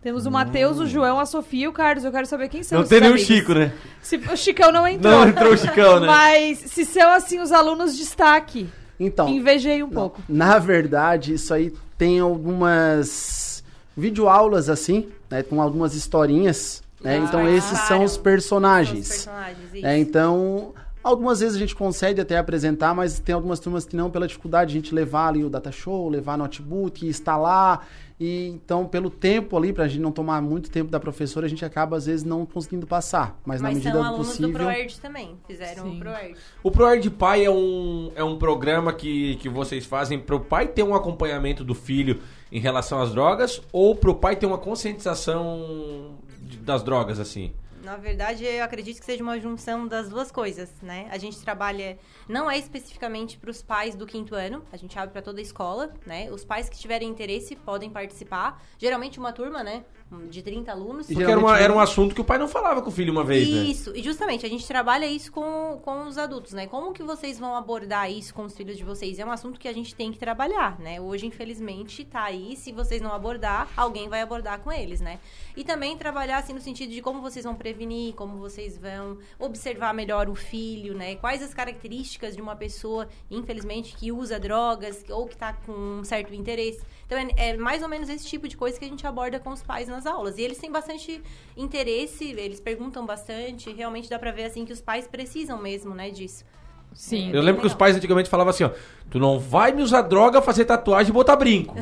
Temos 0.00 0.26
o 0.26 0.30
Matheus, 0.30 0.78
o 0.78 0.86
João, 0.86 1.18
a 1.18 1.26
Sofia 1.26 1.64
e 1.64 1.68
o 1.68 1.72
Carlos. 1.72 2.04
Eu 2.04 2.12
quero 2.12 2.26
saber 2.26 2.48
quem 2.48 2.62
são 2.62 2.76
Não 2.78 2.84
esses 2.84 2.90
tem 2.90 3.00
nem 3.00 3.12
o. 3.12 3.18
Chico, 3.18 3.52
né? 3.52 3.72
Se- 4.00 4.16
o 4.16 4.36
Chicão 4.36 4.70
não 4.70 4.86
entrou. 4.86 5.12
Não 5.12 5.26
entrou 5.28 5.52
o 5.52 5.56
Chicão, 5.56 6.00
né? 6.00 6.06
Mas 6.06 6.58
se 6.58 6.84
são, 6.84 7.10
assim, 7.10 7.40
os 7.40 7.50
alunos 7.52 7.92
de 7.92 7.98
destaque. 7.98 8.68
Então, 9.00 9.28
Invejei 9.28 9.82
um 9.82 9.90
pouco. 9.90 10.20
Na 10.28 10.58
verdade, 10.58 11.34
isso 11.34 11.52
aí 11.54 11.72
tem 11.96 12.20
algumas 12.20 13.62
videoaulas 13.96 14.68
assim, 14.68 15.08
né, 15.30 15.42
com 15.42 15.60
algumas 15.60 15.94
historinhas, 15.94 16.82
né? 17.00 17.14
Ah, 17.16 17.18
então 17.18 17.48
esses 17.48 17.78
são 17.80 18.02
os 18.04 18.16
personagens. 18.16 19.06
São 19.08 19.16
os 19.16 19.24
personagens, 19.36 19.74
isso. 19.74 19.86
É, 19.86 19.98
então, 19.98 20.72
algumas 21.08 21.40
vezes 21.40 21.56
a 21.56 21.58
gente 21.58 21.74
consegue 21.74 22.20
até 22.20 22.38
apresentar, 22.38 22.94
mas 22.94 23.18
tem 23.18 23.34
algumas 23.34 23.58
turmas 23.58 23.84
que 23.84 23.96
não, 23.96 24.10
pela 24.10 24.26
dificuldade 24.26 24.72
de 24.72 24.78
a 24.78 24.80
gente 24.80 24.94
levar 24.94 25.28
ali 25.28 25.42
o 25.44 25.50
data 25.50 25.72
show, 25.72 26.08
levar 26.08 26.36
notebook, 26.38 27.06
instalar. 27.06 27.86
E 28.20 28.48
então, 28.48 28.84
pelo 28.84 29.08
tempo 29.10 29.56
ali, 29.56 29.72
pra 29.72 29.86
gente 29.86 30.00
não 30.00 30.10
tomar 30.10 30.42
muito 30.42 30.70
tempo 30.70 30.90
da 30.90 30.98
professora, 30.98 31.46
a 31.46 31.48
gente 31.48 31.64
acaba 31.64 31.96
às 31.96 32.06
vezes 32.06 32.24
não 32.24 32.44
conseguindo 32.44 32.84
passar. 32.86 33.38
Mas, 33.46 33.60
na 33.60 33.68
Mas 33.68 33.76
medida 33.78 33.94
são 33.94 34.02
do 34.02 34.08
alunos 34.08 34.26
possível. 34.28 34.48
do 34.52 34.58
ProErd 34.58 35.00
também. 35.00 35.36
Fizeram 35.46 35.88
o 35.88 35.98
ProErd. 35.98 36.36
O 36.62 36.70
ProErd 36.70 37.10
Pai 37.10 37.44
é 37.44 37.50
um, 37.50 38.10
é 38.16 38.24
um 38.24 38.36
programa 38.36 38.92
que, 38.92 39.36
que 39.36 39.48
vocês 39.48 39.86
fazem 39.86 40.18
pro 40.18 40.40
pai 40.40 40.66
ter 40.66 40.82
um 40.82 40.94
acompanhamento 40.96 41.62
do 41.62 41.74
filho 41.76 42.20
em 42.50 42.58
relação 42.58 43.00
às 43.00 43.12
drogas 43.12 43.62
ou 43.72 43.94
pro 43.94 44.14
pai 44.16 44.34
ter 44.34 44.46
uma 44.46 44.58
conscientização 44.58 46.16
de- 46.42 46.58
das 46.58 46.82
drogas, 46.82 47.20
assim? 47.20 47.52
Na 47.88 47.96
verdade, 47.96 48.44
eu 48.44 48.62
acredito 48.62 49.00
que 49.00 49.06
seja 49.06 49.22
uma 49.22 49.40
junção 49.40 49.88
das 49.88 50.10
duas 50.10 50.30
coisas, 50.30 50.70
né? 50.82 51.08
A 51.10 51.16
gente 51.16 51.40
trabalha, 51.40 51.98
não 52.28 52.50
é 52.50 52.58
especificamente 52.58 53.38
para 53.38 53.50
os 53.50 53.62
pais 53.62 53.94
do 53.94 54.06
quinto 54.06 54.34
ano, 54.34 54.62
a 54.70 54.76
gente 54.76 54.98
abre 54.98 55.10
para 55.10 55.22
toda 55.22 55.38
a 55.38 55.42
escola, 55.42 55.94
né? 56.04 56.30
Os 56.30 56.44
pais 56.44 56.68
que 56.68 56.76
tiverem 56.76 57.08
interesse 57.08 57.56
podem 57.56 57.88
participar. 57.88 58.62
Geralmente 58.76 59.18
uma 59.18 59.32
turma, 59.32 59.64
né? 59.64 59.86
De 60.30 60.42
30 60.42 60.72
alunos. 60.72 61.06
Porque 61.06 61.22
era, 61.22 61.38
uma- 61.38 61.58
era 61.58 61.70
um 61.72 61.78
assunto 61.78 62.14
que 62.14 62.20
o 62.20 62.24
pai 62.24 62.38
não 62.38 62.48
falava 62.48 62.80
com 62.80 62.88
o 62.88 62.92
filho 62.92 63.12
uma 63.12 63.22
vez, 63.24 63.46
né? 63.50 63.62
Isso, 63.64 63.92
e 63.94 64.02
justamente 64.02 64.46
a 64.46 64.48
gente 64.48 64.66
trabalha 64.66 65.04
isso 65.06 65.30
com, 65.30 65.78
com 65.82 66.06
os 66.06 66.16
adultos, 66.16 66.54
né? 66.54 66.66
Como 66.66 66.94
que 66.94 67.02
vocês 67.02 67.38
vão 67.38 67.54
abordar 67.54 68.10
isso 68.10 68.32
com 68.32 68.44
os 68.44 68.56
filhos 68.56 68.78
de 68.78 68.84
vocês? 68.84 69.18
É 69.18 69.24
um 69.24 69.30
assunto 69.30 69.60
que 69.60 69.68
a 69.68 69.72
gente 69.72 69.94
tem 69.94 70.10
que 70.10 70.18
trabalhar, 70.18 70.78
né? 70.80 70.98
Hoje, 70.98 71.26
infelizmente, 71.26 72.06
tá 72.06 72.22
aí. 72.24 72.56
Se 72.56 72.72
vocês 72.72 73.02
não 73.02 73.12
abordar, 73.12 73.68
alguém 73.76 74.08
vai 74.08 74.22
abordar 74.22 74.60
com 74.60 74.72
eles, 74.72 75.00
né? 75.00 75.18
E 75.54 75.62
também 75.62 75.94
trabalhar, 75.96 76.38
assim, 76.38 76.54
no 76.54 76.60
sentido 76.60 76.90
de 76.90 77.02
como 77.02 77.20
vocês 77.20 77.44
vão 77.44 77.54
prevenir, 77.54 78.14
como 78.14 78.38
vocês 78.38 78.78
vão 78.78 79.18
observar 79.38 79.92
melhor 79.92 80.28
o 80.30 80.34
filho, 80.34 80.94
né? 80.94 81.16
Quais 81.16 81.42
as 81.42 81.52
características 81.52 82.34
de 82.34 82.40
uma 82.40 82.56
pessoa, 82.56 83.08
infelizmente, 83.30 83.94
que 83.94 84.10
usa 84.10 84.38
drogas 84.40 85.04
ou 85.10 85.26
que 85.26 85.36
tá 85.36 85.52
com 85.52 85.72
um 86.00 86.04
certo 86.04 86.34
interesse. 86.34 86.80
Então, 87.08 87.16
é, 87.16 87.48
é 87.48 87.56
mais 87.56 87.82
ou 87.82 87.88
menos 87.88 88.10
esse 88.10 88.26
tipo 88.26 88.46
de 88.46 88.54
coisa 88.54 88.78
que 88.78 88.84
a 88.84 88.88
gente 88.88 89.06
aborda 89.06 89.40
com 89.40 89.48
os 89.48 89.62
pais 89.62 89.88
nas 89.88 90.04
aulas. 90.04 90.36
E 90.36 90.42
eles 90.42 90.58
têm 90.58 90.70
bastante 90.70 91.22
interesse, 91.56 92.32
eles 92.32 92.60
perguntam 92.60 93.06
bastante. 93.06 93.72
Realmente 93.72 94.10
dá 94.10 94.18
pra 94.18 94.30
ver, 94.30 94.44
assim, 94.44 94.66
que 94.66 94.74
os 94.74 94.82
pais 94.82 95.08
precisam 95.08 95.58
mesmo, 95.58 95.94
né, 95.94 96.10
disso. 96.10 96.44
Sim. 96.92 97.30
Eu 97.32 97.40
lembro 97.40 97.62
que 97.62 97.66
os 97.66 97.74
pais 97.74 97.96
antigamente 97.96 98.28
falavam 98.28 98.50
assim, 98.50 98.64
ó, 98.64 98.70
tu 99.10 99.18
não 99.18 99.38
vai 99.38 99.72
me 99.72 99.82
usar 99.82 100.02
droga, 100.02 100.42
fazer 100.42 100.66
tatuagem 100.66 101.10
e 101.10 101.12
botar 101.12 101.36
brinco. 101.36 101.74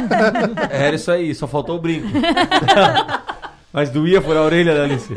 Era 0.70 0.96
isso 0.96 1.10
aí, 1.10 1.34
só 1.34 1.46
faltou 1.46 1.76
o 1.76 1.80
brinco. 1.80 2.08
Mas 3.70 3.90
doía 3.90 4.22
por 4.22 4.34
a 4.36 4.42
orelha 4.42 4.74
da 4.74 4.84
Alice. 4.84 5.12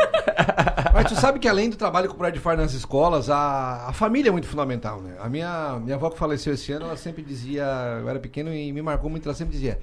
Mas 0.98 1.10
tu 1.10 1.16
sabe 1.16 1.38
que 1.38 1.48
além 1.48 1.70
do 1.70 1.78
trabalho 1.78 2.10
que 2.10 2.16
o 2.16 2.18
Brad 2.18 2.36
faz 2.38 2.58
nas 2.58 2.74
escolas, 2.74 3.30
a, 3.30 3.88
a 3.88 3.94
família 3.94 4.30
é 4.30 4.32
muito 4.32 4.48
fundamental, 4.48 5.00
né? 5.00 5.16
A 5.20 5.30
minha, 5.30 5.80
minha 5.80 5.96
avó 5.96 6.10
que 6.10 6.18
faleceu 6.18 6.56
esse 6.56 6.72
ano, 6.72 6.86
ela 6.86 6.98
sempre 6.98 7.22
dizia, 7.22 7.64
eu 8.02 8.10
era 8.10 8.20
pequeno 8.20 8.52
e 8.52 8.72
me 8.72 8.82
marcou 8.82 9.08
muito, 9.08 9.30
ela 9.30 9.36
sempre 9.36 9.54
dizia, 9.54 9.80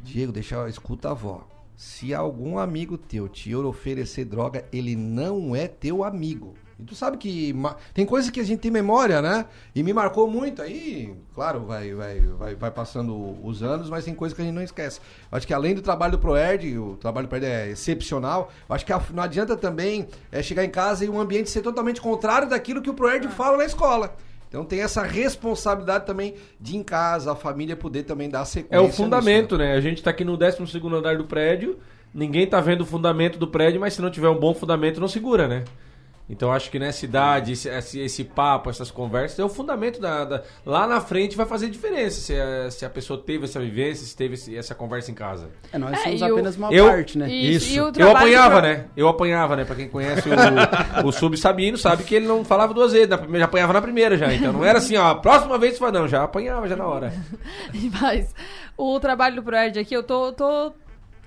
Diego, 0.00 0.32
deixa, 0.32 0.66
escuta 0.66 1.08
a 1.08 1.10
avó. 1.10 1.46
Se 1.76 2.14
algum 2.14 2.58
amigo 2.58 2.96
teu 2.96 3.28
te 3.28 3.54
oferecer 3.54 4.24
droga, 4.24 4.64
ele 4.72 4.96
não 4.96 5.54
é 5.54 5.68
teu 5.68 6.02
amigo. 6.02 6.54
E 6.78 6.82
tu 6.82 6.94
sabe 6.94 7.16
que 7.16 7.54
tem 7.92 8.04
coisas 8.04 8.30
que 8.30 8.40
a 8.40 8.44
gente 8.44 8.60
tem 8.60 8.70
memória, 8.70 9.22
né? 9.22 9.46
E 9.74 9.82
me 9.82 9.92
marcou 9.92 10.28
muito. 10.28 10.60
Aí, 10.60 11.14
claro, 11.34 11.60
vai, 11.60 11.94
vai, 11.94 12.20
vai, 12.20 12.54
vai 12.54 12.70
passando 12.70 13.36
os 13.44 13.62
anos, 13.62 13.88
mas 13.88 14.04
tem 14.04 14.14
coisas 14.14 14.34
que 14.34 14.42
a 14.42 14.44
gente 14.44 14.54
não 14.54 14.62
esquece. 14.62 15.00
Eu 15.30 15.38
acho 15.38 15.46
que 15.46 15.54
além 15.54 15.74
do 15.74 15.82
trabalho 15.82 16.12
do 16.12 16.18
Proerd, 16.18 16.76
o 16.78 16.96
trabalho 16.96 17.26
do 17.26 17.30
Proerd 17.30 17.46
é 17.46 17.70
excepcional. 17.70 18.50
Eu 18.68 18.74
acho 18.74 18.84
que 18.84 18.92
não 19.12 19.22
adianta 19.22 19.56
também 19.56 20.08
é, 20.32 20.42
chegar 20.42 20.64
em 20.64 20.70
casa 20.70 21.04
e 21.04 21.08
o 21.08 21.18
ambiente 21.18 21.48
ser 21.48 21.62
totalmente 21.62 22.00
contrário 22.00 22.48
daquilo 22.48 22.82
que 22.82 22.90
o 22.90 22.94
Proerd 22.94 23.28
fala 23.28 23.56
na 23.56 23.64
escola. 23.64 24.16
Então 24.48 24.64
tem 24.64 24.82
essa 24.82 25.02
responsabilidade 25.02 26.06
também 26.06 26.34
de 26.60 26.76
em 26.76 26.82
casa, 26.82 27.32
a 27.32 27.34
família 27.34 27.74
poder 27.74 28.04
também 28.04 28.28
dar 28.28 28.44
sequência. 28.44 28.76
É 28.76 28.80
o 28.80 28.88
fundamento, 28.88 29.58
né? 29.58 29.74
A 29.74 29.80
gente 29.80 30.00
tá 30.00 30.10
aqui 30.10 30.24
no 30.24 30.36
12 30.36 30.64
segundo 30.68 30.94
andar 30.94 31.16
do 31.18 31.24
prédio, 31.24 31.76
ninguém 32.14 32.46
tá 32.46 32.60
vendo 32.60 32.82
o 32.82 32.86
fundamento 32.86 33.36
do 33.36 33.48
prédio, 33.48 33.80
mas 33.80 33.94
se 33.94 34.00
não 34.00 34.10
tiver 34.10 34.28
um 34.28 34.38
bom 34.38 34.54
fundamento, 34.54 35.00
não 35.00 35.08
segura, 35.08 35.48
né? 35.48 35.64
Então 36.28 36.50
acho 36.50 36.70
que 36.70 36.78
nessa 36.78 37.04
idade, 37.04 37.52
esse, 37.52 37.68
esse, 37.68 38.00
esse 38.00 38.24
papo, 38.24 38.70
essas 38.70 38.90
conversas, 38.90 39.38
é 39.38 39.44
o 39.44 39.48
fundamento 39.48 40.00
da, 40.00 40.24
da- 40.24 40.42
Lá 40.64 40.86
na 40.86 40.98
frente 41.00 41.36
vai 41.36 41.44
fazer 41.44 41.68
diferença 41.68 42.18
se 42.20 42.34
a, 42.34 42.70
se 42.70 42.84
a 42.86 42.88
pessoa 42.88 43.20
teve 43.20 43.44
essa 43.44 43.60
vivência, 43.60 44.06
se 44.06 44.16
teve 44.16 44.32
esse- 44.34 44.56
essa 44.56 44.74
conversa 44.74 45.10
em 45.10 45.14
casa. 45.14 45.50
É, 45.70 45.76
nós 45.76 45.92
É, 45.92 45.96
somos 46.04 46.20
e 46.20 46.24
o- 46.24 46.32
apenas 46.32 46.56
uma 46.56 46.72
eu, 46.72 46.86
parte, 46.86 47.18
né? 47.18 47.30
Isso, 47.30 47.70
e 47.70 47.76
Eu 47.76 48.10
apanhava, 48.10 48.62
né? 48.62 48.86
Eu 48.96 49.06
apanhava, 49.06 49.54
né? 49.54 49.64
Pra 49.66 49.76
quem 49.76 49.86
conhece 49.88 50.26
o, 51.04 51.06
o 51.08 51.12
Sub 51.12 51.36
Sabino, 51.36 51.76
sabe 51.76 52.04
que 52.04 52.14
ele 52.14 52.26
não 52.26 52.42
falava 52.42 52.72
duas 52.72 52.92
vezes. 52.92 53.08
Na 53.08 53.18
primeira, 53.18 53.40
já 53.40 53.44
apanhava 53.44 53.72
na 53.74 53.82
primeira 53.82 54.16
já. 54.16 54.32
Então 54.32 54.50
não 54.52 54.64
era 54.64 54.78
assim, 54.78 54.96
ó, 54.96 55.08
a 55.10 55.14
próxima 55.16 55.58
vez 55.58 55.74
você 55.74 55.78
fala, 55.80 55.92
não, 55.92 56.08
já 56.08 56.22
apanhava 56.24 56.66
já 56.66 56.74
na 56.76 56.86
hora. 56.86 57.12
Mas 58.00 58.34
o 58.78 58.98
trabalho 58.98 59.36
do 59.36 59.42
Proerd 59.42 59.78
aqui, 59.78 59.94
eu 59.94 60.02
tô, 60.02 60.32
tô, 60.32 60.72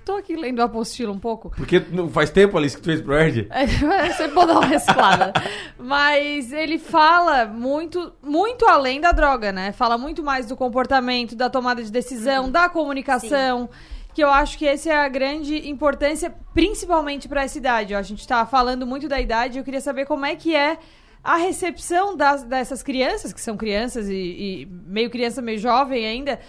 tô 0.08 0.16
aqui 0.16 0.34
lendo 0.36 0.60
a 0.60 0.64
apostila 0.64 1.12
um 1.12 1.18
pouco. 1.18 1.50
Porque 1.50 1.84
não 1.90 2.08
faz 2.08 2.30
tempo, 2.30 2.56
Alice, 2.56 2.74
que 2.74 2.80
tu 2.82 2.86
fez 2.86 3.02
pro 3.02 3.14
Erd? 3.14 3.46
É, 3.52 3.66
Você 4.10 4.28
pode 4.28 4.46
dar 4.46 4.54
uma 4.54 4.66
reciclada. 4.66 5.32
Mas 5.78 6.50
ele 6.50 6.78
fala 6.78 7.44
muito, 7.44 8.12
muito 8.22 8.66
além 8.66 9.00
da 9.00 9.12
droga, 9.12 9.52
né? 9.52 9.70
Fala 9.72 9.98
muito 9.98 10.22
mais 10.22 10.46
do 10.46 10.56
comportamento, 10.56 11.36
da 11.36 11.50
tomada 11.50 11.82
de 11.82 11.92
decisão, 11.92 12.50
da 12.50 12.68
comunicação. 12.70 13.68
Que 14.14 14.24
eu 14.24 14.30
acho 14.30 14.56
que 14.56 14.66
essa 14.66 14.90
é 14.90 14.96
a 14.96 15.08
grande 15.08 15.68
importância, 15.68 16.34
principalmente 16.54 17.28
para 17.28 17.42
essa 17.44 17.58
idade. 17.58 17.94
ó. 17.94 17.98
A 17.98 18.02
gente 18.02 18.26
tá 18.26 18.46
falando 18.46 18.86
muito 18.86 19.08
da 19.08 19.20
idade, 19.20 19.58
eu 19.58 19.64
queria 19.64 19.80
saber 19.80 20.06
como 20.06 20.24
é 20.24 20.34
que 20.34 20.56
é 20.56 20.78
a 21.22 21.36
recepção 21.36 22.16
das, 22.16 22.42
dessas 22.42 22.82
crianças, 22.82 23.32
que 23.32 23.40
são 23.40 23.56
crianças 23.56 24.08
e, 24.08 24.14
e 24.14 24.68
meio 24.86 25.10
criança, 25.10 25.42
meio 25.42 25.58
jovem 25.58 26.06
ainda, 26.06 26.40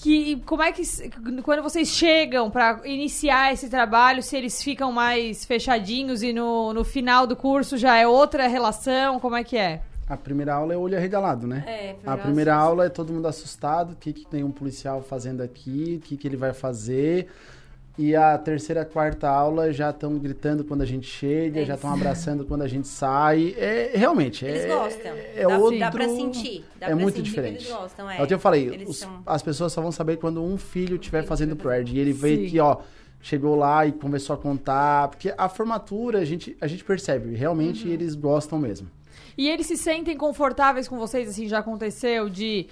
que 0.00 0.36
como 0.46 0.62
é 0.62 0.70
que 0.72 0.82
quando 1.42 1.62
vocês 1.62 1.88
chegam 1.88 2.50
para 2.50 2.80
iniciar 2.84 3.52
esse 3.52 3.68
trabalho, 3.68 4.22
se 4.22 4.36
eles 4.36 4.62
ficam 4.62 4.92
mais 4.92 5.44
fechadinhos 5.44 6.22
e 6.22 6.32
no, 6.32 6.72
no 6.72 6.84
final 6.84 7.26
do 7.26 7.34
curso 7.34 7.76
já 7.76 7.96
é 7.96 8.06
outra 8.06 8.46
relação, 8.46 9.18
como 9.18 9.34
é 9.34 9.42
que 9.42 9.56
é? 9.56 9.82
A 10.08 10.16
primeira 10.16 10.54
aula 10.54 10.72
é 10.72 10.76
olho 10.76 10.96
arregalado, 10.96 11.46
né? 11.46 11.64
É, 11.66 11.96
A 12.06 12.16
primeira 12.16 12.54
aula 12.54 12.86
é 12.86 12.88
todo 12.88 13.12
mundo 13.12 13.26
assustado, 13.26 13.92
o 13.92 13.96
que, 13.96 14.12
que 14.12 14.24
tem 14.24 14.42
um 14.42 14.50
policial 14.50 15.02
fazendo 15.02 15.42
aqui, 15.42 16.00
o 16.02 16.06
que, 16.06 16.16
que 16.16 16.26
ele 16.26 16.36
vai 16.36 16.54
fazer. 16.54 17.28
E 17.98 18.14
a 18.14 18.38
terceira, 18.38 18.84
quarta 18.84 19.28
aula 19.28 19.72
já 19.72 19.90
estão 19.90 20.16
gritando 20.18 20.62
quando 20.62 20.82
a 20.82 20.86
gente 20.86 21.06
chega, 21.08 21.64
já 21.64 21.74
estão 21.74 21.92
abraçando 21.92 22.44
quando 22.44 22.62
a 22.62 22.68
gente 22.68 22.86
sai. 22.86 23.56
É, 23.58 23.90
realmente, 23.94 24.44
Eles 24.44 24.62
é, 24.64 24.68
gostam. 24.68 25.12
é 25.34 25.42
dá, 25.48 25.58
outro... 25.58 25.78
dá 25.80 25.90
pra 25.90 26.08
sentir. 26.08 26.64
Dá 26.78 26.86
é 26.86 26.88
pra 26.90 26.96
muito 26.96 27.16
sentir 27.16 27.24
que 27.30 27.34
diferente. 27.34 27.64
Eles 27.64 27.72
gostam, 27.76 28.08
é. 28.08 28.18
É 28.18 28.22
o 28.22 28.26
que 28.28 28.34
eu 28.34 28.38
falei, 28.38 28.84
os- 28.86 28.98
são- 28.98 29.20
as 29.26 29.42
pessoas 29.42 29.72
só 29.72 29.82
vão 29.82 29.90
saber 29.90 30.16
quando 30.18 30.40
um 30.40 30.56
filho 30.56 30.94
estiver 30.94 31.24
fazendo 31.24 31.56
pro 31.56 31.72
Erd. 31.72 31.92
E 31.96 31.98
ele 31.98 32.12
vê 32.12 32.46
que, 32.46 32.60
ó, 32.60 32.76
chegou 33.20 33.56
lá 33.56 33.84
e 33.84 33.90
começou 33.90 34.34
a 34.34 34.38
contar. 34.38 35.08
Porque 35.08 35.34
a 35.36 35.48
formatura, 35.48 36.20
a 36.20 36.24
gente, 36.24 36.56
a 36.60 36.68
gente 36.68 36.84
percebe, 36.84 37.34
realmente 37.34 37.84
Uhum. 37.88 37.92
eles 37.94 38.14
gostam 38.14 38.60
mesmo. 38.60 38.88
E 39.36 39.48
eles 39.48 39.66
se 39.66 39.76
sentem 39.76 40.16
confortáveis 40.16 40.86
com 40.86 40.96
vocês, 40.98 41.28
assim, 41.28 41.48
já 41.48 41.58
aconteceu 41.58 42.28
de 42.28 42.68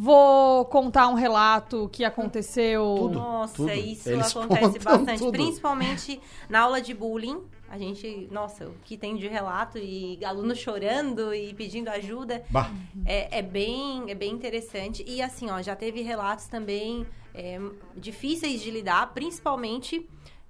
vou 0.00 0.64
contar 0.66 1.08
um 1.08 1.14
relato 1.14 1.88
que 1.92 2.04
aconteceu. 2.04 3.10
Nossa, 3.12 3.56
tudo. 3.56 3.72
isso 3.72 4.08
Eles 4.08 4.36
acontece 4.36 4.78
bastante. 4.78 5.18
tudo. 5.18 5.32
Principalmente 5.32 6.20
na 6.48 6.60
aula 6.60 6.80
de 6.80 6.94
bullying. 6.94 7.42
A 7.68 7.76
gente, 7.76 8.28
nossa, 8.30 8.66
o 8.68 8.74
que 8.84 8.96
tem 8.96 9.16
de 9.16 9.26
relato 9.28 9.76
e 9.76 10.24
aluno 10.24 10.54
chorando 10.54 11.34
e 11.34 11.52
pedindo 11.52 11.88
ajuda 11.88 12.42
Bah. 12.48 12.70
é, 13.04 13.40
é 13.40 13.42
bem, 13.42 14.04
é 14.08 14.14
bem 14.14 14.32
interessante. 14.32 15.04
E 15.06 15.20
assim, 15.20 15.50
ó, 15.50 15.60
já 15.60 15.74
teve 15.74 16.00
relatos 16.00 16.46
também 16.46 17.04
é, 17.34 17.60
difíceis 17.94 18.62
de 18.62 18.70
lidar, 18.70 19.12
principalmente 19.12 20.08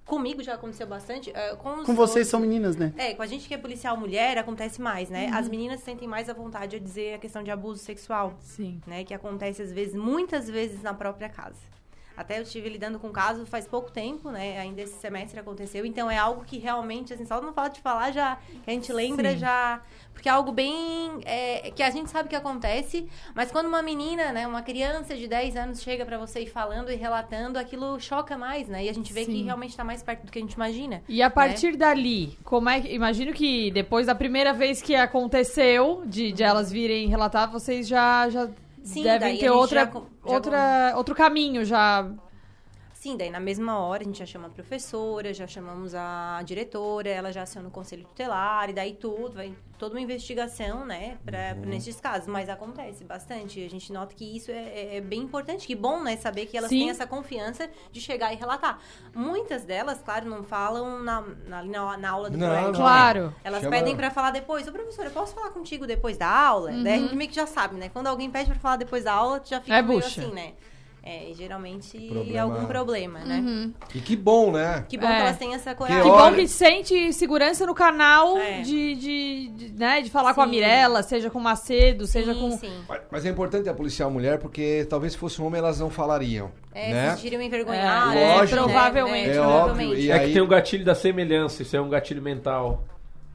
comigo 0.09 0.43
já 0.43 0.55
aconteceu 0.55 0.85
bastante. 0.87 1.29
é, 1.33 1.55
com 1.55 1.75
os 1.77 1.85
Com 1.85 1.93
vocês 1.95 2.09
outros- 2.15 2.27
são 2.27 2.39
meninas, 2.39 2.75
né? 2.75 2.91
é, 2.97 3.13
com 3.13 3.21
a 3.21 3.27
gente 3.27 3.47
que 3.47 3.53
é 3.53 3.57
policial 3.57 3.95
mulher, 3.95 4.37
acontece 4.37 4.81
mais, 4.81 5.09
né? 5.09 5.29
As 5.33 5.47
meninas 5.47 5.79
sentem 5.81 6.07
mais 6.07 6.27
à 6.29 6.33
vontade 6.33 6.75
a 6.75 6.79
dizer 6.79 7.13
a 7.13 7.17
questão 7.19 7.43
de 7.43 7.51
abuso 7.51 7.81
sexual. 7.81 8.33
Sim. 8.41 8.81
Né? 8.87 9.03
Que 9.03 9.13
acontece, 9.13 9.61
às 9.61 9.71
vezes, 9.71 9.93
muitas 9.95 10.49
vezes 10.49 10.81
na 10.81 10.93
própria 10.93 11.29
casa. 11.29 11.55
Até 12.19 12.37
eu 12.37 12.43
estive 12.43 12.67
lidando 12.67 12.99
com 12.99 13.07
um 13.07 13.13
caso 13.13 13.45
faz 13.45 13.65
pouco 13.65 13.89
tempo, 13.89 14.29
né? 14.29 14.59
Ainda 14.59 14.81
esse 14.81 14.99
semestre 14.99 15.39
aconteceu. 15.39 15.85
Então, 15.85 16.11
é 16.11 16.17
algo 16.17 16.43
que 16.43 16.57
realmente, 16.57 17.13
assim, 17.13 17.25
só 17.25 17.39
não 17.39 17.53
falar 17.53 17.69
de 17.69 17.79
falar 17.79 18.11
já... 18.11 18.37
Que 18.65 18.69
a 18.69 18.73
gente 18.73 18.91
lembra 18.91 19.31
Sim. 19.31 19.37
já... 19.37 19.81
Porque 20.11 20.27
é 20.27 20.31
algo 20.33 20.51
bem... 20.51 21.21
é, 21.23 21.71
que 21.71 21.81
a 21.81 21.89
gente 21.89 22.09
sabe 22.09 22.27
que 22.27 22.35
acontece. 22.35 23.07
Mas 23.33 23.53
quando 23.53 23.67
uma 23.67 23.81
menina, 23.81 24.33
né? 24.33 24.45
Uma 24.45 24.61
criança 24.61 25.15
de 25.15 25.29
10 25.29 25.55
anos 25.55 25.81
chega 25.81 26.05
pra 26.05 26.17
você 26.17 26.41
e 26.41 26.45
falando 26.45 26.91
e 26.91 26.95
relatando, 26.95 27.57
aquilo 27.57 27.97
choca 28.01 28.37
mais, 28.37 28.67
né? 28.67 28.83
E 28.83 28.89
a 28.89 28.93
gente 28.93 29.13
vê 29.13 29.23
que 29.23 29.31
Sim. 29.31 29.45
realmente 29.45 29.77
tá 29.77 29.85
mais 29.85 30.03
perto 30.03 30.25
do 30.25 30.31
que 30.33 30.39
a 30.39 30.41
gente 30.41 30.55
imagina. 30.55 31.01
E 31.07 31.21
a 31.21 31.27
né? 31.27 31.29
partir 31.29 31.77
dali, 31.77 32.37
como 32.43 32.67
é 32.67 32.81
que. 32.81 32.93
Imagino 32.93 33.31
que 33.31 33.71
depois 33.71 34.07
da 34.07 34.13
primeira 34.13 34.51
vez 34.51 34.81
que 34.81 34.93
aconteceu, 34.93 36.03
de, 36.05 36.33
de 36.33 36.43
elas 36.43 36.69
virem 36.69 37.07
relatar, 37.07 37.49
vocês 37.49 37.87
já, 37.87 38.29
já 38.29 38.49
Sim, 38.93 39.03
devem 39.03 39.37
ter 39.37 39.49
outra, 39.51 39.85
já 39.85 39.91
já 39.91 40.01
outra, 40.23 40.93
outro 40.95 41.15
caminho 41.15 41.63
já. 41.63 42.09
Sim, 42.99 43.15
daí 43.15 43.29
na 43.29 43.39
mesma 43.39 43.79
hora 43.79 44.03
a 44.03 44.05
gente 44.05 44.19
já 44.19 44.25
chama 44.25 44.47
a 44.47 44.49
professora, 44.49 45.33
já 45.33 45.47
chamamos 45.47 45.95
a 45.95 46.41
diretora, 46.43 47.07
ela 47.07 47.31
já 47.31 47.43
aciona 47.43 47.69
o 47.69 47.71
conselho 47.71 48.03
tutelar, 48.03 48.69
e 48.69 48.73
daí 48.73 48.93
tudo, 48.93 49.35
vai 49.35 49.55
toda 49.77 49.95
uma 49.95 50.01
investigação, 50.01 50.85
né, 50.85 51.17
pra, 51.23 51.53
Uhum. 51.55 51.61
pra 51.61 51.69
nesses 51.69 51.97
casos. 52.01 52.27
Mas 52.27 52.49
acontece 52.49 53.05
bastante. 53.05 53.63
A 53.63 53.69
gente 53.69 53.93
nota 53.93 54.13
que 54.13 54.35
isso 54.35 54.51
é, 54.51 54.55
é- 54.67 54.95
é 54.97 55.01
bem 55.01 55.21
importante, 55.21 55.65
que 55.65 55.75
bom, 55.75 56.03
né, 56.03 56.17
saber 56.17 56.45
que 56.47 56.57
elas 56.57 56.67
Sim. 56.69 56.79
têm 56.79 56.89
essa 56.89 57.07
confiança 57.07 57.69
de 57.89 58.01
chegar 58.01 58.33
e 58.33 58.35
relatar. 58.35 58.77
Muitas 59.15 59.63
delas, 59.63 60.01
claro, 60.03 60.29
não 60.29 60.43
falam 60.43 60.99
na, 61.01 61.21
na, 61.47 61.63
na, 61.63 61.97
na 61.97 62.09
aula 62.11 62.29
do 62.29 62.37
Não, 62.37 62.47
projeto, 62.47 62.65
não. 62.65 62.71
né? 62.73 62.77
Claro. 62.79 63.35
Elas 63.45 63.61
Chama- 63.61 63.77
pedem 63.77 63.95
pra 63.95 64.11
falar 64.11 64.31
depois. 64.31 64.67
Ô, 64.67 64.73
professora, 64.73 65.07
eu 65.07 65.13
posso 65.13 65.33
falar 65.33 65.51
contigo 65.51 65.87
depois 65.87 66.17
da 66.17 66.29
aula? 66.29 66.69
Daí 66.71 66.95
a 66.95 66.97
Uhum. 66.97 67.03
gente 67.03 67.15
meio 67.15 67.29
que 67.29 67.35
já 67.37 67.47
sabe, 67.47 67.75
né? 67.75 67.87
Quando 67.87 68.07
alguém 68.07 68.29
pede 68.29 68.49
pra 68.51 68.59
falar 68.59 68.75
depois 68.75 69.05
da 69.05 69.13
aula, 69.13 69.39
tu 69.39 69.47
já 69.47 69.61
fica 69.61 69.73
É 69.77 69.81
meio 69.81 70.01
bucha. 70.01 70.19
assim, 70.21 70.33
né? 70.33 70.51
É, 71.01 71.31
e 71.31 71.33
geralmente 71.33 71.97
Problema- 72.07 72.41
algum 72.41 72.65
problema, 72.65 73.19
né? 73.19 73.37
Uhum. 73.39 73.73
E 73.95 73.99
que 74.01 74.15
bom, 74.15 74.51
né? 74.51 74.85
Que 74.87 74.97
bom 74.97 75.07
É. 75.07 75.15
que 75.15 75.21
elas 75.21 75.37
têm 75.37 75.53
essa 75.55 75.71
Que 75.71 75.77
coragem. 75.77 76.03
bom 76.11 76.33
que 76.33 76.47
sente 76.47 77.13
segurança 77.13 77.65
no 77.65 77.73
canal 77.73 78.37
É. 78.37 78.61
de, 78.61 78.95
de, 78.95 79.47
de, 79.55 79.73
né, 79.79 80.01
de 80.01 80.09
falar 80.11 80.33
com 80.33 80.41
a 80.41 80.45
Sim. 80.45 80.51
Mirella, 80.51 81.01
seja 81.01 81.29
com 81.29 81.39
o 81.39 81.41
Macedo, 81.41 82.05
seja 82.05 82.33
sim, 82.33 82.39
com. 82.39 82.51
sim. 82.57 82.73
Mas 83.09 83.25
é 83.25 83.29
importante 83.29 83.69
a 83.69 83.73
policial 83.73 84.11
mulher, 84.11 84.39
porque 84.39 84.85
talvez 84.89 85.13
se 85.13 85.19
fosse 85.19 85.41
um 85.41 85.45
homem 85.45 85.59
elas 85.59 85.79
não 85.79 85.89
falariam. 85.89 86.51
É, 86.73 86.91
né? 86.93 87.09
se 87.11 87.15
sentiriam 87.15 87.41
envergonhadas. 87.41 88.15
É, 88.15 88.35
lógico. 88.35 88.57
provavelmente. 88.63 89.29
É 89.29 89.33
provavelmente. 89.33 89.89
óbvio, 89.91 90.03
e 90.05 90.11
é 90.11 90.13
aí- 90.13 90.27
que 90.27 90.33
tem 90.33 90.41
o 90.41 90.47
gatilho 90.47 90.83
da 90.85 90.93
semelhança, 90.95 91.63
isso 91.63 91.75
é 91.75 91.81
um 91.81 91.89
gatilho 91.89 92.21
mental. 92.21 92.83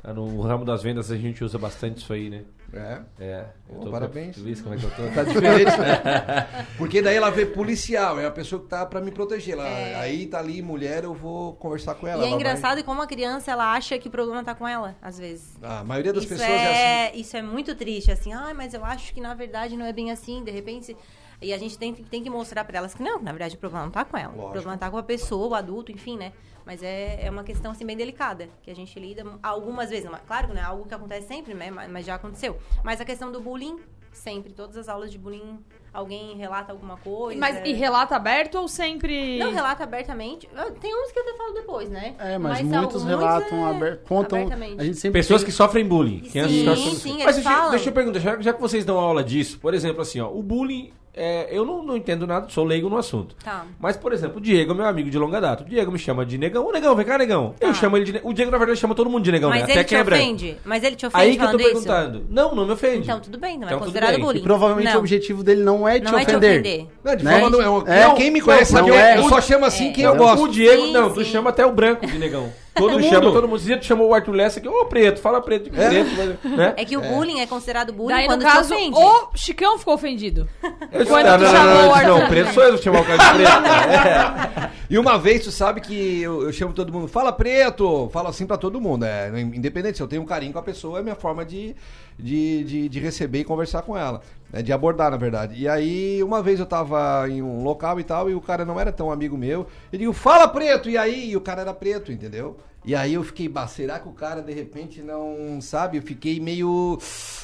É, 0.06 0.12
No 0.12 0.40
ramo 0.42 0.66
das 0.66 0.82
vendas 0.82 1.10
a 1.10 1.16
gente 1.16 1.42
usa 1.42 1.58
bastante 1.58 1.96
isso 2.02 2.12
aí, 2.12 2.28
né? 2.28 2.42
É. 2.80 3.00
É. 3.18 3.44
Pô, 3.68 3.90
parabéns. 3.90 4.36
Tu 4.36 4.62
como 4.62 4.74
é 4.74 4.78
que 4.78 4.84
eu 4.84 4.90
tô? 4.90 5.02
Tá 5.14 5.22
diferente, 5.24 5.76
né? 5.78 6.66
Porque 6.78 7.00
daí 7.02 7.16
ela 7.16 7.30
vê 7.30 7.46
policial, 7.46 8.18
é 8.18 8.26
a 8.26 8.30
pessoa 8.30 8.62
que 8.62 8.68
tá 8.68 8.84
pra 8.86 9.00
me 9.00 9.10
proteger. 9.10 9.54
Ela, 9.54 9.64
Aí 10.00 10.26
tá 10.26 10.38
ali, 10.38 10.60
mulher, 10.62 11.04
eu 11.04 11.14
vou 11.14 11.54
conversar 11.54 11.94
com 11.94 12.06
ela. 12.06 12.22
É. 12.22 12.26
E 12.26 12.28
é 12.28 12.30
ela 12.30 12.38
vai- 12.38 12.50
engraçado 12.50 12.84
como 12.84 13.02
a 13.02 13.06
criança, 13.06 13.50
ela 13.52 13.72
acha 13.72 13.98
que 13.98 14.08
o 14.08 14.10
problema 14.10 14.42
tá 14.44 14.54
com 14.54 14.66
ela, 14.66 14.96
às 15.00 15.18
vezes. 15.18 15.56
A 15.62 15.84
maioria 15.84 16.12
das 16.12 16.24
isso 16.24 16.32
pessoas 16.32 16.50
é, 16.50 17.08
assim. 17.08 17.20
Isso 17.20 17.36
é 17.36 17.42
muito 17.42 17.74
triste, 17.74 18.10
assim. 18.10 18.32
Ah, 18.32 18.52
mas 18.54 18.74
eu 18.74 18.84
acho 18.84 19.12
que 19.14 19.20
na 19.20 19.34
verdade 19.34 19.76
não 19.76 19.86
é 19.86 19.92
bem 19.92 20.10
assim. 20.10 20.42
De 20.42 20.50
repente... 20.50 20.96
E 21.44 21.52
a 21.52 21.58
gente 21.58 21.76
tem, 21.78 21.92
tem 21.94 22.22
que 22.22 22.30
mostrar 22.30 22.64
pra 22.64 22.78
elas 22.78 22.94
que 22.94 23.02
não, 23.02 23.20
na 23.20 23.30
verdade 23.32 23.56
o 23.56 23.58
problema 23.58 23.84
não 23.84 23.92
tá 23.92 24.04
com 24.04 24.16
ela. 24.16 24.28
Lógico. 24.32 24.48
O 24.48 24.52
problema 24.52 24.76
tá 24.78 24.90
com 24.90 24.96
a 24.98 25.02
pessoa, 25.02 25.48
o 25.48 25.54
adulto, 25.54 25.92
enfim, 25.92 26.16
né? 26.16 26.32
Mas 26.66 26.82
é, 26.82 27.26
é 27.26 27.30
uma 27.30 27.44
questão, 27.44 27.72
assim, 27.72 27.84
bem 27.84 27.96
delicada. 27.96 28.48
Que 28.62 28.70
a 28.70 28.74
gente 28.74 28.98
lida 28.98 29.22
algumas 29.42 29.90
vezes. 29.90 30.06
Não 30.06 30.14
é- 30.16 30.20
Claro 30.26 30.48
não 30.48 30.56
é 30.56 30.62
algo 30.64 30.86
que 30.86 30.94
acontece 30.94 31.28
sempre, 31.28 31.52
né? 31.52 31.70
Mas, 31.70 31.90
mas 31.90 32.06
já 32.06 32.14
aconteceu. 32.14 32.56
Mas 32.82 33.00
a 33.02 33.04
questão 33.04 33.30
do 33.30 33.38
bullying, 33.40 33.76
sempre. 34.10 34.54
Todas 34.54 34.74
as 34.78 34.88
aulas 34.88 35.12
de 35.12 35.18
bullying, 35.18 35.58
alguém 35.92 36.34
relata 36.38 36.72
alguma 36.72 36.96
coisa. 36.96 37.38
Mas 37.38 37.60
e 37.66 37.72
relato 37.74 38.14
aberto 38.14 38.54
ou 38.54 38.66
sempre. 38.66 39.38
Não 39.38 39.52
relata 39.52 39.84
abertamente. 39.84 40.48
Tem 40.80 40.94
uns 40.94 41.12
que 41.12 41.18
eu 41.18 41.22
até 41.28 41.36
falo 41.36 41.52
depois, 41.52 41.90
né? 41.90 42.14
É, 42.18 42.38
mas, 42.38 42.60
alguns, 42.60 42.76
muitos 42.78 43.04
relatam, 43.04 43.58
é, 43.66 43.70
aber- 43.70 43.96
contam. 44.08 44.38
abertamente. 44.38 44.80
A 44.80 44.84
gente 44.84 44.96
sempre 44.96 45.20
Pessoas 45.20 45.42
tem- 45.42 45.46
que 45.50 45.52
sofrem 45.52 45.86
bullying. 45.86 46.24
Sim, 46.30 46.46
que 46.46 46.64
sofrem- 46.64 46.94
sim, 46.94 47.12
Mas 47.18 47.22
eles 47.24 47.34
deixa, 47.36 47.50
falam. 47.50 47.70
deixa 47.72 47.88
eu 47.90 47.92
perguntar, 47.92 48.20
já, 48.20 48.40
já 48.40 48.54
que 48.54 48.60
vocês 48.62 48.86
dão 48.86 48.98
aula 48.98 49.22
disso, 49.22 49.58
por 49.60 49.74
exemplo, 49.74 50.00
assim, 50.00 50.18
ó, 50.18 50.30
o 50.32 50.42
bullying, 50.42 50.92
é, 51.16 51.48
eu 51.50 51.64
não, 51.64 51.82
não 51.82 51.96
entendo 51.96 52.26
nada, 52.26 52.48
sou 52.48 52.64
leigo 52.64 52.88
no 52.88 52.96
assunto. 52.96 53.34
Tá. 53.44 53.64
Mas, 53.78 53.96
por 53.96 54.12
exemplo, 54.12 54.38
o 54.38 54.40
Diego 54.40 54.72
é 54.72 54.74
meu 54.74 54.84
amigo 54.86 55.08
de 55.10 55.18
longa 55.18 55.40
data. 55.40 55.62
O 55.62 55.66
Diego 55.66 55.92
me 55.92 55.98
chama 55.98 56.26
de 56.26 56.36
negão. 56.36 56.66
Ô, 56.66 56.72
negão, 56.72 56.94
vem 56.96 57.06
cá, 57.06 57.16
negão. 57.16 57.54
Eu 57.60 57.72
chamo 57.74 57.96
ele 57.96 58.04
de 58.04 58.12
negão. 58.14 58.30
O 58.30 58.34
Diego, 58.34 58.50
na 58.50 58.58
verdade, 58.58 58.78
chama 58.80 58.94
todo 58.94 59.08
mundo 59.08 59.22
de 59.24 59.30
negão, 59.32 59.50
Mas 59.50 59.60
né? 59.60 59.64
ele 59.66 59.72
Até 59.72 59.84
te 59.84 59.88
quem 59.90 59.98
é 59.98 60.04
branco. 60.04 60.22
ofende? 60.22 60.56
Mas 60.64 60.82
ele 60.82 60.96
te 60.96 61.06
ofende 61.06 61.22
Aí 61.24 61.36
que 61.36 61.42
eu 61.42 61.46
tô 61.50 61.58
falando 61.58 61.60
isso? 61.60 61.70
perguntando. 61.86 62.26
Não, 62.28 62.54
não 62.54 62.66
me 62.66 62.72
ofende. 62.72 62.98
Então, 63.04 63.20
tudo 63.20 63.38
bem, 63.38 63.56
não 63.56 63.64
é 63.64 63.66
Então, 63.66 63.78
tudo 63.78 63.86
considerado 63.86 64.20
bullying. 64.20 64.38
E 64.40 64.42
provavelmente 64.42 64.88
Não. 64.88 64.96
o 64.96 64.98
objetivo 64.98 65.42
dele 65.44 65.62
não 65.62 65.88
é 65.88 66.00
te 66.00 66.04
Não 66.10 66.18
é 66.18 66.24
te 66.24 66.30
ofender. 66.30 66.60
ofender. 66.60 66.86
Não, 67.04 67.16
de 67.16 67.24
Né? 67.24 67.40
forma 67.40 67.50
não, 67.50 67.86
é, 67.86 68.00
É, 68.02 68.14
quem 68.14 68.30
me 68.30 68.40
conhece 68.40 68.72
não 68.72 68.80
sabe, 68.80 68.90
eu, 68.90 68.94
é. 68.96 69.18
eu 69.18 69.28
só 69.28 69.40
chamo 69.40 69.64
assim 69.64 69.92
quem 69.92 70.04
eu 70.04 70.14
É. 70.14 70.16
gosto. 70.16 70.42
O 70.44 70.48
Diego, 70.48 70.82
Sim, 70.86 70.92
não, 70.92 71.12
tu 71.12 71.24
sim. 71.24 71.30
chama 71.30 71.50
até 71.50 71.64
o 71.64 71.72
branco 71.72 72.06
de 72.06 72.18
negão. 72.18 72.52
Todo 72.74 72.92
mundo. 72.92 73.02
chama 73.04 73.32
todo 73.32 73.48
mundo. 73.48 73.60
Tu 73.78 73.84
chamou 73.84 74.08
o 74.08 74.14
Arthur 74.14 74.32
Lessa 74.32 74.58
aqui, 74.58 74.68
ô 74.68 74.84
preto, 74.86 75.20
fala 75.20 75.40
preto, 75.40 75.70
É. 75.74 75.88
preto, 75.88 76.10
mas- 76.42 76.52
né? 76.56 76.74
É 76.76 76.84
que 76.84 76.96
o 76.96 77.00
bullying 77.00 77.40
é 77.40 77.46
considerado 77.46 77.92
bullying 77.92 78.14
Daí, 78.14 78.24
no 78.24 78.32
quando 78.34 78.42
caso, 78.42 78.68
te 78.68 78.74
ofende. 78.74 78.96
o 78.98 79.28
Chicão 79.34 79.78
ficou 79.78 79.94
ofendido. 79.94 80.48
Eu- 80.90 81.06
Quando 81.06 81.26
não, 81.26 81.38
tu 81.38 81.44
não, 81.44 81.50
chamou 81.52 81.74
não, 81.74 81.88
o 81.88 81.94
Arthur. 81.94 82.18
não, 82.20 82.28
preto 82.28 82.52
sou 82.52 82.62
eu 82.64 82.76
que 82.78 82.82
chamar 82.84 83.00
o 83.00 83.04
cara 83.04 83.16
de 83.18 83.34
preto. 83.36 83.60
né? 83.60 84.70
E 84.90 84.98
uma 84.98 85.18
vez 85.18 85.42
tu 85.42 85.50
sabe 85.50 85.80
que 85.80 86.20
eu, 86.22 86.42
eu 86.42 86.52
chamo 86.52 86.72
todo 86.74 86.92
mundo, 86.92 87.08
fala 87.08 87.32
preto, 87.32 88.08
falo 88.12 88.28
assim 88.28 88.46
pra 88.46 88.56
todo 88.58 88.80
mundo. 88.80 89.04
É, 89.04 89.30
independente 89.40 89.96
se 89.96 90.02
eu 90.02 90.06
tenho 90.06 90.20
um 90.22 90.26
carinho 90.26 90.52
com 90.52 90.58
a 90.58 90.62
pessoa, 90.62 90.98
é 90.98 91.02
minha 91.02 91.14
forma 91.14 91.42
de, 91.44 91.74
de, 92.18 92.64
de, 92.64 92.88
de 92.88 93.00
receber 93.00 93.40
e 93.40 93.44
conversar 93.44 93.82
com 93.82 93.96
ela. 93.96 94.20
né, 94.52 94.62
de 94.62 94.72
abordar, 94.72 95.10
na 95.10 95.16
verdade. 95.16 95.60
E 95.60 95.68
aí, 95.68 96.22
uma 96.22 96.42
vez 96.42 96.60
eu 96.60 96.66
tava 96.66 97.28
em 97.28 97.42
um 97.42 97.62
local 97.62 97.98
e 97.98 98.04
tal, 98.04 98.30
e 98.30 98.34
o 98.34 98.40
cara 98.40 98.64
não 98.64 98.78
era 98.78 98.92
tão 98.92 99.10
amigo 99.10 99.36
meu. 99.36 99.66
Eu 99.92 99.98
digo, 99.98 100.12
fala 100.12 100.46
preto! 100.48 100.88
E 100.88 100.96
aí, 100.96 101.30
e 101.30 101.36
o 101.36 101.40
cara 101.40 101.62
era 101.62 101.74
preto, 101.74 102.12
entendeu? 102.12 102.56
E 102.84 102.94
aí 102.94 103.14
eu 103.14 103.24
fiquei, 103.24 103.48
bah, 103.48 103.66
será 103.66 103.98
que 103.98 104.08
o 104.08 104.12
cara 104.12 104.42
de 104.42 104.52
repente 104.52 105.00
não 105.02 105.58
sabe? 105.60 105.96
Eu 105.98 106.02
fiquei 106.02 106.38
meio. 106.38 106.98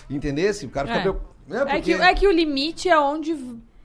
Entendesse? 0.08 0.66
O 0.66 0.70
cara 0.70 0.86
fica 0.86 1.00
É. 1.00 1.02
meio. 1.04 1.20
É, 1.62 1.64
porque- 1.64 1.96
que, 1.96 2.02
é 2.02 2.14
que 2.14 2.28
o 2.28 2.32
limite 2.32 2.88
é 2.88 2.98
onde 2.98 3.36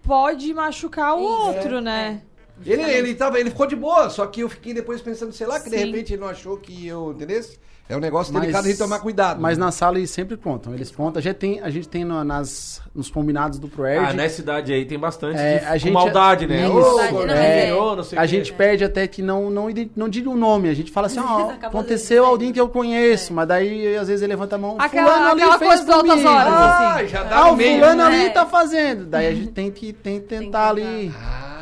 pode 0.04 0.54
machucar 0.54 1.16
o 1.16 1.22
outro, 1.24 1.82
né? 1.82 2.22
Ele, 2.66 2.82
ele, 2.84 3.16
tava, 3.16 3.39
ele 3.39 3.49
ficou 3.49 3.66
de 3.68 3.76
boa, 3.76 4.10
só 4.10 4.26
que 4.28 4.41
eu 4.41 4.49
fiquei 4.49 4.74
depois 4.74 5.01
pensando, 5.01 5.34
sei 5.34 5.47
lá, 5.47 5.60
que 5.60 5.70
de 5.70 5.78
Sim. 5.78 5.86
repente 5.86 6.14
ele 6.14 6.22
não 6.22 6.30
achou 6.30 6.58
que 6.58 6.86
eu. 6.88 7.12
Entendeu? 7.12 7.41
É 7.88 7.95
um 7.95 7.99
negócio 7.99 8.34
Mas- 8.34 8.41
delicado 8.41 8.66
gente 8.66 8.80
tomar 8.80 8.97
cuidado. 8.97 9.39
Mas 9.39 9.60
né? 9.60 9.66
na 9.66 9.72
sala 9.72 9.99
eles 9.99 10.10
sempre 10.10 10.36
contam. 10.36 10.74
Eles 10.74 10.89
contam. 10.89 11.20
A 11.20 11.22
gente 11.22 11.36
tem, 11.36 11.60
a 11.62 11.70
gente 11.70 11.88
tem 11.88 12.03
no- 12.03 12.24
nas, 12.24 12.82
nos 12.95 13.12
combinados 13.12 13.60
do 13.60 13.68
Proerd. 13.68 14.08
Ah, 14.10 14.14
nessa 14.14 14.41
idade 14.41 14.74
aí 14.74 14.86
tem 14.86 14.97
bastante 14.97 15.38
É, 15.39 15.60
de, 15.60 15.66
a 15.66 15.70
com 15.74 15.78
gente- 15.78 15.93
maldade, 15.93 16.47
né? 16.47 16.64
Isso. 16.66 16.74
Maldade, 16.74 17.12
não, 17.12 17.12
gordinho, 17.20 17.38
mas 17.38 17.45
é. 17.45 17.74
ô, 17.76 17.95
não 17.95 18.03
sei 18.03 18.18
o 18.18 18.22
a 18.22 18.24
quê. 18.24 18.28
gente 18.28 18.53
pede 18.53 18.84
até 18.84 19.06
que 19.08 19.22
não, 19.22 19.51
não, 19.51 19.68
não 19.95 20.10
diga 20.10 20.32
o 20.32 20.36
nome. 20.36 20.68
A 20.68 20.74
gente 20.74 20.91
fala 20.91 21.06
assim, 21.06 21.20
ó, 21.20 21.51
Acabou 21.51 21.80
aconteceu 21.82 22.24
de- 22.24 22.30
alguém 22.32 22.51
que 22.51 22.60
eu 22.60 22.68
conheço, 22.70 23.32
mas 23.32 23.47
daí 23.47 23.95
às 23.97 24.08
vezes 24.08 24.24
ele 24.24 24.34
levanta 24.34 24.56
a 24.56 24.58
mão. 24.58 24.78
Aquela- 24.80 25.08
fulano 25.12 25.30
ali 25.30 25.41
aquela 25.43 25.60
fez 25.60 25.70
coisa 25.70 25.86
das 25.86 25.95
altas 25.95 26.10
comigo. 26.12 26.30
horas, 26.30 26.53
Ah, 26.53 26.95
assim. 26.95 27.08
já 27.08 27.24
dá 27.24 27.38
Ah, 27.38 27.43
no 27.45 27.53
o 27.53 27.56
meio. 27.56 27.76
fulano 27.76 28.10
né? 28.10 28.22
ali 28.24 28.30
tá 28.34 28.45
fazendo. 28.47 29.06
Daí 29.06 29.28
a 29.28 29.36
gente 29.36 29.51
tem 29.51 29.70
que, 29.70 29.93
tem 29.93 30.20
que 30.20 30.26
tentar 30.26 30.70
ali. 30.70 31.14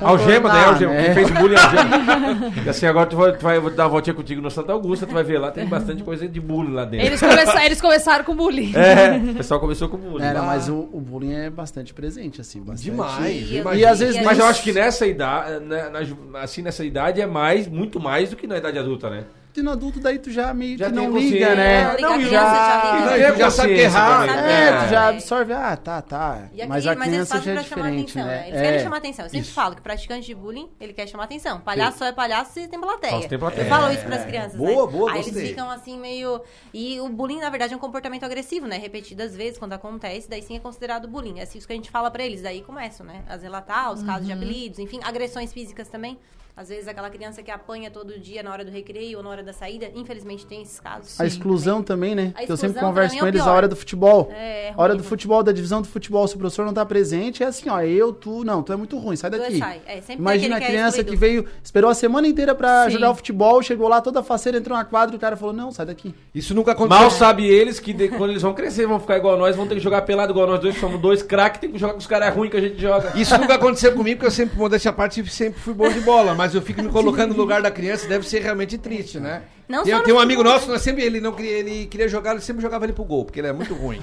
Algema, 0.01 0.49
daí 0.49 0.63
contornar, 0.63 0.67
algema. 0.69 0.93
né? 0.93 1.03
Quem 1.05 1.13
fez 1.13 1.29
bullying 1.31 1.55
algema. 1.55 2.53
e 2.65 2.69
assim, 2.69 2.85
agora 2.85 3.05
tu 3.05 3.15
vai, 3.15 3.31
tu 3.33 3.41
vai 3.43 3.61
dar 3.71 3.83
uma 3.83 3.89
voltinha 3.89 4.13
contigo 4.13 4.41
no 4.41 4.49
Santa 4.51 4.71
Augusta, 4.73 5.05
tu 5.05 5.13
vai 5.13 5.23
ver 5.23 5.37
lá, 5.39 5.51
tem 5.51 5.65
bastante 5.67 6.03
coisa 6.03 6.27
de 6.27 6.39
bullying 6.39 6.73
lá 6.73 6.85
dentro. 6.85 7.05
Eles, 7.07 7.19
começa- 7.19 7.65
eles 7.65 7.81
começaram 7.81 8.23
com 8.23 8.35
bullying. 8.35 8.73
É, 8.75 9.31
o 9.31 9.35
pessoal 9.35 9.59
começou 9.59 9.89
com 9.89 9.97
bullying. 9.97 10.25
Ah. 10.25 10.43
mas 10.45 10.69
o, 10.69 10.89
o 10.91 10.99
bullying 10.99 11.33
é 11.33 11.49
bastante 11.49 11.93
presente, 11.93 12.41
assim. 12.41 12.59
Bastante. 12.61 12.83
Demais. 12.83 13.51
E-. 13.51 13.63
E 13.75 13.85
às 13.85 13.99
vezes 13.99 14.23
Mas 14.23 14.39
eu 14.39 14.45
acho 14.45 14.61
que 14.63 14.71
nessa 14.71 15.05
idade, 15.05 15.59
né, 15.65 15.89
na 15.89 16.39
assim, 16.41 16.61
nessa 16.61 16.83
idade 16.83 17.21
é 17.21 17.25
mais, 17.25 17.67
muito 17.67 17.99
mais 17.99 18.29
do 18.29 18.35
que 18.35 18.45
na 18.47 18.57
idade 18.57 18.77
adulta, 18.79 19.09
né? 19.09 19.23
No 19.61 19.71
adulto 19.71 19.99
daí 19.99 20.17
tu 20.17 20.31
já 20.31 20.53
meio 20.53 20.77
Já 20.77 20.87
que 20.87 20.91
não 20.95 21.11
liga, 21.17 21.53
né? 21.55 21.83
Não, 21.83 21.91
liga, 21.93 22.01
Não, 22.01 22.13
a 22.13 22.17
criança 22.17 22.55
já 22.55 23.15
liga. 23.17 23.37
Já 23.37 23.51
sabe 23.51 23.75
que 23.75 23.81
é 23.81 23.89
também. 23.89 24.35
É, 24.35 24.63
É. 24.69 24.83
tu 24.83 24.89
já 24.89 25.07
absorve, 25.09 25.53
ah, 25.53 25.77
tá, 25.77 26.01
tá. 26.01 26.43
E 26.53 26.61
aqui, 26.61 26.69
mas 26.69 26.87
a 26.87 26.91
eles 26.93 27.03
criança 27.03 27.35
fazem 27.35 27.45
já 27.45 27.51
é 27.51 27.53
pra 27.55 27.63
chamar 27.63 27.81
diferente, 27.83 28.11
atenção, 28.11 28.25
né? 28.25 28.47
Eles 28.47 28.59
É. 28.59 28.63
querem 28.63 28.79
chamar 28.79 28.97
atenção. 28.97 29.25
Eu 29.25 29.29
sempre 29.29 29.45
Isso. 29.45 29.53
falo 29.53 29.75
que 29.75 29.81
praticante 29.81 30.25
de 30.25 30.33
bullying, 30.35 30.69
ele 30.79 30.93
quer 30.93 31.07
chamar 31.07 31.25
atenção. 31.25 31.59
Palhaço 31.59 31.97
só 31.99 32.05
é 32.05 32.11
palhaço 32.11 32.53
se 32.53 32.67
tem 32.67 32.79
plateia. 32.79 33.27
Tem 33.27 33.37
plateia. 33.37 33.65
Eu 33.65 33.69
falo 33.69 33.91
isso 33.91 34.05
pras 34.05 34.25
crianças, 34.25 34.55
Boa, 34.55 34.85
né? 34.87 34.91
boa, 34.91 35.11
Aí 35.11 35.17
gostei. 35.17 35.37
eles 35.37 35.49
ficam 35.49 35.69
assim 35.69 35.99
meio... 35.99 36.41
E 36.73 36.99
o 36.99 37.09
bullying, 37.09 37.39
na 37.39 37.49
verdade, 37.49 37.73
é 37.73 37.77
um 37.77 37.79
comportamento 37.79 38.23
agressivo, 38.23 38.65
né? 38.65 38.77
Repetidas 38.77 39.35
vezes, 39.35 39.57
quando 39.59 39.73
acontece, 39.73 40.29
daí 40.29 40.41
sim 40.41 40.55
é 40.55 40.59
considerado 40.59 41.07
bullying. 41.07 41.39
É 41.39 41.43
isso 41.43 41.67
que 41.67 41.73
a 41.73 41.75
gente 41.75 41.91
fala 41.91 42.09
pra 42.09 42.23
eles. 42.23 42.41
Daí 42.41 42.61
começam, 42.61 43.05
né? 43.05 43.21
A 43.27 43.35
relatar 43.35 43.91
os 43.91 44.01
casos 44.03 44.25
de 44.25 44.31
apelidos, 44.33 44.79
enfim, 44.79 44.99
agressões 45.03 45.51
físicas 45.53 45.87
também. 45.89 46.17
Às 46.55 46.69
vezes 46.69 46.87
aquela 46.87 47.09
criança 47.09 47.41
que 47.41 47.49
apanha 47.49 47.89
todo 47.89 48.19
dia 48.19 48.43
na 48.43 48.51
hora 48.51 48.63
do 48.63 48.69
recreio 48.69 49.17
ou 49.17 49.23
na 49.23 49.29
hora 49.31 49.41
da 49.41 49.51
saída, 49.53 49.89
infelizmente 49.95 50.45
tem 50.45 50.61
esses 50.61 50.79
casos. 50.79 51.19
A 51.19 51.25
exclusão 51.25 51.81
também, 51.81 52.13
né? 52.13 52.31
A 52.35 52.45
que 52.45 52.51
eu 52.51 52.55
sempre 52.55 52.79
converso 52.79 53.15
mim 53.15 53.21
com 53.21 53.25
é 53.25 53.29
eles 53.29 53.41
a 53.41 53.51
hora 53.51 53.67
do 53.67 53.75
futebol. 53.75 54.29
É, 54.31 54.67
é 54.67 54.73
a 54.77 54.79
hora 54.79 54.95
do 54.95 55.03
futebol, 55.03 55.41
da 55.41 55.51
divisão 55.51 55.81
do 55.81 55.87
futebol, 55.87 56.27
se 56.27 56.35
o 56.35 56.37
professor 56.37 56.63
não 56.63 56.73
tá 56.73 56.85
presente, 56.85 57.41
é 57.41 57.47
assim, 57.47 57.69
ó, 57.69 57.81
eu, 57.81 58.13
tu, 58.13 58.43
não, 58.43 58.61
tu 58.61 58.71
é 58.71 58.75
muito 58.75 58.99
ruim, 58.99 59.15
sai 59.15 59.31
Tu 59.31 59.37
daqui. 59.39 59.57
sai. 59.57 59.81
É, 59.87 59.93
sempre 59.95 60.05
tem 60.07 60.17
Imagina 60.17 60.57
a 60.57 60.59
que 60.59 60.65
é 60.65 60.67
criança 60.67 61.03
que 61.03 61.13
excluído. 61.15 61.19
veio, 61.43 61.45
esperou 61.63 61.89
a 61.89 61.95
semana 61.95 62.27
inteira 62.27 62.53
pra 62.53 62.85
Sim. 62.85 62.91
jogar 62.91 63.09
o 63.09 63.15
futebol, 63.15 63.63
chegou 63.63 63.87
lá 63.87 63.99
toda 63.99 64.21
faceira, 64.21 64.59
entrou 64.59 64.77
na 64.77 64.85
quadra 64.85 65.15
e 65.15 65.17
o 65.17 65.19
cara 65.19 65.35
falou, 65.35 65.53
não, 65.55 65.71
sai 65.71 65.87
daqui. 65.87 66.13
Isso 66.35 66.53
nunca 66.53 66.73
aconteceu. 66.73 67.01
Mal 67.01 67.09
sabe 67.09 67.47
eles 67.47 67.79
que 67.79 67.91
de- 67.93 68.09
quando 68.09 68.29
eles 68.29 68.43
vão 68.43 68.53
crescer, 68.53 68.85
vão 68.85 68.99
ficar 68.99 69.17
igual 69.17 69.35
nós, 69.37 69.55
vão 69.55 69.65
ter 69.67 69.73
que 69.73 69.81
jogar 69.81 70.03
pelado 70.03 70.31
igual 70.31 70.45
nós 70.45 70.59
dois, 70.59 70.75
que 70.75 70.81
somos 70.81 71.01
dois 71.01 71.23
craques, 71.23 71.61
tem 71.61 71.71
que 71.71 71.79
jogar 71.79 71.93
com 71.93 71.99
os 71.99 72.05
caras 72.07 72.31
ruins 72.35 72.51
que 72.51 72.57
a 72.57 72.61
gente 72.61 72.79
joga. 72.79 73.11
Isso 73.19 73.35
nunca 73.39 73.55
aconteceu 73.55 73.91
comigo, 73.93 74.17
porque 74.17 74.27
eu 74.27 74.31
sempre, 74.31 74.55
modéstia 74.55 74.91
à 74.91 74.93
parte, 74.93 75.25
sempre 75.31 75.59
fui 75.59 75.73
bom 75.73 75.89
de 75.89 75.99
bola. 76.01 76.35
Mas 76.35 76.42
eu 76.53 76.61
fico 76.61 76.81
me 76.81 76.89
colocando 76.91 77.31
no 77.33 77.37
lugar 77.37 77.61
da 77.61 77.71
criança, 77.71 78.07
deve 78.07 78.27
ser 78.27 78.41
realmente 78.41 78.77
triste, 78.77 79.19
né? 79.19 79.43
Não 79.67 79.83
tem, 79.83 79.97
tem 80.03 80.13
um 80.13 80.19
amigo 80.19 80.43
nosso, 80.43 80.69
nós 80.69 80.81
sempre, 80.81 81.03
ele 81.03 81.21
não 81.21 81.31
queria, 81.31 81.51
ele 81.59 81.85
queria 81.85 82.07
jogar, 82.07 82.31
ele 82.31 82.41
sempre 82.41 82.61
jogava 82.61 82.85
ele 82.85 82.93
pro 82.93 83.03
gol, 83.03 83.23
porque 83.25 83.39
ele 83.39 83.47
é 83.47 83.53
muito 83.53 83.73
ruim. 83.73 84.01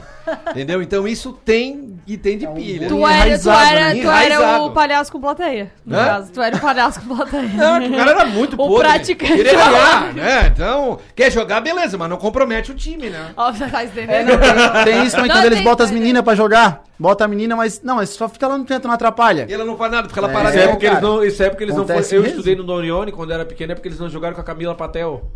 Entendeu? 0.51 0.81
Então 0.83 1.07
isso 1.07 1.33
tem 1.45 1.99
e 2.07 2.17
tem 2.17 2.39
de 2.39 2.47
pilha. 2.49 2.89
Tu 2.89 3.07
era, 3.07 3.39
tu 3.39 3.51
era, 3.51 3.95
né? 3.95 4.01
tu 4.03 4.09
era 4.11 4.63
o 4.63 4.71
palhaço 4.71 5.13
com 5.13 5.21
plateia. 5.21 5.71
No 5.85 5.97
Hã? 5.99 6.05
caso, 6.05 6.33
tu 6.33 6.41
era 6.43 6.57
o 6.57 6.61
palhaço 6.61 7.01
com 7.01 7.15
plateia. 7.15 7.43
Não, 7.49 7.87
o 7.87 7.97
cara 7.97 8.11
era 8.11 8.27
muito 8.27 8.55
O 8.55 8.57
podre. 8.57 8.89
praticante. 8.89 9.33
Queria 9.35 9.53
ganhar, 9.53 10.15
né? 10.15 10.47
Então, 10.53 10.99
quer 11.15 11.31
jogar, 11.31 11.61
beleza, 11.61 11.99
mas 11.99 12.09
não 12.09 12.17
compromete 12.17 12.73
o 12.73 12.75
time, 12.75 13.11
né? 13.11 13.33
Ó, 13.37 13.53
tá? 13.53 13.83
É, 13.83 14.25
não, 14.25 14.85
tem, 14.85 15.05
isso 15.05 15.17
também, 15.17 15.29
Não, 15.29 15.37
quando 15.37 15.45
eles 15.47 15.61
botam 15.63 15.85
as 15.87 15.93
meninas 15.93 16.23
pra 16.23 16.35
jogar, 16.35 16.83
bota 16.99 17.25
a 17.25 17.29
menina, 17.29 17.55
mas, 17.55 17.81
não, 17.83 17.97
mas 17.97 18.11
só 18.11 18.29
fica 18.29 18.49
lá 18.49 18.57
no 18.57 18.65
canto, 18.65 18.89
não 18.89 18.95
atrapalha. 18.95 19.47
E 19.49 19.53
ela 19.53 19.65
não 19.65 19.77
faz 19.77 19.93
nada, 19.93 20.09
porque 20.09 20.19
ela 20.19 20.29
É. 20.29 20.33
para 20.33 20.49
Isso 20.51 20.59
é 20.59 20.65
Não, 20.65 20.71
porque 20.73 20.87
eles 20.87 21.01
não, 21.03 21.25
isso 21.25 21.43
é 21.43 21.51
porque 21.51 21.65
eles 21.65 21.75
não 21.77 21.85
Eu 21.85 21.97
mesmo. 22.23 22.27
estudei 22.27 22.57
no 22.57 22.65
Dorione 22.65 23.13
quando 23.13 23.33
era 23.33 23.45
pequeno, 23.45 23.73
é 23.73 23.75
porque 23.75 23.89
eles 23.89 24.01
não 24.01 24.09
jogaram 24.09 24.35
com 24.35 24.41
a 24.41 24.45
Camila 24.45 24.75
Patel. 24.75 25.31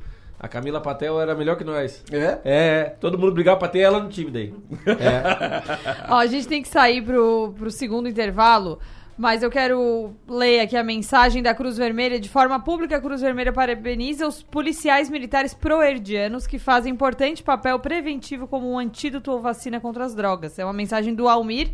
A 0.44 0.48
Camila 0.48 0.78
Patel 0.78 1.18
era 1.18 1.34
melhor 1.34 1.56
que 1.56 1.64
nós. 1.64 2.04
É? 2.12 2.38
É, 2.44 2.84
todo 3.00 3.18
mundo 3.18 3.32
brigava 3.32 3.60
pra 3.60 3.66
ter 3.66 3.78
ela 3.78 3.98
no 3.98 4.10
time 4.10 4.30
daí. 4.30 4.54
Ó, 6.06 6.16
a 6.16 6.26
gente 6.26 6.46
tem 6.46 6.60
que 6.60 6.68
sair 6.68 7.00
pro, 7.00 7.54
pro 7.56 7.70
segundo 7.70 8.10
intervalo, 8.10 8.78
mas 9.16 9.42
eu 9.42 9.50
quero 9.50 10.14
ler 10.28 10.60
aqui 10.60 10.76
a 10.76 10.84
mensagem 10.84 11.42
da 11.42 11.54
Cruz 11.54 11.78
Vermelha. 11.78 12.20
De 12.20 12.28
forma 12.28 12.60
pública, 12.60 12.98
a 12.98 13.00
Cruz 13.00 13.22
Vermelha 13.22 13.54
parabeniza 13.54 14.28
os 14.28 14.42
policiais 14.42 15.08
militares 15.08 15.54
proerdianos 15.54 16.46
que 16.46 16.58
fazem 16.58 16.92
importante 16.92 17.42
papel 17.42 17.78
preventivo 17.78 18.46
como 18.46 18.70
um 18.70 18.78
antídoto 18.78 19.32
ou 19.32 19.40
vacina 19.40 19.80
contra 19.80 20.04
as 20.04 20.14
drogas. 20.14 20.58
É 20.58 20.64
uma 20.64 20.74
mensagem 20.74 21.14
do 21.14 21.26
Almir. 21.26 21.70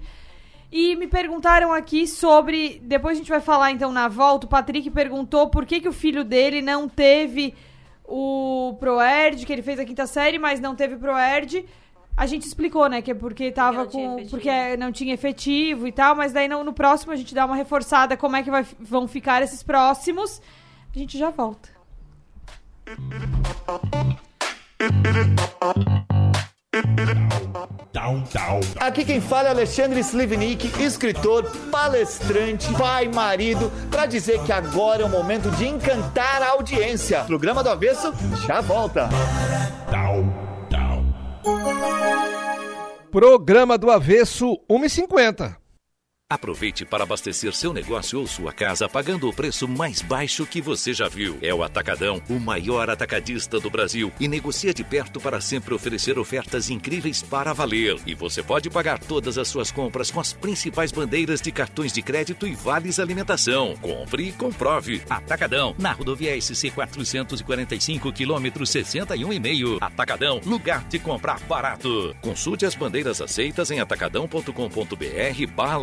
E 0.70 0.94
me 0.94 1.08
perguntaram 1.08 1.72
aqui 1.72 2.06
sobre. 2.06 2.80
Depois 2.84 3.16
a 3.16 3.18
gente 3.18 3.30
vai 3.30 3.40
falar 3.40 3.72
então 3.72 3.90
na 3.90 4.06
volta. 4.06 4.46
O 4.46 4.48
Patrick 4.48 4.88
perguntou 4.90 5.48
por 5.48 5.66
que, 5.66 5.80
que 5.80 5.88
o 5.88 5.92
filho 5.92 6.22
dele 6.22 6.62
não 6.62 6.88
teve 6.88 7.52
o 8.10 8.74
Proerd, 8.80 9.46
que 9.46 9.52
ele 9.52 9.62
fez 9.62 9.78
a 9.78 9.84
quinta 9.84 10.06
série, 10.06 10.38
mas 10.38 10.58
não 10.58 10.74
teve 10.74 10.96
Proerd. 10.96 11.64
A 12.16 12.26
gente 12.26 12.44
explicou, 12.46 12.88
né? 12.88 13.00
Que 13.00 13.12
é 13.12 13.14
porque 13.14 13.52
tava 13.52 13.84
não 13.84 13.86
tinha 13.86 14.08
com. 14.08 14.14
efetivo. 14.14 14.30
Porque 14.30 14.76
não 14.76 14.92
tinha 14.92 15.14
efetivo 15.14 15.86
e 15.86 15.92
tal, 15.92 16.16
mas 16.16 16.32
daí 16.32 16.48
no, 16.48 16.64
no 16.64 16.72
próximo 16.72 17.12
a 17.12 17.16
gente 17.16 17.34
dá 17.34 17.46
uma 17.46 17.54
reforçada 17.56 18.16
como 18.16 18.36
é 18.36 18.42
que 18.42 18.50
vai, 18.50 18.66
vão 18.80 19.06
ficar 19.06 19.42
esses 19.42 19.62
próximos. 19.62 20.42
A 20.94 20.98
gente 20.98 21.16
já 21.16 21.30
volta. 21.30 21.70
Aqui 28.78 29.04
quem 29.04 29.20
fala 29.20 29.48
é 29.48 29.50
Alexandre 29.50 30.00
Slivnik, 30.00 30.70
escritor, 30.80 31.44
palestrante, 31.70 32.72
pai, 32.74 33.08
marido, 33.08 33.72
para 33.90 34.06
dizer 34.06 34.40
que 34.44 34.52
agora 34.52 35.02
é 35.02 35.04
o 35.04 35.08
momento 35.08 35.50
de 35.50 35.66
encantar 35.66 36.40
a 36.42 36.50
audiência. 36.50 37.24
Programa 37.24 37.64
do 37.64 37.70
Avesso 37.70 38.14
já 38.46 38.60
volta. 38.60 39.08
Programa 43.10 43.76
do 43.76 43.90
Avesso 43.90 44.56
1,50. 44.70 45.59
Aproveite 46.30 46.84
para 46.84 47.02
abastecer 47.02 47.52
seu 47.52 47.72
negócio 47.72 48.20
ou 48.20 48.24
sua 48.24 48.52
casa 48.52 48.88
pagando 48.88 49.28
o 49.28 49.32
preço 49.32 49.66
mais 49.66 50.00
baixo 50.00 50.46
que 50.46 50.60
você 50.60 50.94
já 50.94 51.08
viu. 51.08 51.36
É 51.42 51.52
o 51.52 51.64
Atacadão, 51.64 52.22
o 52.28 52.38
maior 52.38 52.88
atacadista 52.88 53.58
do 53.58 53.68
Brasil 53.68 54.12
e 54.20 54.28
negocia 54.28 54.72
de 54.72 54.84
perto 54.84 55.20
para 55.20 55.40
sempre 55.40 55.74
oferecer 55.74 56.20
ofertas 56.20 56.70
incríveis 56.70 57.20
para 57.20 57.52
valer. 57.52 57.98
E 58.06 58.14
você 58.14 58.44
pode 58.44 58.70
pagar 58.70 59.00
todas 59.00 59.38
as 59.38 59.48
suas 59.48 59.72
compras 59.72 60.08
com 60.08 60.20
as 60.20 60.32
principais 60.32 60.92
bandeiras 60.92 61.40
de 61.40 61.50
cartões 61.50 61.92
de 61.92 62.00
crédito 62.00 62.46
e 62.46 62.54
vales 62.54 63.00
alimentação. 63.00 63.74
Compre 63.80 64.28
e 64.28 64.32
comprove. 64.32 65.02
Atacadão, 65.10 65.74
na 65.80 65.90
rodovia 65.90 66.40
SC 66.40 66.70
445, 66.70 68.12
quilômetro 68.12 68.62
61,5. 68.62 69.78
Atacadão, 69.80 70.40
lugar 70.46 70.84
de 70.84 71.00
comprar 71.00 71.40
barato. 71.40 72.14
Consulte 72.20 72.64
as 72.64 72.76
bandeiras 72.76 73.20
aceitas 73.20 73.72
em 73.72 73.80
atacadão.com.br 73.80 75.46
barra 75.56 75.78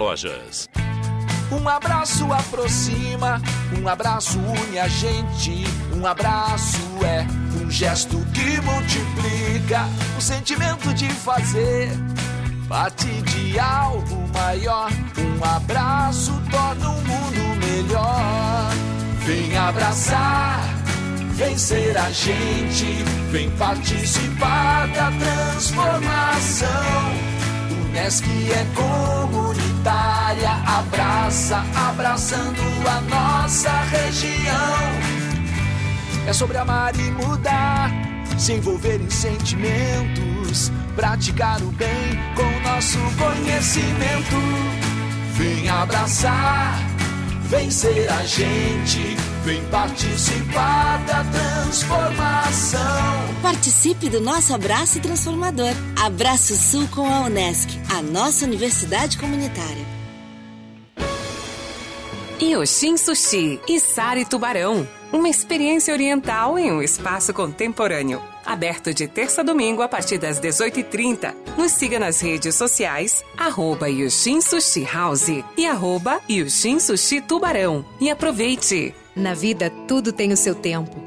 Um 1.51 1.67
abraço 1.67 2.31
aproxima, 2.31 3.41
um 3.81 3.87
abraço 3.87 4.37
une 4.39 4.79
a 4.79 4.87
gente. 4.87 5.63
Um 5.93 6.05
abraço 6.05 6.77
é 7.03 7.25
um 7.61 7.71
gesto 7.71 8.17
que 8.33 8.61
multiplica 8.61 9.87
o 10.17 10.21
sentimento 10.21 10.93
de 10.93 11.09
fazer 11.09 11.89
parte 12.67 13.07
de 13.07 13.59
algo 13.59 14.27
maior. 14.33 14.91
Um 15.17 15.43
abraço 15.43 16.33
torna 16.51 16.89
o 16.89 17.01
mundo 17.01 17.65
melhor. 17.65 18.71
Vem 19.25 19.57
abraçar, 19.57 20.61
vem 21.33 21.57
ser 21.57 21.97
a 21.97 22.11
gente, 22.11 23.03
vem 23.31 23.49
participar 23.51 24.87
da 24.89 25.11
transformação. 25.11 26.67
Unesc 27.89 28.25
é 28.51 28.65
comunitária, 29.87 30.51
abraça, 30.65 31.63
abraçando 31.89 32.61
a 32.87 33.01
nossa 33.01 33.71
região. 33.83 34.77
É 36.27 36.33
sobre 36.33 36.57
amar 36.57 36.93
e 36.95 37.09
mudar, 37.11 37.89
se 38.37 38.53
envolver 38.53 39.01
em 39.01 39.09
sentimentos, 39.09 40.71
praticar 40.95 41.61
o 41.61 41.71
bem 41.71 42.19
com 42.35 42.69
nosso 42.69 42.99
conhecimento. 43.17 44.35
Vem 45.35 45.69
abraçar, 45.69 46.79
vem 47.47 47.71
ser 47.71 48.09
a 48.11 48.25
gente, 48.25 49.15
vem 49.43 49.63
participar 49.69 51.03
da 51.05 51.23
transformação. 51.23 52.81
Participe 53.41 54.09
do 54.09 54.19
nosso 54.19 54.53
abraço 54.53 54.99
transformador. 54.99 55.71
Abraço 56.01 56.55
Sul 56.55 56.87
com 56.89 57.05
a 57.05 57.21
Unesc, 57.21 57.69
a 57.95 58.01
nossa 58.01 58.45
universidade 58.45 59.17
comunitária. 59.17 59.85
Yoshin 62.41 62.97
Sushi 62.97 63.59
e 63.67 63.79
Sari 63.79 64.25
Tubarão. 64.25 64.87
Uma 65.11 65.29
experiência 65.29 65.93
oriental 65.93 66.59
em 66.59 66.71
um 66.71 66.81
espaço 66.81 67.33
contemporâneo. 67.33 68.21
Aberto 68.45 68.93
de 68.93 69.07
terça 69.07 69.41
a 69.41 69.43
domingo 69.43 69.81
a 69.81 69.87
partir 69.87 70.17
das 70.17 70.39
18h30. 70.39 71.33
Nos 71.57 71.71
siga 71.71 71.97
nas 71.97 72.21
redes 72.21 72.55
sociais, 72.55 73.23
arroba 73.37 73.89
Yoshin 73.89 74.41
Sushi 74.41 74.83
House 74.83 75.43
e 75.57 75.65
arroba 75.65 76.19
Yoshin 76.29 76.79
Sushi 76.79 77.21
Tubarão. 77.21 77.85
E 77.99 78.09
aproveite! 78.09 78.93
Na 79.15 79.33
vida, 79.33 79.71
tudo 79.87 80.11
tem 80.11 80.31
o 80.31 80.37
seu 80.37 80.53
tempo. 80.53 81.06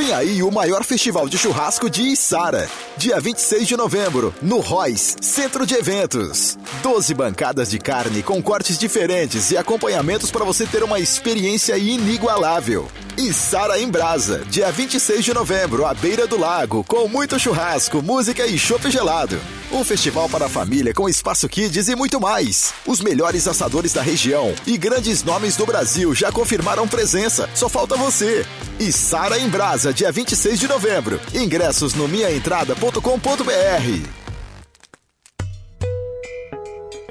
Vem 0.00 0.14
aí 0.14 0.42
o 0.42 0.50
maior 0.50 0.82
festival 0.82 1.28
de 1.28 1.36
churrasco 1.36 1.90
de 1.90 2.00
Içara. 2.00 2.66
Dia 2.96 3.20
26 3.20 3.68
de 3.68 3.76
novembro, 3.76 4.34
no 4.40 4.58
Royce, 4.58 5.14
Centro 5.20 5.66
de 5.66 5.74
Eventos. 5.74 6.56
12 6.82 7.12
bancadas 7.12 7.68
de 7.70 7.78
carne 7.78 8.22
com 8.22 8.42
cortes 8.42 8.78
diferentes 8.78 9.50
e 9.50 9.58
acompanhamentos 9.58 10.30
para 10.30 10.42
você 10.42 10.64
ter 10.64 10.82
uma 10.82 10.98
experiência 10.98 11.76
inigualável. 11.76 12.88
Içara 13.18 13.78
em 13.78 13.90
Brasa, 13.90 14.42
dia 14.48 14.72
26 14.72 15.22
de 15.22 15.34
novembro, 15.34 15.84
à 15.84 15.92
beira 15.92 16.26
do 16.26 16.40
lago, 16.40 16.82
com 16.88 17.06
muito 17.06 17.38
churrasco, 17.38 18.00
música 18.00 18.46
e 18.46 18.58
chopp 18.58 18.90
gelado. 18.90 19.38
Um 19.72 19.84
festival 19.84 20.28
para 20.28 20.46
a 20.46 20.48
família 20.48 20.92
com 20.92 21.08
espaço 21.08 21.48
kids 21.48 21.86
e 21.86 21.94
muito 21.94 22.20
mais. 22.20 22.74
Os 22.84 23.00
melhores 23.00 23.46
assadores 23.46 23.92
da 23.92 24.02
região 24.02 24.52
e 24.66 24.76
grandes 24.76 25.22
nomes 25.22 25.54
do 25.54 25.64
Brasil 25.64 26.12
já 26.12 26.32
confirmaram 26.32 26.88
presença. 26.88 27.48
Só 27.54 27.68
falta 27.68 27.96
você. 27.96 28.44
Içara 28.80 29.38
em 29.38 29.48
Brasa, 29.48 29.94
dia 29.94 30.10
26 30.10 30.58
de 30.58 30.66
novembro. 30.66 31.20
Ingressos 31.32 31.94
no 31.94 32.08
minhaentrada.com.br. 32.08 33.00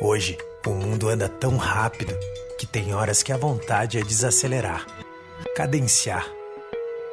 Hoje, 0.01 0.37
o 0.65 0.71
mundo 0.71 1.07
anda 1.07 1.29
tão 1.29 1.55
rápido 1.55 2.13
que 2.57 2.67
tem 2.67 2.93
horas 2.93 3.23
que 3.23 3.31
a 3.31 3.37
vontade 3.37 3.97
é 3.97 4.01
desacelerar, 4.01 4.85
cadenciar. 5.55 6.27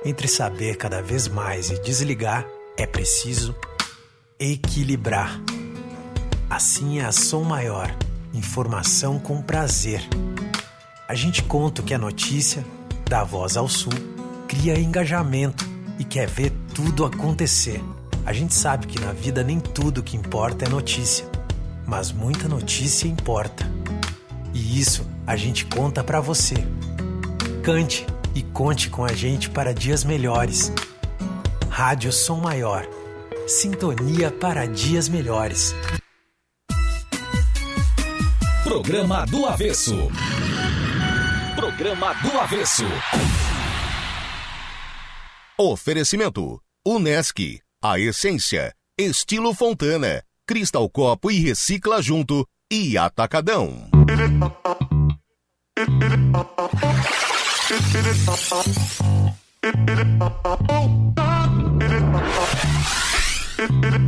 Entre 0.04 0.26
saber 0.26 0.76
cada 0.76 1.00
vez 1.00 1.28
mais 1.28 1.70
e 1.70 1.80
desligar, 1.80 2.44
é 2.76 2.84
preciso 2.84 3.54
equilibrar. 4.38 5.40
Assim 6.48 6.98
é 6.98 7.04
a 7.04 7.12
Som 7.12 7.42
Maior, 7.42 7.94
informação 8.34 9.18
com 9.18 9.40
prazer. 9.40 10.06
A 11.08 11.14
gente 11.14 11.42
conta 11.42 11.80
o 11.80 11.84
que 11.84 11.94
é 11.94 11.98
notícia, 11.98 12.64
dá 13.08 13.24
voz 13.24 13.56
ao 13.56 13.68
sul, 13.68 13.92
cria 14.46 14.78
engajamento 14.78 15.66
e 15.98 16.04
quer 16.04 16.28
ver 16.28 16.52
tudo 16.74 17.04
acontecer. 17.04 17.82
A 18.26 18.32
gente 18.32 18.54
sabe 18.54 18.86
que 18.86 19.00
na 19.00 19.12
vida 19.12 19.42
nem 19.42 19.58
tudo 19.58 20.02
que 20.02 20.16
importa 20.16 20.66
é 20.66 20.68
notícia, 20.68 21.24
mas 21.86 22.12
muita 22.12 22.46
notícia 22.46 23.08
importa. 23.08 23.64
E 24.52 24.78
isso 24.78 25.06
a 25.26 25.36
gente 25.36 25.64
conta 25.64 26.04
para 26.04 26.20
você. 26.20 26.56
Cante 27.62 28.06
e 28.34 28.42
conte 28.42 28.90
com 28.90 29.04
a 29.04 29.12
gente 29.12 29.48
para 29.48 29.72
dias 29.72 30.04
melhores. 30.04 30.72
Rádio 31.70 32.12
Som 32.12 32.40
Maior. 32.40 32.95
Sintonia 33.46 34.32
para 34.32 34.66
dias 34.66 35.08
melhores. 35.08 35.72
Programa 38.64 39.24
do 39.24 39.46
Avesso. 39.46 40.08
Programa 41.54 42.12
do 42.14 42.38
Avesso. 42.40 42.82
Oferecimento: 45.56 46.60
Unesc, 46.84 47.60
a 47.80 48.00
essência, 48.00 48.74
estilo 48.98 49.54
Fontana, 49.54 50.24
Cristal 50.44 50.90
Copo 50.90 51.30
e 51.30 51.38
Recicla 51.38 52.02
Junto 52.02 52.44
e 52.68 52.98
Atacadão. 52.98 53.88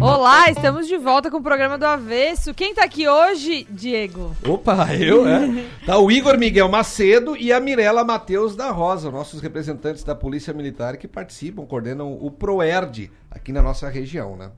Olá, 0.00 0.50
estamos 0.50 0.86
de 0.86 0.96
volta 0.96 1.30
com 1.30 1.38
o 1.38 1.42
programa 1.42 1.78
do 1.78 1.86
Avesso. 1.86 2.52
Quem 2.52 2.74
tá 2.74 2.84
aqui 2.84 3.08
hoje, 3.08 3.66
Diego? 3.70 4.36
Opa, 4.46 4.94
eu, 4.94 5.26
é. 5.26 5.64
Tá 5.86 5.98
o 5.98 6.10
Igor 6.10 6.38
Miguel 6.38 6.68
Macedo 6.68 7.36
e 7.36 7.52
a 7.52 7.58
Mirela 7.58 8.04
Matheus 8.04 8.54
da 8.54 8.70
Rosa, 8.70 9.10
nossos 9.10 9.40
representantes 9.40 10.04
da 10.04 10.14
Polícia 10.14 10.52
Militar 10.52 10.96
que 10.98 11.08
participam, 11.08 11.64
coordenam 11.64 12.12
o 12.12 12.30
PROERD 12.30 13.10
aqui 13.30 13.50
na 13.50 13.62
nossa 13.62 13.88
região, 13.88 14.36
né? 14.36 14.50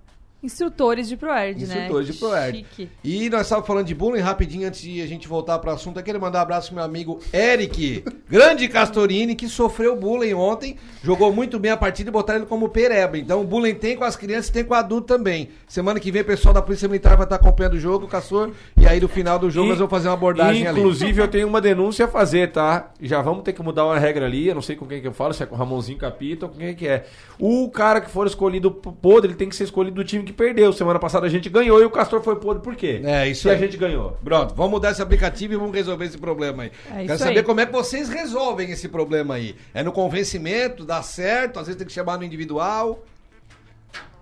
Instrutores 0.42 1.06
de 1.08 1.16
ProErd, 1.18 1.66
né? 1.66 1.74
Instrutores 1.74 2.06
de 2.06 2.12
ProErd. 2.14 2.58
Chique. 2.58 2.88
E 3.04 3.28
nós 3.28 3.42
estávamos 3.42 3.66
falando 3.66 3.86
de 3.86 3.94
bullying 3.94 4.20
rapidinho 4.22 4.66
antes 4.66 4.80
de 4.80 5.02
a 5.02 5.06
gente 5.06 5.28
voltar 5.28 5.58
para 5.58 5.70
o 5.70 5.74
assunto. 5.74 5.98
Eu 5.98 6.02
queria 6.02 6.18
mandar 6.20 6.38
um 6.38 6.42
abraço 6.42 6.68
pro 6.68 6.76
meu 6.76 6.84
amigo 6.84 7.20
Eric, 7.32 8.02
grande 8.28 8.66
Castorini, 8.68 9.34
que 9.34 9.48
sofreu 9.48 9.94
bullying 9.96 10.32
ontem, 10.32 10.76
jogou 11.02 11.30
muito 11.30 11.58
bem 11.58 11.70
a 11.70 11.76
partida 11.76 12.08
e 12.08 12.12
botaram 12.12 12.40
ele 12.40 12.46
como 12.46 12.70
pereba. 12.70 13.18
Então, 13.18 13.42
o 13.42 13.44
bullying 13.44 13.74
tem 13.74 13.96
com 13.96 14.04
as 14.04 14.16
crianças 14.16 14.48
e 14.48 14.52
tem 14.52 14.64
com 14.64 14.72
o 14.72 14.76
adulto 14.76 15.06
também. 15.06 15.50
Semana 15.68 16.00
que 16.00 16.10
vem, 16.10 16.22
o 16.22 16.24
pessoal 16.24 16.54
da 16.54 16.62
Polícia 16.62 16.88
Militar 16.88 17.16
vai 17.16 17.26
estar 17.26 17.36
acompanhando 17.36 17.74
o 17.74 17.80
jogo, 17.80 18.08
Castor, 18.08 18.50
e 18.78 18.86
aí 18.86 18.98
no 18.98 19.08
final 19.08 19.38
do 19.38 19.50
jogo 19.50 19.66
E- 19.66 19.70
nós 19.70 19.78
vamos 19.78 19.90
fazer 19.90 20.08
uma 20.08 20.14
abordagem 20.14 20.66
ali. 20.66 20.78
Inclusive, 20.80 21.20
eu 21.20 21.28
tenho 21.28 21.46
uma 21.48 21.60
denúncia 21.60 22.06
a 22.06 22.08
fazer, 22.08 22.50
tá? 22.50 22.92
Já 23.00 23.20
vamos 23.20 23.42
ter 23.42 23.52
que 23.52 23.62
mudar 23.62 23.84
uma 23.84 23.98
regra 23.98 24.24
ali. 24.24 24.48
Eu 24.48 24.54
não 24.54 24.62
sei 24.62 24.74
com 24.74 24.86
quem 24.86 25.02
que 25.02 25.06
eu 25.06 25.12
falo, 25.12 25.34
se 25.34 25.42
é 25.42 25.46
com 25.46 25.54
o 25.54 25.58
Ramonzinho 25.58 25.98
Capita 25.98 26.46
ou 26.46 26.52
com 26.52 26.58
quem 26.58 26.74
que 26.74 26.88
é. 26.88 27.04
O 27.38 27.68
cara 27.70 28.00
que 28.00 28.10
for 28.10 28.26
escolhido 28.26 28.70
podre, 28.70 29.28
ele 29.32 29.36
tem 29.36 29.48
que 29.48 29.54
ser 29.56 29.64
escolhido 29.64 29.96
do 29.96 30.04
time 30.04 30.24
que 30.24 30.29
perdeu. 30.32 30.72
Semana 30.72 30.98
passada 30.98 31.26
a 31.26 31.30
gente 31.30 31.48
ganhou 31.48 31.80
e 31.80 31.84
o 31.84 31.90
Castor 31.90 32.22
foi 32.22 32.36
podre. 32.36 32.62
Por 32.62 32.74
quê? 32.76 33.00
É, 33.04 33.28
isso 33.28 33.48
E 33.48 33.50
a 33.50 33.54
aí. 33.54 33.58
gente 33.60 33.76
ganhou. 33.76 34.16
Pronto, 34.22 34.54
vamos 34.54 34.70
mudar 34.72 34.90
esse 34.92 35.02
aplicativo 35.02 35.54
e 35.54 35.56
vamos 35.56 35.74
resolver 35.74 36.04
esse 36.04 36.18
problema 36.18 36.64
aí. 36.64 36.72
É 36.90 36.98
isso 36.98 37.06
Quero 37.06 37.18
saber 37.18 37.38
aí. 37.38 37.42
como 37.44 37.60
é 37.60 37.66
que 37.66 37.72
vocês 37.72 38.08
resolvem 38.08 38.70
esse 38.70 38.88
problema 38.88 39.34
aí. 39.34 39.54
É 39.74 39.82
no 39.82 39.92
convencimento, 39.92 40.84
dá 40.84 41.02
certo, 41.02 41.58
às 41.58 41.66
vezes 41.66 41.78
tem 41.78 41.86
que 41.86 41.92
chamar 41.92 42.18
no 42.18 42.24
individual. 42.24 43.04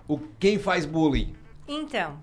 O 0.07 0.19
quem 0.39 0.59
faz 0.59 0.87
bullying? 0.87 1.35
Então, 1.67 2.17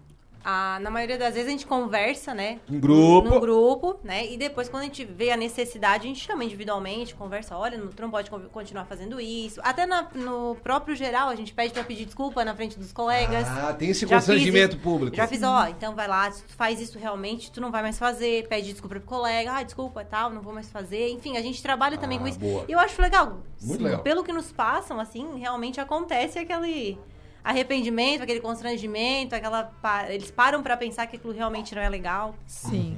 a- 0.46 0.80
na 0.80 0.92
maioria 0.92 1.18
das 1.18 1.34
vezes 1.34 1.48
a 1.48 1.52
gente 1.52 1.66
conversa, 1.66 2.34
né? 2.34 2.60
Em 2.70 2.80
grupo. 2.80 3.28
No 3.28 3.40
grupo, 3.40 4.00
né? 4.04 4.26
E 4.32 4.38
depois, 4.38 4.70
quando 4.70 4.84
a 4.84 4.86
gente 4.86 5.04
vê 5.04 5.32
a 5.32 5.38
necessidade, 5.38 6.04
a 6.06 6.08
gente 6.08 6.20
chama 6.24 6.44
individualmente, 6.46 7.16
conversa, 7.16 7.58
olha, 7.58 7.80
tu 7.96 8.02
não 8.02 8.12
pode 8.12 8.30
con- 8.30 8.42
continuar 8.52 8.86
fazendo 8.86 9.20
isso. 9.20 9.60
Até 9.64 9.86
na- 9.88 10.08
no 10.14 10.56
próprio 10.64 10.96
geral, 10.96 11.30
a 11.30 11.36
gente 11.36 11.52
pede 11.54 11.74
pra 11.74 11.84
pedir 11.84 12.06
desculpa 12.06 12.46
na 12.46 12.54
frente 12.56 12.78
dos 12.78 12.94
colegas. 12.94 13.48
Ah, 13.48 13.74
tem 13.74 13.90
esse 13.90 14.02
Já 14.02 14.08
fiz 14.08 14.28
constrangimento 14.28 14.76
isso- 14.76 14.84
público. 14.84 15.16
Já 15.16 15.28
fiz, 15.28 15.42
ó, 15.42 15.66
então 15.68 15.96
vai 15.96 16.08
lá, 16.08 16.30
se 16.32 16.44
tu 16.44 16.54
faz 16.54 16.80
isso 16.80 17.00
realmente, 17.00 17.52
tu 17.52 17.60
não 17.60 17.72
vai 17.72 17.82
mais 17.82 17.98
fazer, 17.98 18.48
pede 18.48 18.72
desculpa 18.72 18.96
pro 19.00 19.06
colega, 19.08 19.52
ah, 19.54 19.64
desculpa, 19.64 20.06
tal, 20.06 20.30
não 20.30 20.42
vou 20.42 20.54
mais 20.54 20.70
fazer. 20.70 21.10
Enfim, 21.10 21.38
a 21.38 21.42
gente 21.42 21.62
trabalha 21.64 21.98
também 21.98 22.20
com 22.20 22.28
isso. 22.28 22.40
boa. 22.40 22.66
E 22.68 22.72
eu 22.72 22.78
acho 22.80 23.02
legal. 23.02 23.40
Muito 23.62 23.78
Sim, 23.80 23.84
legal. 23.84 24.02
Pelo 24.04 24.24
que 24.24 24.32
nos 24.32 24.52
passam, 24.52 25.00
assim, 25.00 25.40
realmente 25.40 25.80
acontece 25.82 26.38
aquele 26.38 26.98
arrependimento, 27.46 28.24
aquele 28.24 28.40
constrangimento, 28.40 29.36
aquela. 29.36 29.72
Eles 30.10 30.32
param 30.32 30.64
pra 30.64 30.76
pensar 30.76 31.06
que 31.06 31.16
aquilo 31.16 31.32
realmente 31.32 31.76
não 31.76 31.82
é 31.82 31.88
legal. 31.88 32.36
Sim. 32.48 32.98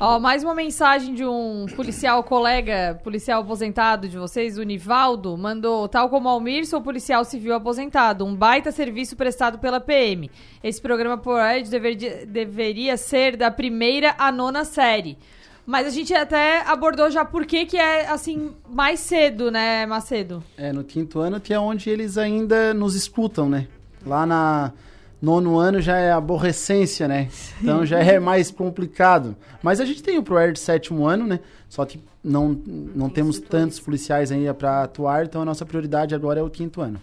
Ó, 0.00 0.18
mais 0.18 0.42
uma 0.42 0.54
mensagem 0.54 1.14
de 1.14 1.26
um 1.26 1.66
policial 1.76 2.24
colega, 2.24 2.98
policial 3.04 3.42
aposentado 3.42 4.08
de 4.08 4.16
vocês, 4.16 4.56
o 4.56 4.62
Nivaldo, 4.62 5.36
mandou, 5.36 5.86
tal 5.86 6.08
como 6.08 6.26
Almir, 6.26 6.66
sou 6.66 6.80
policial 6.80 7.22
civil 7.22 7.54
aposentado, 7.54 8.24
um 8.24 8.34
baita 8.34 8.72
serviço 8.72 9.14
prestado 9.14 9.58
pela 9.58 9.80
PM. 9.80 10.30
Esse 10.62 10.80
programa 10.80 11.18
por 11.18 11.38
Ed 11.38 11.68
deveria, 11.68 12.24
deveria 12.24 12.96
ser 12.96 13.36
da 13.36 13.50
primeira 13.50 14.14
à 14.16 14.32
nona 14.32 14.64
série. 14.64 15.18
Mas 15.66 15.86
a 15.86 15.90
gente 15.90 16.12
até 16.12 16.60
abordou 16.62 17.10
já 17.10 17.24
por 17.24 17.46
que 17.46 17.64
que 17.64 17.78
é, 17.78 18.06
assim, 18.08 18.52
mais 18.68 19.00
cedo, 19.00 19.50
né, 19.50 19.86
Macedo? 19.86 20.44
É, 20.58 20.72
no 20.72 20.84
quinto 20.84 21.20
ano 21.20 21.40
que 21.40 21.54
é 21.54 21.58
onde 21.58 21.88
eles 21.88 22.18
ainda 22.18 22.74
nos 22.74 22.94
escutam, 22.94 23.48
né? 23.48 23.66
Lá 24.06 24.26
na 24.26 24.72
nono 25.20 25.58
ano 25.58 25.80
já 25.80 25.96
é 25.96 26.12
aborrecência, 26.12 27.08
né? 27.08 27.28
Então 27.60 27.84
já 27.86 27.98
é 27.98 28.20
mais 28.20 28.50
complicado. 28.50 29.34
Mas 29.62 29.80
a 29.80 29.84
gente 29.84 30.02
tem 30.02 30.18
o 30.18 30.22
ProErd 30.22 30.58
sétimo 30.58 31.06
ano, 31.06 31.26
né? 31.26 31.40
Só 31.68 31.84
que 31.84 32.02
não, 32.22 32.60
não 32.94 33.08
temos 33.08 33.38
tantos 33.38 33.80
policiais 33.80 34.30
ainda 34.30 34.52
para 34.54 34.82
atuar, 34.82 35.24
então 35.24 35.42
a 35.42 35.44
nossa 35.44 35.64
prioridade 35.64 36.14
agora 36.14 36.40
é 36.40 36.42
o 36.42 36.50
quinto 36.50 36.80
ano. 36.80 37.00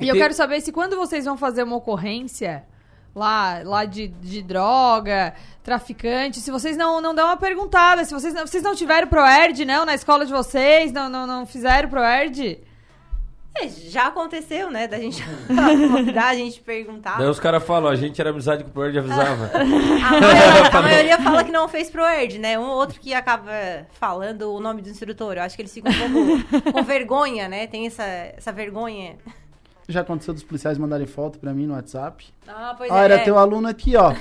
E 0.00 0.08
eu 0.08 0.14
quero 0.14 0.32
saber 0.32 0.60
se 0.60 0.70
quando 0.70 0.96
vocês 0.96 1.24
vão 1.24 1.36
fazer 1.36 1.64
uma 1.64 1.76
ocorrência 1.76 2.64
lá, 3.14 3.60
lá 3.64 3.84
de, 3.84 4.06
de 4.06 4.40
droga, 4.42 5.34
traficante, 5.62 6.38
se 6.38 6.50
vocês 6.52 6.76
não, 6.76 7.00
não 7.00 7.14
dão 7.14 7.26
uma 7.26 7.36
perguntada, 7.36 8.04
se 8.04 8.14
vocês 8.14 8.32
não, 8.32 8.46
vocês 8.46 8.62
não 8.62 8.76
tiveram 8.76 9.08
ProErd, 9.08 9.64
não, 9.64 9.84
na 9.84 9.94
escola 9.94 10.24
de 10.24 10.32
vocês, 10.32 10.92
não, 10.92 11.08
não, 11.08 11.26
não 11.26 11.44
fizeram 11.44 11.88
ProErd? 11.88 12.60
É, 13.60 13.68
já 13.68 14.06
aconteceu, 14.08 14.70
né? 14.70 14.86
Da 14.86 14.98
gente 14.98 15.22
da 16.14 16.34
gente 16.34 16.60
perguntar. 16.60 17.18
Daí 17.18 17.28
os 17.28 17.40
caras 17.40 17.62
falam, 17.64 17.90
a 17.90 17.96
gente 17.96 18.20
era 18.20 18.30
amizade 18.30 18.62
com 18.64 18.70
o 18.70 18.72
Proerd 18.72 18.96
e 18.96 18.98
avisava. 18.98 19.50
A 19.58 20.10
maioria, 20.20 20.68
a 20.78 20.82
maioria 20.82 21.18
fala 21.22 21.44
que 21.44 21.50
não 21.52 21.68
fez 21.68 21.90
pro 21.90 22.04
ERD, 22.04 22.38
né? 22.38 22.58
Um 22.58 22.62
ou 22.62 22.76
outro 22.76 23.00
que 23.00 23.12
acaba 23.14 23.52
falando 23.98 24.52
o 24.54 24.60
nome 24.60 24.82
do 24.82 24.88
instrutor. 24.88 25.36
Eu 25.36 25.42
acho 25.42 25.56
que 25.56 25.62
eles 25.62 25.72
ficam 25.74 25.90
um 25.92 26.42
pouco 26.42 26.72
com 26.72 26.82
vergonha, 26.82 27.48
né? 27.48 27.66
Tem 27.66 27.86
essa, 27.86 28.04
essa 28.04 28.52
vergonha. 28.52 29.16
Já 29.90 30.02
aconteceu 30.02 30.34
dos 30.34 30.42
policiais 30.42 30.76
mandarem 30.76 31.06
foto 31.06 31.38
para 31.38 31.50
mim 31.54 31.66
no 31.66 31.72
WhatsApp. 31.72 32.26
Ah, 32.46 32.74
pois 32.76 32.90
Ah, 32.92 33.00
é. 33.00 33.04
era 33.04 33.18
teu 33.20 33.38
aluno 33.38 33.68
aqui, 33.68 33.96
ó. 33.96 34.12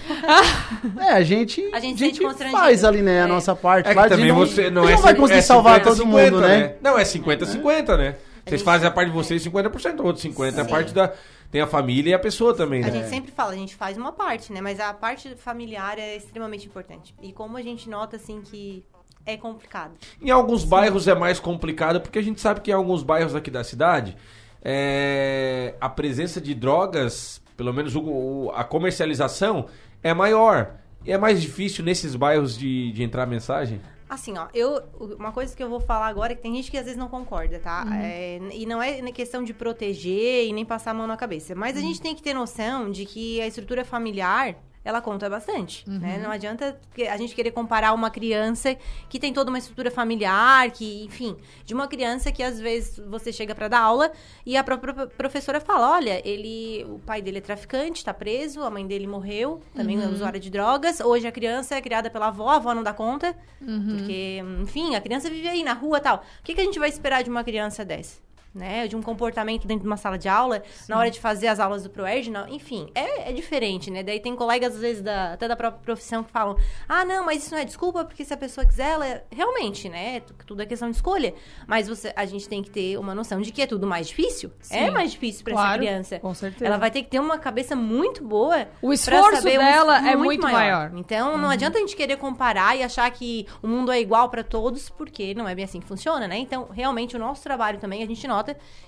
é, 1.02 1.10
a 1.12 1.22
gente, 1.22 1.62
A 1.74 1.80
gente 1.82 2.22
constrangido. 2.22 2.58
faz 2.58 2.86
ali, 2.86 3.02
né, 3.02 3.22
a 3.24 3.28
nossa 3.28 3.54
parte. 3.54 3.90
É 3.90 3.94
que 3.94 4.02
de 4.02 4.08
também 4.08 4.30
não, 4.30 4.36
você 4.38 4.70
não 4.70 4.88
é 4.88 4.94
não 4.94 5.02
vai 5.02 5.14
conseguir 5.14 5.40
é 5.40 5.42
salvar 5.42 5.76
50, 5.80 5.90
todo 5.90 6.06
50, 6.08 6.32
mundo, 6.32 6.48
né? 6.48 6.76
Não, 6.82 6.98
é 6.98 7.04
50-50, 7.04 7.98
né? 7.98 8.16
Vocês 8.50 8.62
fazem 8.62 8.88
a 8.88 8.92
parte 8.92 9.10
de 9.10 9.16
vocês 9.16 9.44
50%, 9.46 10.00
outros 10.04 10.24
50% 10.26 10.58
é 10.58 10.62
a 10.62 10.64
Sim. 10.66 10.70
parte 10.70 10.94
da... 10.94 11.14
Tem 11.52 11.62
a 11.62 11.68
família 11.68 12.12
e 12.12 12.14
a 12.14 12.20
pessoa 12.20 12.54
também, 12.54 12.82
né? 12.82 12.88
A 12.88 12.92
gente 12.92 13.08
sempre 13.08 13.32
fala, 13.32 13.52
a 13.54 13.56
gente 13.56 13.74
faz 13.76 13.98
uma 13.98 14.12
parte, 14.12 14.52
né? 14.52 14.60
Mas 14.60 14.80
a 14.82 14.94
parte 14.94 15.34
familiar 15.36 15.98
é 15.98 16.18
extremamente 16.18 16.68
importante. 16.68 17.16
E 17.22 17.32
como 17.32 17.56
a 17.56 17.62
gente 17.62 17.90
nota, 17.90 18.18
assim, 18.18 18.42
que 18.42 18.84
é 19.26 19.38
complicado. 19.38 19.94
Em 20.22 20.30
alguns 20.30 20.66
bairros 20.66 21.08
é 21.08 21.16
mais 21.16 21.40
complicado, 21.40 22.02
porque 22.02 22.20
a 22.20 22.22
gente 22.22 22.42
sabe 22.42 22.60
que 22.62 22.70
em 22.72 22.74
alguns 22.74 23.02
bairros 23.02 23.34
aqui 23.34 23.50
da 23.50 23.64
cidade, 23.64 24.18
é, 24.62 25.76
a 25.80 25.88
presença 25.88 26.42
de 26.42 26.54
drogas, 26.54 27.42
pelo 27.56 27.74
menos 27.74 27.96
o- 27.96 28.52
a 28.54 28.64
comercialização, 28.66 29.68
é 30.04 30.14
maior. 30.14 30.76
E 31.06 31.12
é 31.14 31.18
mais 31.18 31.42
difícil 31.42 31.84
nesses 31.86 32.14
bairros 32.16 32.58
de, 32.58 32.92
de 32.92 33.04
entrar 33.04 33.26
mensagem? 33.26 33.80
Assim, 34.10 34.38
ó, 34.38 34.48
eu. 34.54 34.82
Uma 35.20 35.32
coisa 35.32 35.56
que 35.56 35.62
eu 35.62 35.70
vou 35.70 35.80
falar 35.80 36.08
agora 36.08 36.32
é 36.34 36.36
que 36.36 36.42
tem 36.42 36.56
gente 36.56 36.72
que 36.72 36.78
às 36.78 36.86
vezes 36.86 36.98
não 36.98 37.10
concorda, 37.10 37.60
tá? 37.60 37.84
Uhum. 37.86 37.94
É, 37.94 38.40
e 38.54 38.66
não 38.66 38.82
é 38.82 39.02
questão 39.12 39.44
de 39.44 39.54
proteger 39.54 40.48
e 40.48 40.54
nem 40.54 40.64
passar 40.64 40.92
a 40.92 40.94
mão 40.94 41.06
na 41.08 41.18
cabeça. 41.18 41.54
Mas 41.56 41.74
Uhum. 41.76 41.80
a 41.82 41.86
gente 41.86 42.02
tem 42.02 42.16
que 42.16 42.22
ter 42.24 42.34
noção 42.34 42.90
de 42.90 43.06
que 43.06 43.42
a 43.42 43.48
estrutura 43.48 43.84
familiar. 43.84 44.56
Ela 44.88 45.02
conta 45.02 45.30
bastante, 45.30 45.84
né? 45.90 46.16
Uhum. 46.16 46.24
Não 46.24 46.32
adianta 46.32 46.80
a 47.12 47.18
gente 47.18 47.36
querer 47.36 47.52
comparar 47.52 47.92
uma 47.94 48.10
criança 48.10 48.78
que 49.10 49.20
tem 49.20 49.34
toda 49.34 49.50
uma 49.50 49.58
estrutura 49.58 49.92
familiar, 49.92 50.72
que, 50.72 51.04
enfim, 51.04 51.36
de 51.66 51.74
uma 51.74 51.88
criança 51.90 52.32
que 52.32 52.42
às 52.42 52.58
vezes 52.58 52.98
você 53.06 53.34
chega 53.34 53.54
pra 53.54 53.68
dar 53.68 53.82
aula 53.82 54.10
e 54.46 54.56
a 54.56 54.64
própria 54.64 54.94
pro- 54.94 55.08
professora 55.10 55.60
fala: 55.60 55.92
olha, 55.92 56.22
ele, 56.26 56.86
o 56.90 57.00
pai 57.00 57.22
dele 57.22 57.40
é 57.40 57.42
traficante, 57.42 58.06
tá 58.06 58.14
preso, 58.14 58.62
a 58.64 58.70
mãe 58.70 58.88
dele 58.88 59.08
morreu, 59.08 59.60
também 59.76 60.02
é 60.02 60.06
Uhum. 60.06 60.14
usuária 60.14 60.40
de 60.40 60.50
drogas. 60.50 61.02
Hoje 61.02 61.28
a 61.28 61.32
criança 61.34 61.76
é 61.76 61.82
criada 61.82 62.10
pela 62.10 62.28
avó, 62.28 62.48
a 62.50 62.56
avó 62.56 62.74
não 62.74 62.82
dá 62.84 62.94
conta. 62.94 63.36
Uhum. 63.62 63.98
Porque, 63.98 64.42
enfim, 64.64 64.96
a 64.96 65.02
criança 65.02 65.30
vive 65.30 65.50
aí 65.50 65.64
na 65.64 65.74
rua 65.74 65.98
e 65.98 66.02
tal. 66.02 66.18
O 66.40 66.44
que, 66.44 66.54
que 66.56 66.62
a 66.62 66.64
gente 66.64 66.80
vai 66.80 66.88
esperar 66.88 67.24
de 67.24 67.30
uma 67.30 67.44
criança 67.44 67.84
dessa? 67.84 68.26
Né? 68.58 68.88
De 68.88 68.96
um 68.96 69.02
comportamento 69.04 69.68
dentro 69.68 69.84
de 69.84 69.88
uma 69.88 69.98
sala 69.98 70.18
de 70.18 70.28
aula, 70.28 70.64
na 70.90 70.98
hora 70.98 71.12
de 71.12 71.20
fazer 71.20 71.48
as 71.48 71.60
aulas 71.60 71.84
do 71.84 71.92
ProErd, 71.92 72.32
não. 72.32 72.48
enfim, 72.48 72.90
é, 72.96 73.30
é 73.30 73.32
diferente, 73.34 73.92
né? 73.92 74.02
Daí 74.02 74.20
tem 74.20 74.36
colegas, 74.36 74.74
às 74.74 74.82
vezes, 74.82 75.04
da, 75.04 75.34
até 75.34 75.48
da 75.48 75.56
própria 75.56 75.80
profissão 75.84 76.24
que 76.24 76.32
falam: 76.32 76.58
ah, 76.90 77.06
não, 77.06 77.24
mas 77.24 77.44
isso 77.44 77.54
não 77.54 77.62
é 77.62 77.66
desculpa, 77.66 78.04
porque 78.04 78.26
se 78.26 78.34
a 78.34 78.38
pessoa 78.38 78.66
quiser, 78.66 78.90
ela. 78.94 79.06
é-" 79.08 79.24
Realmente, 79.32 79.88
né? 79.88 80.22
Tu- 80.22 80.34
Tudo 80.48 80.62
é 80.64 80.66
questão 80.66 80.90
de 80.90 80.96
escolha. 80.96 81.36
Mas 81.68 81.88
você, 81.88 82.12
a 82.16 82.26
gente 82.26 82.50
tem 82.50 82.64
que 82.64 82.70
ter 82.72 82.98
uma 82.98 83.14
noção 83.14 83.40
de 83.42 83.52
que 83.52 83.62
é 83.62 83.68
tudo 83.68 83.86
mais 83.86 84.08
difícil. 84.08 84.52
Sim. 84.60 84.76
É 84.78 84.90
mais 84.92 85.12
difícil 85.12 85.44
pra 85.44 85.54
Claro, 85.54 85.70
essa 85.70 85.78
criança. 85.78 86.20
com 86.20 86.34
certeza. 86.34 86.66
Ela 86.66 86.78
vai 86.78 86.90
ter 86.90 87.04
que 87.04 87.10
ter 87.10 87.20
uma 87.20 87.38
cabeça 87.38 87.76
muito 87.76 88.24
boa. 88.24 88.68
O 88.82 88.92
esforço 88.92 89.36
saber 89.38 89.60
um- 89.60 89.64
dela 89.64 90.10
é 90.10 90.16
muito 90.16 90.42
maior. 90.42 90.92
Então, 90.96 91.38
não 91.38 91.46
Uhum. 91.46 91.52
adianta 91.52 91.78
a 91.78 91.82
gente 91.82 91.96
querer 91.96 92.18
comparar 92.18 92.76
e 92.76 92.82
achar 92.82 93.10
que 93.12 93.46
o 93.62 93.68
mundo 93.68 93.92
é 93.92 94.00
igual 94.02 94.30
para 94.30 94.44
todos, 94.44 94.90
porque 94.90 95.34
não 95.36 95.48
é 95.48 95.54
bem 95.54 95.66
assim 95.66 95.80
que 95.80 95.86
funciona, 95.86 96.28
né? 96.28 96.38
Então, 96.38 96.68
realmente, 96.72 97.16
o 97.16 97.20
nosso 97.20 97.44
trabalho 97.44 97.78
também, 97.78 98.02
a 98.02 98.06
gente 98.08 98.28
nota 98.28 98.47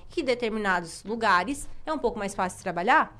que 0.09 0.21
em 0.21 0.23
determinados 0.25 1.03
lugares 1.03 1.67
é 1.85 1.91
um 1.91 1.97
pouco 1.97 2.17
mais 2.19 2.33
fácil 2.35 2.57
de 2.57 2.63
trabalhar. 2.63 3.17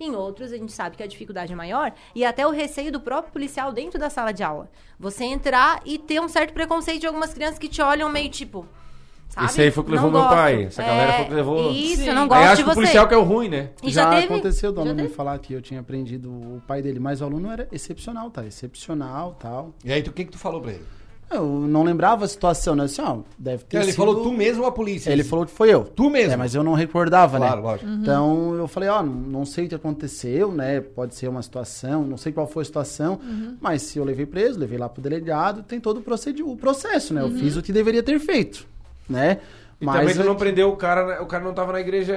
Em 0.00 0.14
outros, 0.14 0.52
a 0.52 0.56
gente 0.56 0.70
sabe 0.72 0.96
que 0.96 1.02
a 1.02 1.06
dificuldade 1.06 1.52
é 1.52 1.56
maior 1.56 1.92
e 2.14 2.24
até 2.24 2.46
o 2.46 2.50
receio 2.50 2.92
do 2.92 3.00
próprio 3.00 3.32
policial 3.32 3.72
dentro 3.72 3.98
da 3.98 4.08
sala 4.08 4.32
de 4.32 4.42
aula. 4.44 4.70
Você 4.98 5.24
entrar 5.24 5.80
e 5.84 5.98
ter 5.98 6.20
um 6.20 6.28
certo 6.28 6.52
preconceito 6.52 7.00
de 7.00 7.06
algumas 7.08 7.34
crianças 7.34 7.58
que 7.58 7.68
te 7.68 7.82
olham 7.82 8.08
meio 8.08 8.28
tipo. 8.30 8.64
Sabe? 9.28 9.46
Esse 9.46 9.60
aí 9.60 9.70
foi 9.72 9.82
o 9.82 9.84
que 9.84 9.90
Não 9.90 9.96
levou 9.96 10.10
meu 10.12 10.20
gosto. 10.22 10.34
pai. 10.36 10.62
Essa 10.64 10.82
galera 10.82 11.10
É, 11.12 11.16
foi 11.16 11.24
o 11.24 11.28
que 11.28 11.34
levou. 11.34 11.70
Isso, 11.72 11.96
Sim. 12.02 12.08
eu 12.08 12.14
não 12.14 12.22
Aí 12.22 12.28
gosto 12.28 12.42
acho 12.44 12.56
de 12.56 12.62
que 12.64 12.70
o 12.70 12.72
você. 12.72 12.74
policial 12.80 13.08
que 13.08 13.14
é 13.14 13.16
o 13.16 13.22
ruim, 13.24 13.48
né? 13.48 13.70
E 13.82 13.90
já 13.90 14.02
já, 14.04 14.10
teve. 14.10 14.24
aconteceu 14.24 14.70
do 14.72 14.76
já 14.76 14.80
aluno 14.82 14.94
me 14.96 15.02
teve. 15.02 15.14
falar 15.14 15.38
que 15.40 15.52
eu 15.52 15.60
tinha 15.60 15.80
aprendido 15.80 16.30
o 16.30 16.62
pai 16.66 16.80
dele, 16.80 16.98
mas 17.00 17.20
o 17.20 17.24
aluno 17.24 17.50
era 17.50 17.68
excepcional, 17.72 18.30
tá? 18.30 18.46
Excepcional 18.46 19.34
tal. 19.38 19.74
E 19.84 19.92
aí, 19.92 20.02
tu- 20.02 20.10
o 20.10 20.12
que 20.14 20.24
que 20.24 20.30
tu 20.30 20.38
falou 20.38 20.60
pra 20.62 20.72
ele? 20.72 20.84
Eu 21.30 21.44
não 21.46 21.82
lembrava 21.82 22.24
a 22.24 22.28
situação, 22.28 22.74
né? 22.74 22.84
Assim, 22.84 23.02
ó, 23.02 23.18
deve 23.38 23.64
ter 23.64 23.76
Ele 23.76 23.86
sido... 23.86 23.96
falou 23.96 24.22
tu 24.22 24.32
mesmo 24.32 24.62
ou 24.62 24.68
a 24.68 24.72
polícia? 24.72 25.10
Ele 25.10 25.22
falou 25.22 25.44
que 25.44 25.52
foi 25.52 25.68
eu. 25.72 25.84
Tu 25.84 26.08
mesmo? 26.08 26.32
É, 26.32 26.36
mas 26.36 26.54
eu 26.54 26.62
não 26.64 26.72
recordava, 26.72 27.36
Claro, 27.36 27.56
né? 27.56 27.62
lógico. 27.62 27.90
Uhum. 27.90 27.98
Então 28.00 28.54
eu 28.54 28.66
falei, 28.66 28.88
ó, 28.88 29.02
não, 29.02 29.12
não 29.12 29.44
sei 29.44 29.66
o 29.66 29.68
que 29.68 29.74
aconteceu, 29.74 30.50
né? 30.50 30.80
Pode 30.80 31.14
ser 31.14 31.28
uma 31.28 31.42
situação, 31.42 32.02
não 32.04 32.16
sei 32.16 32.32
qual 32.32 32.46
foi 32.46 32.62
a 32.62 32.64
situação, 32.64 33.20
Uhum. 33.22 33.56
mas 33.60 33.82
se 33.82 33.98
eu 33.98 34.04
levei 34.04 34.24
preso, 34.24 34.58
levei 34.58 34.78
lá 34.78 34.88
pro 34.88 35.02
delegado, 35.02 35.62
tem 35.62 35.78
todo 35.78 35.98
o, 35.98 36.02
procedi- 36.02 36.42
o 36.42 36.56
processo, 36.56 37.12
né? 37.12 37.22
Uhum. 37.22 37.28
Eu 37.30 37.36
fiz 37.36 37.56
o 37.56 37.62
que 37.62 37.72
deveria 37.72 38.02
ter 38.02 38.18
feito, 38.18 38.66
né? 39.08 39.38
E 39.80 39.86
também 39.86 40.14
tu 40.14 40.20
eu- 40.22 40.26
não 40.26 40.34
prendeu 40.34 40.70
o 40.70 40.76
cara, 40.76 41.06
né? 41.06 41.20
o 41.20 41.26
cara 41.26 41.44
não 41.44 41.52
tava 41.54 41.72
na 41.72 41.80
igreja 41.80 42.16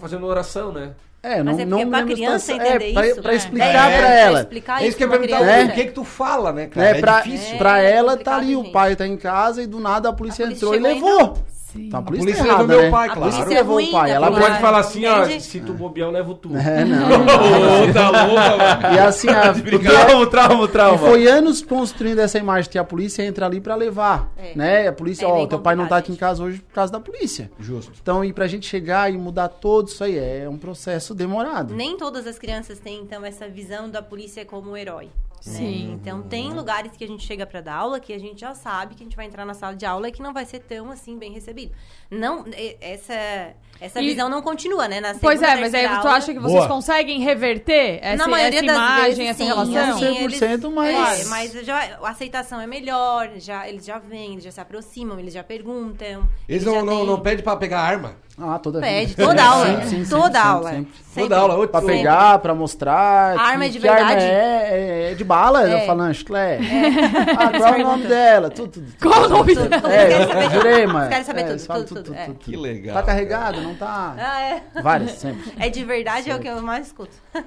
fazendo 0.00 0.26
oração, 0.26 0.70
né? 0.72 0.92
É, 1.24 1.36
não, 1.42 1.52
Mas 1.52 1.60
é 1.60 1.64
não 1.64 1.88
pra 1.88 2.02
criança 2.02 2.52
entender 2.52 2.68
é, 2.90 2.92
pra, 2.92 3.06
isso, 3.06 3.22
pra 3.22 3.30
né? 3.30 3.36
explicar 3.36 3.66
É, 3.66 3.72
pra 3.72 3.98
pra 4.08 4.14
ela. 4.18 4.40
explicar 4.40 4.82
É 4.82 4.86
isso 4.88 4.96
que 4.96 5.04
eu 5.04 5.08
pra 5.08 5.18
perguntar. 5.20 5.40
criança. 5.44 5.70
O 5.70 5.74
que 5.74 5.84
que 5.84 5.92
tu 5.92 6.04
fala, 6.04 6.52
né, 6.52 6.66
cara? 6.66 6.86
É, 6.88 6.90
É, 6.90 7.00
pra, 7.00 7.20
difícil. 7.20 7.58
pra 7.58 7.80
É 7.80 7.92
ela 7.92 8.16
tá 8.16 8.36
ali, 8.36 8.56
o 8.56 8.62
gente. 8.64 8.72
pai 8.72 8.96
tá 8.96 9.06
em 9.06 9.16
casa 9.16 9.62
e 9.62 9.66
do 9.68 9.78
nada 9.78 10.08
a 10.08 10.12
polícia, 10.12 10.44
A 10.44 10.48
polícia 10.48 10.64
entrou 10.66 10.74
e 10.74 10.78
e 10.78 10.80
levou. 10.80 11.38
Sim. 11.72 11.86
Então 11.86 12.00
a 12.00 12.02
A 12.02 12.04
polícia, 12.06 12.24
polícia 12.26 12.44
tá 12.44 12.48
errada, 12.50 12.62
levou 12.62 12.76
meu 12.76 12.84
né? 12.84 12.90
pai, 12.90 13.08
A 13.08 13.12
claro. 13.12 13.20
polícia 13.20 13.44
Claro. 13.44 13.58
levou 13.60 13.74
ruim, 13.74 13.88
o 13.88 13.92
pai, 13.92 14.10
a 14.10 14.14
ela 14.14 14.26
polícia- 14.26 14.48
pode 14.50 14.60
falar 14.60 14.78
assim, 14.80 15.06
ó, 15.06 15.24
se 15.40 15.60
tu 15.60 15.72
bobear, 15.72 16.08
eu 16.08 16.12
levo 16.12 16.34
tu. 16.34 16.50
É, 16.56 16.84
não. 16.84 17.22
Ô, 17.22 17.92
tá 17.92 18.10
louca, 18.26 18.56
mano. 18.82 18.94
E 18.94 18.98
assim, 18.98 19.28
a, 19.28 19.52
porque- 19.54 19.78
Trauma, 19.88 20.26
trauma, 20.26 20.64
E 20.64 20.68
trauma. 20.68 20.98
foi 20.98 21.26
anos 21.26 21.62
construindo 21.62 22.18
essa 22.18 22.38
imagem 22.38 22.70
que 22.70 22.78
a 22.78 22.84
polícia 22.84 23.22
entra 23.22 23.46
ali 23.46 23.60
pra 23.60 23.74
levar, 23.74 24.30
É. 24.36 24.52
né? 24.54 24.88
A 24.88 24.92
polícia, 24.92 25.24
É 25.24 25.28
ó, 25.28 25.46
teu 25.46 25.58
pai 25.60 25.74
não 25.74 25.86
tá 25.86 25.96
aqui 25.96 26.12
em 26.12 26.16
casa 26.16 26.42
hoje 26.42 26.58
por 26.60 26.74
causa 26.74 26.92
da 26.92 27.00
polícia. 27.00 27.50
Justo. 27.58 27.92
Então, 28.02 28.24
e 28.24 28.32
pra 28.32 28.46
gente 28.46 28.66
chegar 28.66 29.12
e 29.12 29.16
mudar 29.16 29.48
todo 29.48 29.88
isso 29.88 30.04
aí 30.04 30.18
é 30.18 30.46
um 30.48 30.58
processo 30.58 31.14
demorado. 31.14 31.74
Nem 31.74 31.96
todas 31.96 32.26
as 32.26 32.38
crianças 32.38 32.78
têm, 32.78 33.00
então, 33.00 33.24
essa 33.24 33.48
visão 33.48 33.88
da 33.90 34.02
polícia 34.02 34.44
como 34.44 34.76
herói. 34.76 35.08
Né? 35.46 35.52
Sim. 35.58 35.92
Então, 36.00 36.22
tem 36.22 36.52
lugares 36.52 36.92
que 36.96 37.04
a 37.04 37.06
gente 37.06 37.24
chega 37.26 37.44
pra 37.46 37.60
dar 37.60 37.74
aula 37.74 37.98
que 38.00 38.12
a 38.12 38.18
gente 38.18 38.40
já 38.40 38.54
sabe 38.54 38.94
que 38.94 39.02
a 39.02 39.04
gente 39.04 39.16
vai 39.16 39.26
entrar 39.26 39.44
na 39.44 39.54
sala 39.54 39.74
de 39.74 39.84
aula 39.84 40.08
e 40.08 40.12
que 40.12 40.22
não 40.22 40.32
vai 40.32 40.44
ser 40.44 40.60
tão, 40.60 40.90
assim, 40.90 41.18
bem 41.18 41.32
recebido. 41.32 41.72
Não, 42.10 42.44
essa, 42.80 43.54
essa 43.80 44.00
E- 44.00 44.06
visão 44.08 44.28
não 44.28 44.42
continua, 44.42 44.86
né? 44.88 45.00
Na 45.00 45.14
Pois 45.14 45.38
segunda, 45.40 45.58
é, 45.58 45.60
mas 45.60 45.74
aí 45.74 45.80
terceira 45.82 46.00
tu 46.02 46.06
aula- 46.06 46.18
acha 46.18 46.32
que 46.32 46.38
vocês 46.38 46.58
Boa. 46.58 46.68
conseguem 46.68 47.20
reverter 47.20 47.98
essa, 48.02 48.16
Na 48.16 48.28
maioria 48.28 48.58
essa 48.58 48.66
das 48.66 48.76
imagem, 48.76 49.06
vezes, 49.14 49.28
essa 49.30 49.38
sim, 49.38 49.46
relação? 49.46 49.96
assim, 49.96 50.14
100%, 50.28 50.70
mas- 50.70 51.20
É, 51.20 51.24
mas 51.28 51.52
já, 51.64 51.98
a 52.02 52.08
aceitação 52.10 52.60
é 52.60 52.66
melhor, 52.66 53.30
já, 53.36 53.68
eles 53.68 53.84
já 53.84 53.98
vêm, 53.98 54.32
eles 54.32 54.44
já 54.44 54.50
se 54.50 54.60
aproximam, 54.60 55.18
eles 55.18 55.32
já 55.34 55.42
perguntam. 55.42 56.28
Eles 56.48 56.62
já 56.64 56.70
não, 56.70 56.84
não, 56.84 56.96
têm- 56.98 57.06
não 57.06 57.20
pedem 57.20 57.44
pra 57.44 57.56
pegar 57.56 57.80
arma? 57.80 58.16
Ah, 58.42 58.58
toda 58.58 58.80
Pede, 58.80 59.06
vida. 59.14 59.24
toda 59.26 59.44
aula. 59.44 59.82
Sim, 59.84 60.04
toda 60.04 60.40
sim, 60.40 60.46
aula. 60.48 60.70
sempre. 60.70 60.92
Sempre. 61.12 61.22
Toda 61.28 61.36
aula. 61.38 61.68
Pra 61.68 61.80
Sempre. 61.80 61.96
pegar, 61.96 62.38
pra 62.38 62.54
mostrar. 62.54 63.38
A 63.38 63.42
arma 63.42 63.64
que- 63.64 63.68
é 63.70 63.72
de 63.72 63.78
que 63.80 63.88
arma 63.88 64.06
verdade? 64.08 64.24
é, 64.24 64.68
é, 65.08 65.12
é 65.12 65.14
de 65.14 65.24
bala, 65.24 65.68
É. 65.68 65.74
eu 65.82 65.86
falando, 65.86 66.14
chiclé. 66.14 66.58
Ah, 67.38 67.58
qual 67.58 67.74
é 67.74 67.76
o 67.76 67.82
nome 67.86 68.06
dela? 68.06 68.50
Tudo, 68.50 68.68
tudo. 68.72 68.86
Qual 69.00 69.24
o 69.24 69.28
nome 69.28 69.54
Tudo, 69.54 69.68
dela? 69.68 69.82
tudo. 69.82 69.92
É, 69.92 70.06
querem 70.08 70.26
saber 70.28 70.50
jurei, 70.50 70.82
tudo. 70.82 70.92
mas. 70.94 71.02
Eles 71.02 71.08
querem 71.10 71.24
saber 71.24 71.40
é, 71.40 71.44
tudo, 71.56 71.84
tudo, 71.86 72.02
tudo, 72.04 72.14
é. 72.16 72.30
Que 72.40 72.56
legal. 72.56 72.94
Tá 72.94 73.02
carregado? 73.02 73.60
Não 73.60 73.74
tá? 73.74 74.14
Ah, 74.18 74.40
é. 74.42 74.62
Várias, 74.82 75.10
sempre. 75.12 75.52
É 75.58 75.68
de 75.68 75.84
verdade, 75.84 76.30
é 76.30 76.34
o 76.36 76.40
que 76.40 76.48
eu 76.48 76.62
mais 76.62 76.86
escuto. 76.86 77.12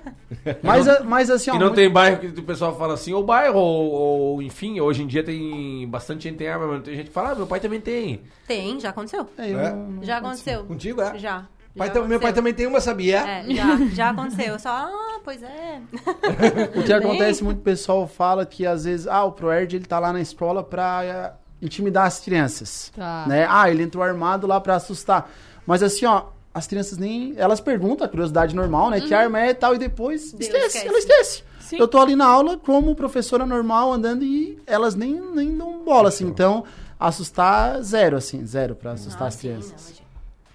Mas, 0.61 0.85
mas 1.05 1.29
assim, 1.29 1.49
ó. 1.51 1.55
E 1.55 1.57
não 1.57 1.67
muito- 1.67 1.75
tem 1.75 1.89
bairro 1.89 2.17
que 2.19 2.27
o 2.27 2.43
pessoal 2.43 2.75
fala 2.77 2.93
assim, 2.93 3.13
ou 3.13 3.23
bairro, 3.23 3.57
ou, 3.57 3.91
ou, 3.91 4.41
enfim, 4.41 4.79
hoje 4.79 5.01
em 5.03 5.07
dia 5.07 5.23
tem 5.23 5.87
bastante 5.87 6.23
gente 6.23 6.33
que 6.33 6.39
tem 6.39 6.47
arma, 6.49 6.67
mas 6.67 6.83
tem 6.83 6.95
gente 6.95 7.07
que 7.07 7.11
fala, 7.13 7.31
ah, 7.31 7.35
meu 7.35 7.47
pai 7.47 7.59
também 7.59 7.79
tem. 7.81 8.21
Tem, 8.47 8.79
já 8.79 8.89
aconteceu. 8.89 9.27
É, 9.37 9.49
É? 9.51 9.75
Já 10.03 10.17
aconteceu. 10.17 10.65
Contigo, 10.93 11.01
é? 11.01 11.17
Já. 11.19 11.45
Pai 11.77 11.91
tam- 11.91 12.07
meu 12.07 12.19
pai 12.21 12.31
também 12.31 12.53
tem 12.53 12.65
uma, 12.67 12.79
sabia? 12.79 13.19
É, 13.19 13.43
já, 13.53 13.77
já 13.93 14.09
aconteceu. 14.11 14.53
Eu 14.53 14.59
só, 14.59 14.69
ah, 14.69 15.19
pois 15.23 15.43
é. 15.43 15.81
O 16.79 16.83
que 16.83 16.93
acontece, 16.93 17.43
muito 17.43 17.61
pessoal 17.61 18.07
fala 18.07 18.45
que 18.45 18.65
às 18.65 18.85
vezes, 18.85 19.07
ah, 19.07 19.25
o 19.25 19.31
ProErd 19.33 19.75
ele 19.75 19.85
tá 19.85 19.99
lá 19.99 20.13
na 20.13 20.21
escola 20.21 20.63
pra 20.63 21.01
eh, 21.03 21.33
intimidar 21.61 22.05
as 22.05 22.19
crianças. 22.21 22.91
Tá. 22.95 23.25
Né? 23.27 23.45
Ah, 23.49 23.69
ele 23.69 23.83
entrou 23.83 24.01
armado 24.03 24.47
lá 24.47 24.61
pra 24.61 24.75
assustar. 24.75 25.29
Mas 25.67 25.83
assim, 25.83 26.05
ó, 26.05 26.27
as 26.53 26.65
crianças 26.65 26.97
nem. 26.97 27.33
Elas 27.35 27.59
perguntam, 27.59 28.05
a 28.05 28.09
curiosidade 28.09 28.55
normal, 28.55 28.89
né? 28.89 29.01
Que 29.01 29.13
arma 29.13 29.41
é 29.41 29.49
e 29.49 29.53
tal, 29.53 29.75
e 29.75 29.77
depois 29.77 30.31
Deus 30.31 30.45
esquece, 30.45 30.67
esquece. 30.77 30.87
ela 30.87 30.97
esquece. 30.97 31.43
Sim. 31.59 31.77
Eu 31.77 31.87
tô 31.89 31.97
ali 31.97 32.15
na 32.15 32.25
aula 32.27 32.57
como 32.57 32.95
professora 32.95 33.45
normal 33.45 33.91
andando 33.91 34.23
e 34.23 34.61
elas 34.65 34.95
nem, 34.95 35.19
nem 35.19 35.57
dão 35.57 35.83
bola, 35.83 36.07
assim. 36.07 36.25
Então, 36.27 36.63
assustar 36.97 37.81
zero, 37.81 38.15
assim, 38.15 38.45
zero 38.45 38.75
pra 38.75 38.91
assustar 38.91 39.27
as 39.27 39.35
crianças. 39.35 39.94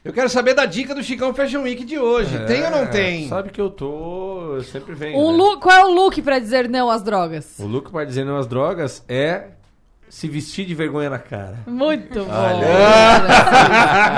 Eu 0.05 0.13
quero 0.15 0.29
saber 0.31 0.55
da 0.55 0.65
dica 0.65 0.95
do 0.95 1.03
Chicão 1.03 1.35
Fashion 1.35 1.61
Week 1.63 1.85
de 1.85 1.99
hoje. 1.99 2.39
tem 2.47 2.65
ou 2.65 2.71
não 2.71 2.79
É, 2.85 2.87
tem? 2.87 3.29
Sabe 3.29 3.51
que 3.51 3.61
eu 3.61 3.69
tô, 3.69 4.55
eu 4.57 4.63
sempre 4.63 4.95
venho, 4.95 5.19
Um 5.19 5.31
né? 5.33 5.37
look, 5.39 5.61
qual 5.61 5.77
é 5.77 5.85
o 5.85 5.91
look 5.93 6.23
pra 6.23 6.39
dizer 6.39 6.69
não 6.71 6.91
às 6.91 7.03
drogas? 7.03 7.59
O 7.59 7.67
look 7.67 7.91
para 7.91 8.05
dizer 8.07 8.25
não 8.25 8.39
às 8.39 8.47
drogas 8.47 9.05
é 9.07 9.49
se 10.09 10.27
vestir 10.27 10.65
de 10.65 10.75
vergonha 10.75 11.11
na 11.11 11.19
cara. 11.19 11.59
Muito 11.67 12.25
bom. 12.25 12.61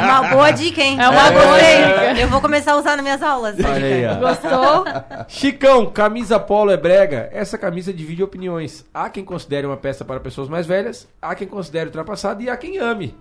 Uma 0.05 0.29
boa 0.31 0.51
dica, 0.53 0.81
hein? 0.81 0.97
É 1.01 1.09
uma 1.09 1.27
Eu 1.27 1.33
boa 1.33 1.59
dica. 1.59 2.21
Eu 2.21 2.29
vou 2.29 2.41
começar 2.41 2.73
a 2.73 2.77
usar 2.79 2.95
nas 2.97 3.03
minhas 3.03 3.23
aulas. 3.23 3.57
Olha 3.59 3.75
aí, 3.87 4.07
ó. 4.07 4.15
Gostou? 4.15 4.85
Chicão, 5.29 5.87
camisa 5.87 6.39
polo 6.39 6.71
é 6.71 6.77
brega. 6.77 7.29
Essa 7.33 7.59
camisa 7.59 7.93
divide 7.93 8.23
opiniões. 8.23 8.87
Há 8.95 9.11
quem 9.11 9.25
considere 9.25 9.67
uma 9.67 9.77
peça 9.77 10.05
para 10.05 10.21
pessoas 10.21 10.49
mais 10.49 10.65
velhas, 10.67 11.07
há 11.21 11.35
quem 11.35 11.47
considere 11.49 11.87
ultrapassada 11.87 12.43
e 12.43 12.49
há 12.49 12.57
quem 12.57 12.79
ame. 12.79 13.15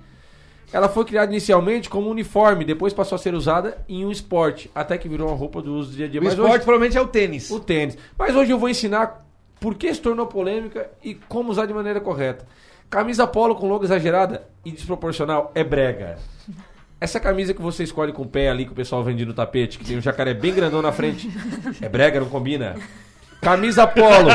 Ela 0.73 0.87
foi 0.87 1.03
criada 1.03 1.31
inicialmente 1.31 1.89
como 1.89 2.09
uniforme, 2.09 2.63
depois 2.63 2.93
passou 2.93 3.17
a 3.17 3.19
ser 3.19 3.33
usada 3.33 3.77
em 3.89 4.05
um 4.05 4.11
esporte, 4.11 4.71
até 4.73 4.97
que 4.97 5.09
virou 5.09 5.27
uma 5.27 5.35
roupa 5.35 5.61
do 5.61 5.75
uso 5.75 5.91
do 5.91 5.97
dia 5.97 6.05
a 6.05 6.09
dia. 6.09 6.21
O 6.21 6.23
Mas 6.23 6.33
esporte 6.33 6.53
hoje, 6.53 6.63
provavelmente 6.63 6.97
é 6.97 7.01
o 7.01 7.07
tênis. 7.07 7.51
o 7.51 7.59
tênis. 7.59 7.97
Mas 8.17 8.35
hoje 8.35 8.51
eu 8.51 8.57
vou 8.57 8.69
ensinar 8.69 9.25
por 9.59 9.75
que 9.75 9.93
se 9.93 9.99
tornou 9.99 10.27
polêmica 10.27 10.89
e 11.03 11.13
como 11.13 11.51
usar 11.51 11.65
de 11.65 11.73
maneira 11.73 11.99
correta. 11.99 12.45
Camisa 12.89 13.27
polo 13.27 13.55
com 13.55 13.67
logo 13.67 13.83
exagerada 13.83 14.47
e 14.65 14.71
desproporcional 14.71 15.51
é 15.53 15.63
brega. 15.63 16.17
Essa 16.99 17.19
camisa 17.19 17.53
que 17.53 17.61
você 17.61 17.83
escolhe 17.83 18.13
com 18.13 18.21
o 18.21 18.27
pé 18.27 18.49
ali, 18.49 18.65
que 18.65 18.71
o 18.71 18.75
pessoal 18.75 19.03
vende 19.03 19.25
no 19.25 19.33
tapete, 19.33 19.77
que 19.77 19.85
tem 19.85 19.97
um 19.97 20.01
jacaré 20.01 20.33
bem 20.33 20.53
grandão 20.53 20.81
na 20.81 20.91
frente, 20.91 21.29
é 21.81 21.89
brega, 21.89 22.19
não 22.19 22.29
combina? 22.29 22.75
Camisa 23.41 23.87
polo 23.87 24.29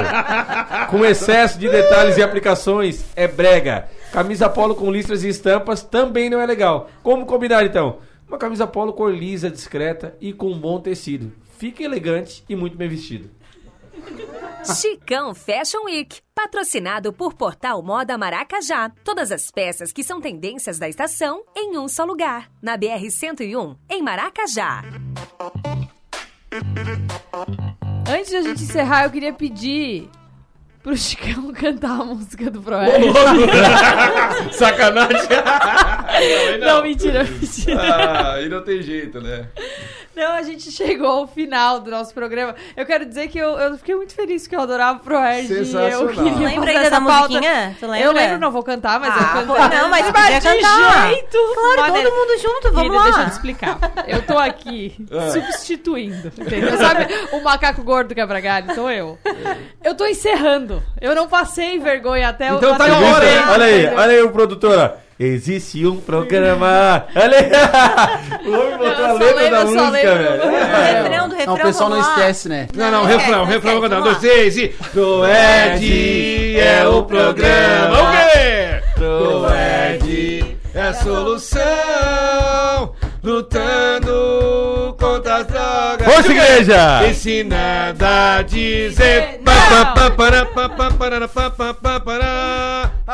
com 0.91 1.05
excesso 1.05 1.59
de 1.59 1.69
detalhes 1.69 2.17
e 2.17 2.23
aplicações 2.23 3.05
é 3.15 3.29
brega. 3.29 3.89
Camisa 4.13 4.49
polo 4.49 4.75
com 4.75 4.91
listras 4.91 5.23
e 5.23 5.29
estampas 5.29 5.83
também 5.83 6.29
não 6.29 6.41
é 6.41 6.47
legal. 6.47 6.91
Como 7.03 7.25
combinar 7.25 7.65
então? 7.65 7.99
Uma 8.27 8.37
camisa 8.37 8.67
polo 8.67 8.93
cor 8.93 9.15
lisa, 9.15 9.49
discreta 9.49 10.17
e 10.21 10.33
com 10.33 10.49
um 10.51 10.59
bom 10.59 10.81
tecido. 10.81 11.33
Fica 11.57 11.85
elegante 11.85 12.45
e 12.49 12.57
muito 12.57 12.77
bem 12.77 12.89
vestido. 12.89 13.31
Chicão 14.65 15.35
Fashion 15.35 15.85
Week, 15.85 16.21
patrocinado 16.35 17.13
por 17.13 17.35
Portal 17.35 17.81
Moda 17.83 18.19
Maracajá. 18.19 18.91
Todas 19.05 19.31
as 19.31 19.51
peças 19.53 19.93
que 19.93 20.03
são 20.03 20.21
tendências 20.21 20.79
da 20.79 20.89
estação 20.89 21.45
em 21.57 21.79
um 21.79 21.87
só 21.87 22.05
lugar. 22.05 22.51
Na 22.61 22.77
BR-101, 22.77 23.77
em 23.89 24.03
Maracajá. 24.03 24.83
Antes 28.09 28.31
de 28.31 28.37
a 28.37 28.43
gente 28.43 28.63
encerrar, 28.63 29.05
eu 29.05 29.11
queria 29.11 29.33
pedir 29.33 30.09
pro 30.83 30.97
Chicão 30.97 31.51
cantar 31.55 32.01
a 32.01 32.05
música 32.05 32.51
do 32.51 32.63
Proerd. 32.63 33.05
Sacanagem. 34.53 35.29
Não, 36.61 36.83
mentira, 36.83 37.25
mentira. 37.25 37.83
Ah, 37.83 38.35
aí 38.35 38.49
não 38.49 38.63
tem 38.63 38.81
jeito, 38.81 39.21
né? 39.21 39.49
Não, 40.17 40.33
a 40.33 40.43
gente 40.43 40.73
chegou 40.73 41.07
ao 41.09 41.27
final 41.27 41.79
do 41.81 41.91
nosso 41.91 42.15
programa. 42.15 42.55
Eu 42.75 42.87
quero 42.87 43.05
dizer 43.05 43.29
que 43.29 43.39
eu, 43.39 43.51
eu 43.59 43.77
fiquei 43.77 43.95
muito 43.95 44.15
feliz 44.15 44.47
que 44.47 44.57
eu 44.57 44.61
adorava 44.61 44.99
o 44.99 45.03
Proerd. 45.03 45.53
e 45.53 45.73
Eu 45.93 46.09
queria 46.09 46.49
Lembra 46.49 46.71
ainda 46.71 46.91
da 46.91 47.01
pauta. 47.03 47.29
musiquinha? 47.29 47.77
Tu 47.79 47.87
lembra? 47.87 48.01
Eu 48.07 48.13
lembro, 48.13 48.39
não 48.39 48.51
vou 48.51 48.63
cantar, 48.63 48.99
mas 48.99 49.13
Ah, 49.15 49.41
eu 49.41 49.47
pô, 49.47 49.53
cantar. 49.53 49.83
não, 49.83 49.89
mas 49.91 50.07
de 50.07 50.13
podia 50.13 50.41
cantar. 50.41 51.09
jeito. 51.09 51.39
Claro, 51.77 51.93
todo 51.93 52.11
mundo 52.15 52.39
junto, 52.41 52.73
vamos 52.73 52.81
Querida, 52.83 52.97
lá. 52.97 53.05
Deixa 53.05 53.21
eu 53.21 53.27
te 53.27 53.33
explicar. 53.33 53.79
Eu 54.09 54.23
tô 54.23 54.39
aqui 54.39 55.07
Ah. 55.13 55.31
substituindo, 55.31 56.29
entendeu? 56.39 56.79
Sabe 56.79 57.07
o 57.33 57.41
macaco 57.43 57.83
gordo 57.83 58.15
quebra-galho? 58.15 58.75
Sou 58.75 58.91
eu. 58.91 59.19
Eu 59.85 59.95
tô 59.95 60.07
encerrando. 60.07 60.83
Eu 60.99 61.15
não 61.15 61.29
passei 61.29 61.79
vergonha 61.79 62.31
até 62.31 62.53
o 62.53 62.57
Então 62.57 62.77
tá 62.79 62.89
na 62.89 62.99
hora, 62.99 63.27
Olha 63.53 63.65
aí, 63.67 63.87
olha 63.87 64.13
aí 64.13 64.23
o 64.23 64.31
produtora. 64.31 65.05
Existe 65.19 65.87
um 65.87 65.97
programa. 65.97 67.07
Olha 67.17 67.39
aí. 67.39 68.47
O 68.47 68.53
homem 68.53 68.77
botou 68.77 69.05
a 69.07 69.13
letra 69.15 69.51
da 69.51 69.65
música, 69.65 70.15
velho. 70.15 70.43
O 70.45 70.51
refrão 70.51 71.29
do 71.29 71.35
refrão, 71.35 71.55
Não, 71.55 71.55
o 71.55 71.67
pessoal 71.67 71.91
não 71.91 72.01
esquece, 72.01 72.49
né? 72.51 72.69
Não, 72.75 72.91
não, 72.91 73.01
Não 73.01 73.05
refrão, 73.07 73.45
refrão, 73.47 73.81
não 73.81 73.81
vou 73.81 73.89
esquece, 73.89 74.03
dois, 74.03 74.19
três 74.19 74.57
e... 74.59 74.69
Proed 74.93 76.59
é 76.59 76.87
o 76.87 77.03
programa. 77.05 78.03
O 78.03 78.13
quê? 78.13 78.83
Proed 78.95 80.59
é 80.75 80.83
a 80.83 80.93
solução. 80.93 81.63
Lutando 83.23 84.95
contra 85.01 85.43
das 85.43 85.47
drogas. 85.47 86.15
Força, 86.15 86.31
igreja! 86.31 87.09
Ensinando 87.09 88.05
a 88.05 88.43
dizer. 88.43 89.41
Pá, 89.45 89.95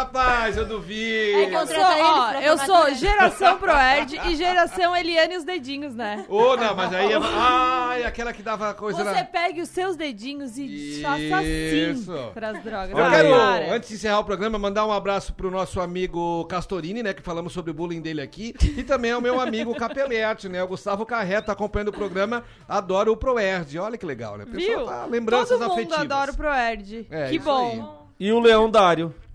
Rapaz, 0.03 0.57
eu 0.57 0.67
duvido. 0.67 1.39
É 1.39 1.47
que 1.47 1.55
eu 1.55 1.67
sou, 1.67 1.77
ó, 1.81 2.33
eu 2.41 2.59
sou 2.59 2.95
geração 2.95 3.57
Proerd 3.59 4.21
e 4.29 4.35
geração 4.37 4.97
Eliane 4.97 5.35
e 5.35 5.37
os 5.37 5.45
dedinhos, 5.45 5.95
né? 5.95 6.25
Ô, 6.29 6.57
não, 6.57 6.75
mas 6.75 6.93
aí. 6.93 7.13
é- 7.13 7.19
Ai, 7.23 8.05
aquela 8.05 8.33
que 8.33 8.43
dava 8.43 8.75
coisa 8.75 9.05
Você 9.05 9.13
na. 9.13 9.25
pegue 9.25 9.61
os 9.61 9.69
seus 9.69 9.95
dedinhos 9.97 10.59
e 10.59 11.01
faça 11.03 11.43
Isso. 11.43 12.13
assim 12.13 12.31
pras 12.35 12.63
drogas. 12.65 12.91
Eu 12.91 13.11
quero, 13.11 13.31
para. 13.31 13.75
antes 13.75 13.89
de 13.91 13.95
encerrar 13.95 14.19
o 14.19 14.25
programa, 14.25 14.59
mandar 14.59 14.85
um 14.87 14.93
abraço 14.93 15.33
pro 15.35 15.51
nosso 15.51 15.81
amigo 15.81 16.45
Castorini, 16.47 17.03
né? 17.03 17.15
Que 17.15 17.23
falamos 17.23 17.53
sobre 17.53 17.71
o 17.71 17.75
bullying 17.75 18.01
dele 18.01 18.21
aqui. 18.21 18.55
E 18.77 18.83
também 18.83 19.13
ao 19.13 19.21
meu 19.21 19.41
amigo 19.41 19.73
Capelete, 19.77 20.49
né? 20.49 20.63
O 20.65 20.69
Gustavo 20.69 21.07
Carreta 21.07 21.43
tá 21.47 21.53
acompanhando 21.53 21.89
o 21.89 21.93
programa, 21.93 22.43
adora 22.69 23.11
o 23.11 23.17
Proerd. 23.17 23.79
Olha 23.79 23.97
que 23.97 24.07
legal, 24.07 24.37
né? 24.37 24.45
O 24.45 24.47
pessoal 24.49 24.79
Viu? 24.79 24.87
tá- 24.87 25.07
lembranças 25.09 25.59
Todo 25.59 25.69
mundo 25.69 25.73
afetivas. 25.73 26.01
adora 26.01 26.33
o 26.33 26.37
Proerd. 26.37 27.07
É, 27.11 27.29
que 27.29 27.37
isso 27.37 27.45
bom. 27.45 28.02
E 28.23 28.31
o 28.31 28.39
Leão 28.39 28.71
Dário. 28.71 29.13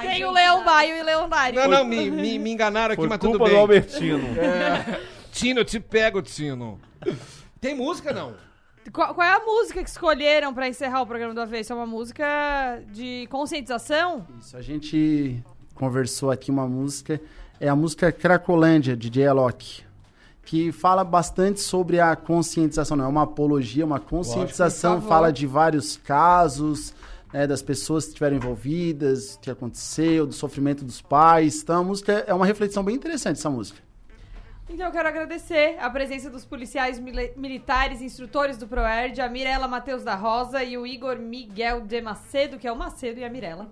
Tem 0.00 0.24
o 0.24 0.30
Leão 0.30 0.64
Baio 0.64 0.96
e 0.96 1.02
o 1.02 1.04
Leão 1.04 1.28
Dário. 1.28 1.60
Não, 1.60 1.68
não, 1.68 1.84
me, 1.84 2.10
me, 2.10 2.38
me 2.38 2.50
enganaram 2.52 2.94
aqui, 2.94 3.02
Foi 3.02 3.08
mas 3.10 3.18
tudo 3.18 3.32
culpa 3.32 3.44
bem. 3.44 3.52
do 3.52 3.60
Albertino. 3.60 4.26
É. 4.40 5.02
Tino, 5.30 5.60
eu 5.60 5.66
te 5.66 5.78
pego, 5.78 6.22
Tino. 6.22 6.80
Tem 7.60 7.74
música, 7.74 8.14
não? 8.14 8.32
Qual, 8.90 9.14
qual 9.14 9.26
é 9.26 9.34
a 9.34 9.40
música 9.40 9.84
que 9.84 9.90
escolheram 9.90 10.54
pra 10.54 10.66
encerrar 10.66 11.02
o 11.02 11.06
programa 11.06 11.34
do 11.34 11.42
Avesso? 11.42 11.74
É 11.74 11.76
uma 11.76 11.84
música 11.84 12.24
de 12.90 13.26
conscientização? 13.30 14.26
Isso, 14.38 14.56
a 14.56 14.62
gente 14.62 15.44
conversou 15.74 16.30
aqui 16.30 16.50
uma 16.50 16.66
música, 16.66 17.20
é 17.60 17.68
a 17.68 17.76
música 17.76 18.10
Cracolândia, 18.10 18.96
de 18.96 19.10
J. 19.10 19.26
Alok, 19.26 19.84
que 20.50 20.72
fala 20.72 21.04
bastante 21.04 21.60
sobre 21.60 22.00
a 22.00 22.16
conscientização, 22.16 22.96
não 22.96 23.04
é 23.04 23.08
uma 23.08 23.22
apologia, 23.22 23.86
uma 23.86 24.00
conscientização, 24.00 24.94
Lógico, 24.94 25.08
fala 25.08 25.32
de 25.32 25.46
vários 25.46 25.96
casos, 25.96 26.92
né, 27.32 27.46
das 27.46 27.62
pessoas 27.62 28.02
que 28.02 28.08
estiveram 28.08 28.34
envolvidas, 28.34 29.36
o 29.36 29.38
que 29.38 29.48
aconteceu, 29.48 30.26
do 30.26 30.32
sofrimento 30.32 30.84
dos 30.84 31.00
pais, 31.00 31.62
então 31.62 31.82
a 31.82 31.84
música 31.84 32.24
é 32.26 32.34
uma 32.34 32.44
reflexão 32.44 32.82
bem 32.82 32.96
interessante, 32.96 33.36
essa 33.36 33.48
música. 33.48 33.78
Então 34.68 34.86
eu 34.86 34.90
quero 34.90 35.08
agradecer 35.08 35.76
a 35.78 35.88
presença 35.88 36.28
dos 36.28 36.44
policiais 36.44 36.98
mili- 36.98 37.32
militares, 37.36 38.02
instrutores 38.02 38.56
do 38.56 38.66
ProERD, 38.66 39.20
a 39.20 39.28
Mirela 39.28 39.68
Matheus 39.68 40.02
da 40.02 40.16
Rosa 40.16 40.64
e 40.64 40.76
o 40.76 40.84
Igor 40.84 41.16
Miguel 41.16 41.82
de 41.82 42.00
Macedo, 42.02 42.58
que 42.58 42.66
é 42.66 42.72
o 42.72 42.76
Macedo 42.76 43.20
e 43.20 43.24
a 43.24 43.30
Mirela. 43.30 43.70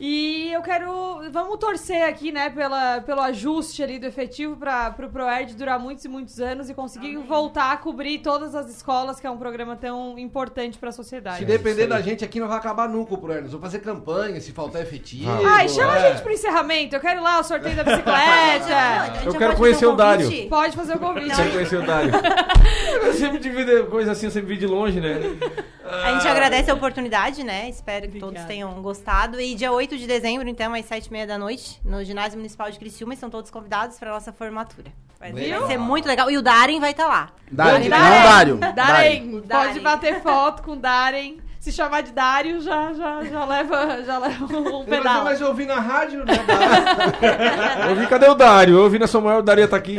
E 0.00 0.52
eu 0.52 0.62
quero. 0.62 1.28
Vamos 1.32 1.58
torcer 1.58 2.02
aqui, 2.04 2.30
né, 2.30 2.50
pela, 2.50 3.00
pelo 3.00 3.20
ajuste 3.20 3.82
ali 3.82 3.98
do 3.98 4.06
efetivo 4.06 4.56
para 4.56 4.94
o 4.98 5.08
ProERD 5.08 5.54
durar 5.54 5.78
muitos 5.78 6.04
e 6.04 6.08
muitos 6.08 6.40
anos 6.40 6.70
e 6.70 6.74
conseguir 6.74 7.16
voltar 7.16 7.72
a 7.72 7.76
cobrir 7.76 8.18
todas 8.20 8.54
as 8.54 8.70
escolas, 8.70 9.18
que 9.18 9.26
é 9.26 9.30
um 9.30 9.36
programa 9.36 9.74
tão 9.74 10.18
importante 10.18 10.78
para 10.78 10.90
a 10.90 10.92
sociedade. 10.92 11.38
Se 11.38 11.44
depender 11.44 11.86
da 11.86 12.00
gente 12.00 12.24
aqui, 12.24 12.38
não 12.38 12.46
vai 12.46 12.58
acabar 12.58 12.88
nunca 12.88 13.14
o 13.14 13.18
Proerd. 13.18 13.42
Nós 13.42 13.52
vamos 13.52 13.66
fazer 13.66 13.80
campanha, 13.80 14.40
se 14.40 14.52
faltar 14.52 14.82
efetivo. 14.82 15.30
Ai, 15.44 15.68
chama 15.68 15.98
é. 15.98 16.06
a 16.06 16.12
gente 16.12 16.22
pro 16.22 16.32
encerramento. 16.32 16.94
Eu 16.94 17.00
quero 17.00 17.20
ir 17.20 17.22
lá 17.22 17.40
o 17.40 17.44
sorteio 17.44 17.74
da 17.74 17.82
bicicleta. 17.84 19.18
Eu 19.26 19.34
quero 19.34 19.56
conhecer 19.56 19.86
o 19.86 19.96
Dário. 19.96 20.48
Pode 20.48 20.76
fazer 20.76 20.94
o 20.94 20.98
convite. 20.98 21.34
Quero 21.34 21.50
conhecer 21.50 21.76
o 21.76 21.86
Dário. 21.86 22.12
Eu 23.02 23.12
sempre 23.14 23.38
de 23.38 23.50
vida, 23.50 23.84
coisa 23.84 24.12
assim, 24.12 24.26
eu 24.26 24.30
sempre 24.30 24.54
vi 24.54 24.60
de 24.60 24.66
longe, 24.66 25.00
né? 25.00 25.18
A 25.90 26.12
gente 26.12 26.28
agradece 26.28 26.70
a 26.70 26.74
oportunidade, 26.74 27.42
né? 27.42 27.68
Espero 27.68 28.08
que 28.08 28.18
todos 28.18 28.42
tenham 28.44 28.70
gostado. 28.82 29.40
E 29.40 29.54
dia 29.54 29.72
8 29.72 29.87
de 29.96 30.06
dezembro, 30.06 30.48
então, 30.48 30.74
às 30.74 30.84
7h30 30.86 31.26
da 31.26 31.38
noite, 31.38 31.80
no 31.84 32.02
Ginásio 32.04 32.36
Municipal 32.36 32.70
de 32.70 32.78
Criciúma, 32.78 33.14
estão 33.14 33.30
todos 33.30 33.50
convidados 33.50 33.98
para 33.98 34.10
nossa 34.10 34.32
formatura. 34.32 34.92
Vai, 35.18 35.32
ser 35.66 35.78
muito 35.78 36.06
legal. 36.06 36.30
E 36.30 36.36
o 36.38 36.42
Darem 36.42 36.78
vai 36.78 36.92
estar 36.92 37.06
lá. 37.06 37.30
Darem, 37.50 37.88
não 37.88 37.98
Dário. 37.98 38.56
Darem. 38.56 38.74
Darem. 38.74 39.40
Pode 39.48 39.80
bater 39.80 40.22
foto 40.22 40.62
com 40.62 40.76
Darem. 40.76 41.40
Se 41.58 41.72
chamar 41.72 42.02
de 42.02 42.12
Dário, 42.12 42.60
já, 42.60 42.92
já, 42.92 43.24
já, 43.24 43.44
leva, 43.44 44.02
já 44.04 44.18
leva 44.18 44.44
um 44.44 44.78
Mas, 44.78 44.88
pedal. 44.88 45.24
mas 45.24 45.40
eu 45.40 45.48
ouvi 45.48 45.66
na 45.66 45.80
rádio, 45.80 46.24
né? 46.24 46.32
Eu 47.90 47.96
vi, 47.96 48.06
cadê 48.06 48.28
o 48.28 48.34
Dário? 48.34 48.78
Eu 48.78 48.88
vi 48.88 48.98
na 48.98 49.08
Samuel, 49.08 49.40
o 49.40 49.42
Dário 49.42 49.66
tá 49.66 49.76
aqui. 49.76 49.98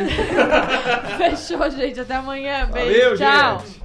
Fechou, 1.18 1.70
gente. 1.70 2.00
Até 2.00 2.16
amanhã. 2.16 2.66
Beijo. 2.72 2.90
Valeu, 2.90 3.18
Tchau. 3.18 3.60
gente. 3.60 3.78